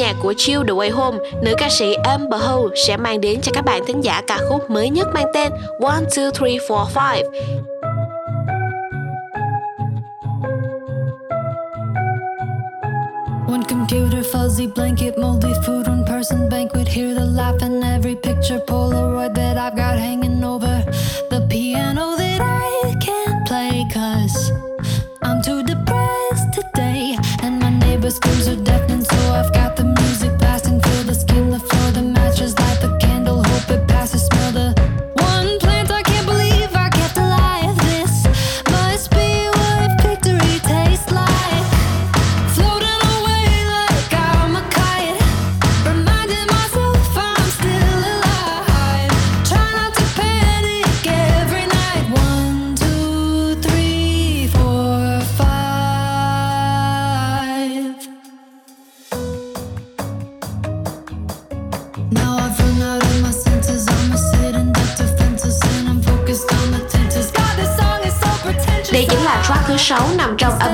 Nhạc 0.02 0.16
của 0.22 0.34
Chill 0.36 0.62
The 0.66 0.74
Way 0.74 0.90
Home, 0.90 1.18
nữ 1.42 1.54
ca 1.58 1.68
sĩ 1.70 1.94
Amber 1.94 2.42
Ho 2.42 2.58
sẽ 2.86 2.96
mang 2.96 3.20
đến 3.20 3.40
cho 3.42 3.52
các 3.54 3.64
bạn 3.64 3.82
thính 3.86 4.00
giả 4.04 4.22
ca 4.26 4.38
khúc 4.48 4.70
mới 4.70 4.90
nhất 4.90 5.08
mang 5.14 5.26
tên 5.34 5.52
One, 5.80 6.04
Two, 6.04 6.30
Three, 6.30 6.58
Four, 6.68 6.86
Five. 6.94 7.22
One 13.48 13.62
computer, 13.68 14.26
fuzzy 14.32 14.68
blanket, 14.74 15.18
moldy 15.18 15.52
food, 15.66 15.81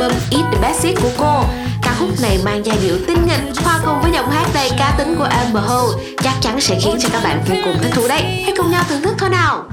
album 0.09 0.21
Eat 0.31 0.53
the 0.53 0.61
Basic 0.61 0.97
của 1.03 1.11
cô. 1.19 1.45
Ca 1.83 1.95
khúc 1.99 2.09
này 2.23 2.39
mang 2.45 2.67
giai 2.67 2.79
điệu 2.83 2.97
tinh 3.07 3.27
nghịch, 3.27 3.57
hòa 3.65 3.81
cùng 3.85 4.01
với 4.03 4.11
giọng 4.13 4.31
hát 4.31 4.47
đầy 4.55 4.71
cá 4.79 4.95
tính 4.99 5.15
của 5.19 5.25
Amber 5.25 5.65
Ho, 5.65 5.83
chắc 6.23 6.35
chắn 6.41 6.61
sẽ 6.61 6.79
khiến 6.81 6.97
cho 7.01 7.09
các 7.13 7.25
bạn 7.25 7.45
vô 7.49 7.55
cùng 7.65 7.77
thích 7.83 7.93
thú 7.95 8.09
đấy. 8.09 8.23
Hãy 8.23 8.55
cùng 8.57 8.71
nhau 8.71 8.85
thưởng 8.89 9.03
thức 9.03 9.15
thôi 9.19 9.31
nào. 9.31 9.65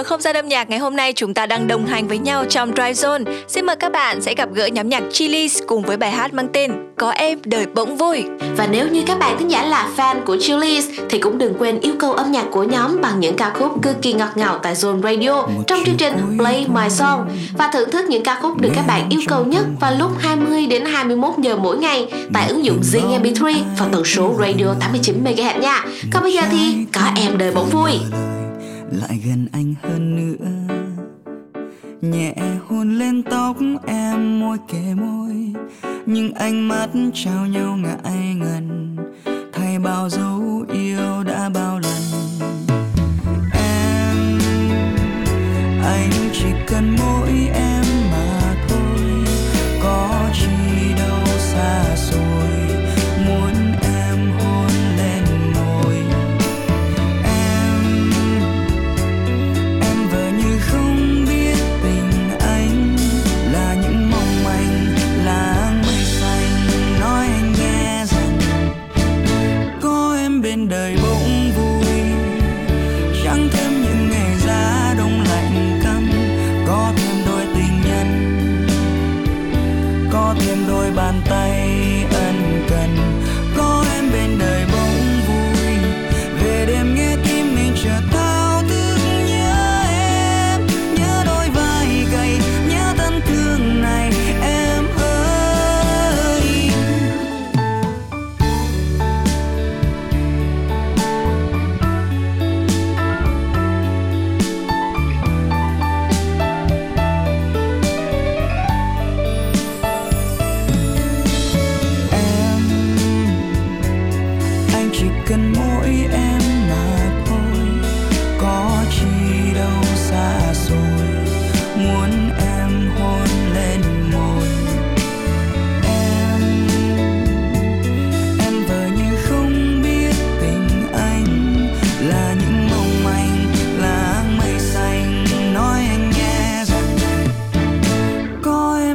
Tiếp 0.00 0.04
nối 0.04 0.08
không 0.08 0.20
gian 0.20 0.36
âm 0.36 0.48
nhạc 0.48 0.70
ngày 0.70 0.78
hôm 0.78 0.96
nay 0.96 1.12
chúng 1.12 1.34
ta 1.34 1.46
đang 1.46 1.68
đồng 1.68 1.86
hành 1.86 2.08
với 2.08 2.18
nhau 2.18 2.44
trong 2.48 2.72
Dry 2.76 2.82
Zone. 2.82 3.24
Xin 3.48 3.66
mời 3.66 3.76
các 3.76 3.92
bạn 3.92 4.20
sẽ 4.20 4.34
gặp 4.34 4.48
gỡ 4.54 4.66
nhóm 4.66 4.88
nhạc 4.88 5.02
Chili's 5.10 5.60
cùng 5.66 5.82
với 5.82 5.96
bài 5.96 6.10
hát 6.10 6.34
mang 6.34 6.48
tên 6.52 6.72
Có 6.96 7.10
em 7.10 7.38
đời 7.44 7.66
bỗng 7.74 7.96
vui. 7.96 8.24
Và 8.56 8.66
nếu 8.70 8.88
như 8.88 9.02
các 9.06 9.18
bạn 9.18 9.38
thính 9.38 9.50
giả 9.50 9.62
là 9.62 9.88
fan 9.96 10.24
của 10.24 10.36
Chili's 10.36 10.82
thì 11.10 11.18
cũng 11.18 11.38
đừng 11.38 11.54
quên 11.58 11.80
yêu 11.80 11.94
cầu 11.98 12.12
âm 12.12 12.32
nhạc 12.32 12.44
của 12.50 12.62
nhóm 12.62 13.00
bằng 13.00 13.20
những 13.20 13.36
ca 13.36 13.50
khúc 13.50 13.82
cực 13.82 14.02
kỳ 14.02 14.12
ngọt 14.12 14.30
ngào 14.34 14.58
tại 14.58 14.74
Zone 14.74 15.02
Radio 15.02 15.46
trong 15.66 15.84
chương 15.86 15.96
trình 15.96 16.14
Play 16.38 16.66
My 16.68 16.90
Song 16.90 17.28
và 17.58 17.70
thưởng 17.72 17.90
thức 17.90 18.04
những 18.08 18.22
ca 18.22 18.34
khúc 18.34 18.60
được 18.60 18.70
các 18.74 18.84
bạn 18.86 19.08
yêu 19.10 19.20
cầu 19.28 19.44
nhất 19.44 19.64
vào 19.80 19.94
lúc 19.98 20.10
20 20.18 20.66
đến 20.66 20.84
21 20.84 21.30
giờ 21.38 21.56
mỗi 21.56 21.78
ngày 21.78 22.08
tại 22.32 22.48
ứng 22.48 22.64
dụng 22.64 22.80
Zing 22.92 23.22
MP3 23.22 23.54
và 23.78 23.86
tần 23.92 24.04
số 24.04 24.34
radio 24.38 24.74
89 24.80 25.24
MHz 25.24 25.60
nha. 25.60 25.84
Còn 26.12 26.22
bây 26.22 26.32
giờ 26.32 26.42
thì 26.50 26.76
có 26.94 27.00
em 27.16 27.38
đời 27.38 27.52
bỗng 27.54 27.70
vui 27.70 27.92
lại 28.90 29.20
gần 29.24 29.46
anh 29.52 29.74
hơn 29.82 30.16
nữa. 30.16 30.46
Nhẹ 32.00 32.34
hôn 32.66 32.98
lên 32.98 33.22
tóc 33.22 33.56
em 33.86 34.40
môi 34.40 34.58
kề 34.68 34.94
môi, 34.94 35.52
nhưng 36.06 36.34
ánh 36.34 36.68
mắt 36.68 36.88
trao 37.14 37.46
nhau 37.46 37.76
ngại 37.76 38.34
ngần. 38.34 38.96
Thay 39.52 39.78
bao 39.78 40.08
dấu 40.08 40.64
yêu 40.72 41.22
đã 41.26 41.48
bao 41.48 41.78
lần. 41.78 42.02
Em, 43.52 44.38
anh 45.84 46.10
chỉ 46.32 46.48
cần 46.66 46.96
mỗi 46.98 47.28
em 47.54 47.69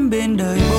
em 0.06 0.10
bên 0.10 0.38
đời 0.38 0.75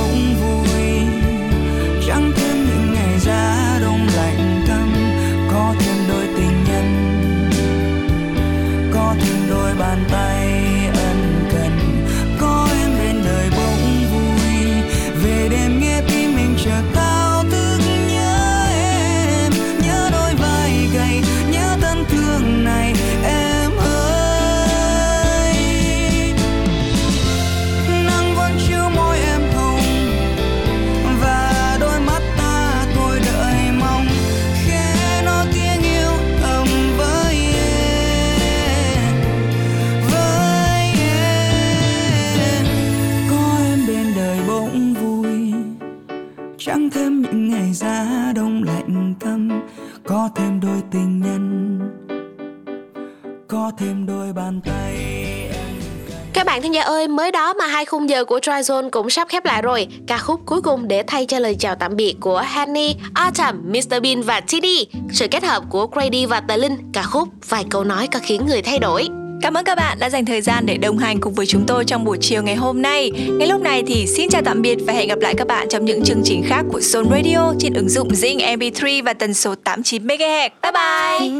bạn 56.56 56.62
thân 56.62 56.74
gia 56.74 56.82
ơi, 56.82 57.08
mới 57.08 57.32
đó 57.32 57.54
mà 57.54 57.66
hai 57.66 57.84
khung 57.84 58.08
giờ 58.08 58.24
của 58.24 58.38
Tryzone 58.38 58.90
cũng 58.90 59.10
sắp 59.10 59.28
khép 59.28 59.44
lại 59.44 59.62
rồi. 59.62 59.86
Ca 60.06 60.18
khúc 60.18 60.40
cuối 60.46 60.60
cùng 60.62 60.88
để 60.88 61.02
thay 61.06 61.26
cho 61.26 61.38
lời 61.38 61.56
chào 61.58 61.74
tạm 61.74 61.96
biệt 61.96 62.14
của 62.20 62.42
Honey, 62.54 62.94
Autumn, 63.14 63.72
Mr 63.72 64.02
Bean 64.02 64.22
và 64.22 64.40
TD. 64.40 64.66
Sự 65.12 65.28
kết 65.30 65.44
hợp 65.44 65.62
của 65.70 65.86
Grady 65.86 66.26
và 66.26 66.40
Tờ 66.40 66.56
Linh, 66.56 66.76
ca 66.92 67.02
khúc 67.02 67.28
Vài 67.48 67.64
câu 67.70 67.84
nói 67.84 68.08
có 68.12 68.20
khiến 68.22 68.46
người 68.46 68.62
thay 68.62 68.78
đổi. 68.78 69.08
Cảm 69.42 69.54
ơn 69.54 69.64
các 69.64 69.74
bạn 69.74 69.98
đã 69.98 70.10
dành 70.10 70.24
thời 70.24 70.40
gian 70.40 70.66
để 70.66 70.76
đồng 70.76 70.98
hành 70.98 71.20
cùng 71.20 71.34
với 71.34 71.46
chúng 71.46 71.66
tôi 71.66 71.84
trong 71.84 72.04
buổi 72.04 72.18
chiều 72.20 72.42
ngày 72.42 72.56
hôm 72.56 72.82
nay. 72.82 73.10
Ngay 73.10 73.48
lúc 73.48 73.60
này 73.60 73.82
thì 73.86 74.06
xin 74.06 74.28
chào 74.28 74.42
tạm 74.44 74.62
biệt 74.62 74.78
và 74.86 74.92
hẹn 74.92 75.08
gặp 75.08 75.18
lại 75.18 75.34
các 75.38 75.46
bạn 75.46 75.68
trong 75.70 75.84
những 75.84 76.04
chương 76.04 76.22
trình 76.24 76.42
khác 76.46 76.62
của 76.72 76.78
Zone 76.78 77.10
Radio 77.10 77.54
trên 77.58 77.74
ứng 77.74 77.88
dụng 77.88 78.08
Zing 78.08 78.58
MP3 78.58 79.04
và 79.04 79.12
tần 79.12 79.34
số 79.34 79.54
89 79.54 80.06
MHz. 80.06 80.48
Bye 80.62 80.72
bye. 80.72 81.30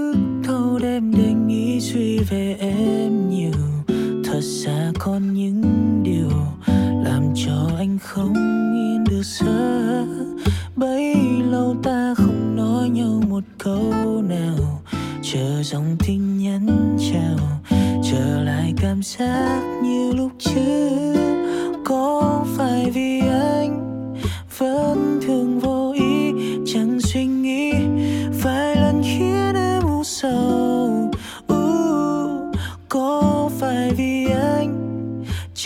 thâu 0.45 0.79
đêm 0.83 1.13
để 1.17 1.33
nghĩ 1.47 1.81
suy 1.81 2.19
về 2.31 2.57
em 2.61 3.16
thật 4.37 4.43
ra 4.43 4.93
còn 4.99 5.35
những 5.35 5.63
điều 6.03 6.31
làm 7.05 7.23
cho 7.47 7.71
anh 7.79 7.99
không 8.03 8.35
yên 8.75 9.05
được 9.11 9.23
giấc. 9.23 10.07
Bấy 10.77 11.17
lâu 11.51 11.77
ta 11.83 12.15
không 12.17 12.57
nói 12.57 12.89
nhau 12.89 13.23
một 13.29 13.45
câu 13.59 14.23
nào, 14.29 14.83
chờ 15.23 15.63
dòng 15.63 15.97
tin 16.07 16.39
nhắn 16.39 16.97
chào, 17.13 17.39
trở 18.11 18.43
lại 18.43 18.75
cảm 18.77 19.03
giác 19.03 19.81
như 19.83 20.13
lúc 20.13 20.33
trước. 20.39 21.15
Có 21.85 22.45
phải 22.57 22.91
vì 22.91 23.21
anh 23.21 24.05
vẫn 24.59 25.21
thường 25.27 25.61
vô 25.61 25.93
ý 25.93 26.33
chẳng 26.67 27.01
suy 27.01 27.25
nghĩ, 27.27 27.73
phải 28.33 28.76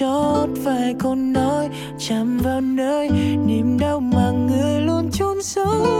chót 0.01 0.49
vài 0.65 0.95
câu 0.99 1.15
nói 1.15 1.69
chạm 1.99 2.39
vào 2.39 2.61
nơi 2.61 3.09
niềm 3.47 3.79
đau 3.79 4.01
mà 4.01 4.31
người 4.31 4.81
luôn 4.81 5.11
chôn 5.13 5.37
giấu 5.43 6.00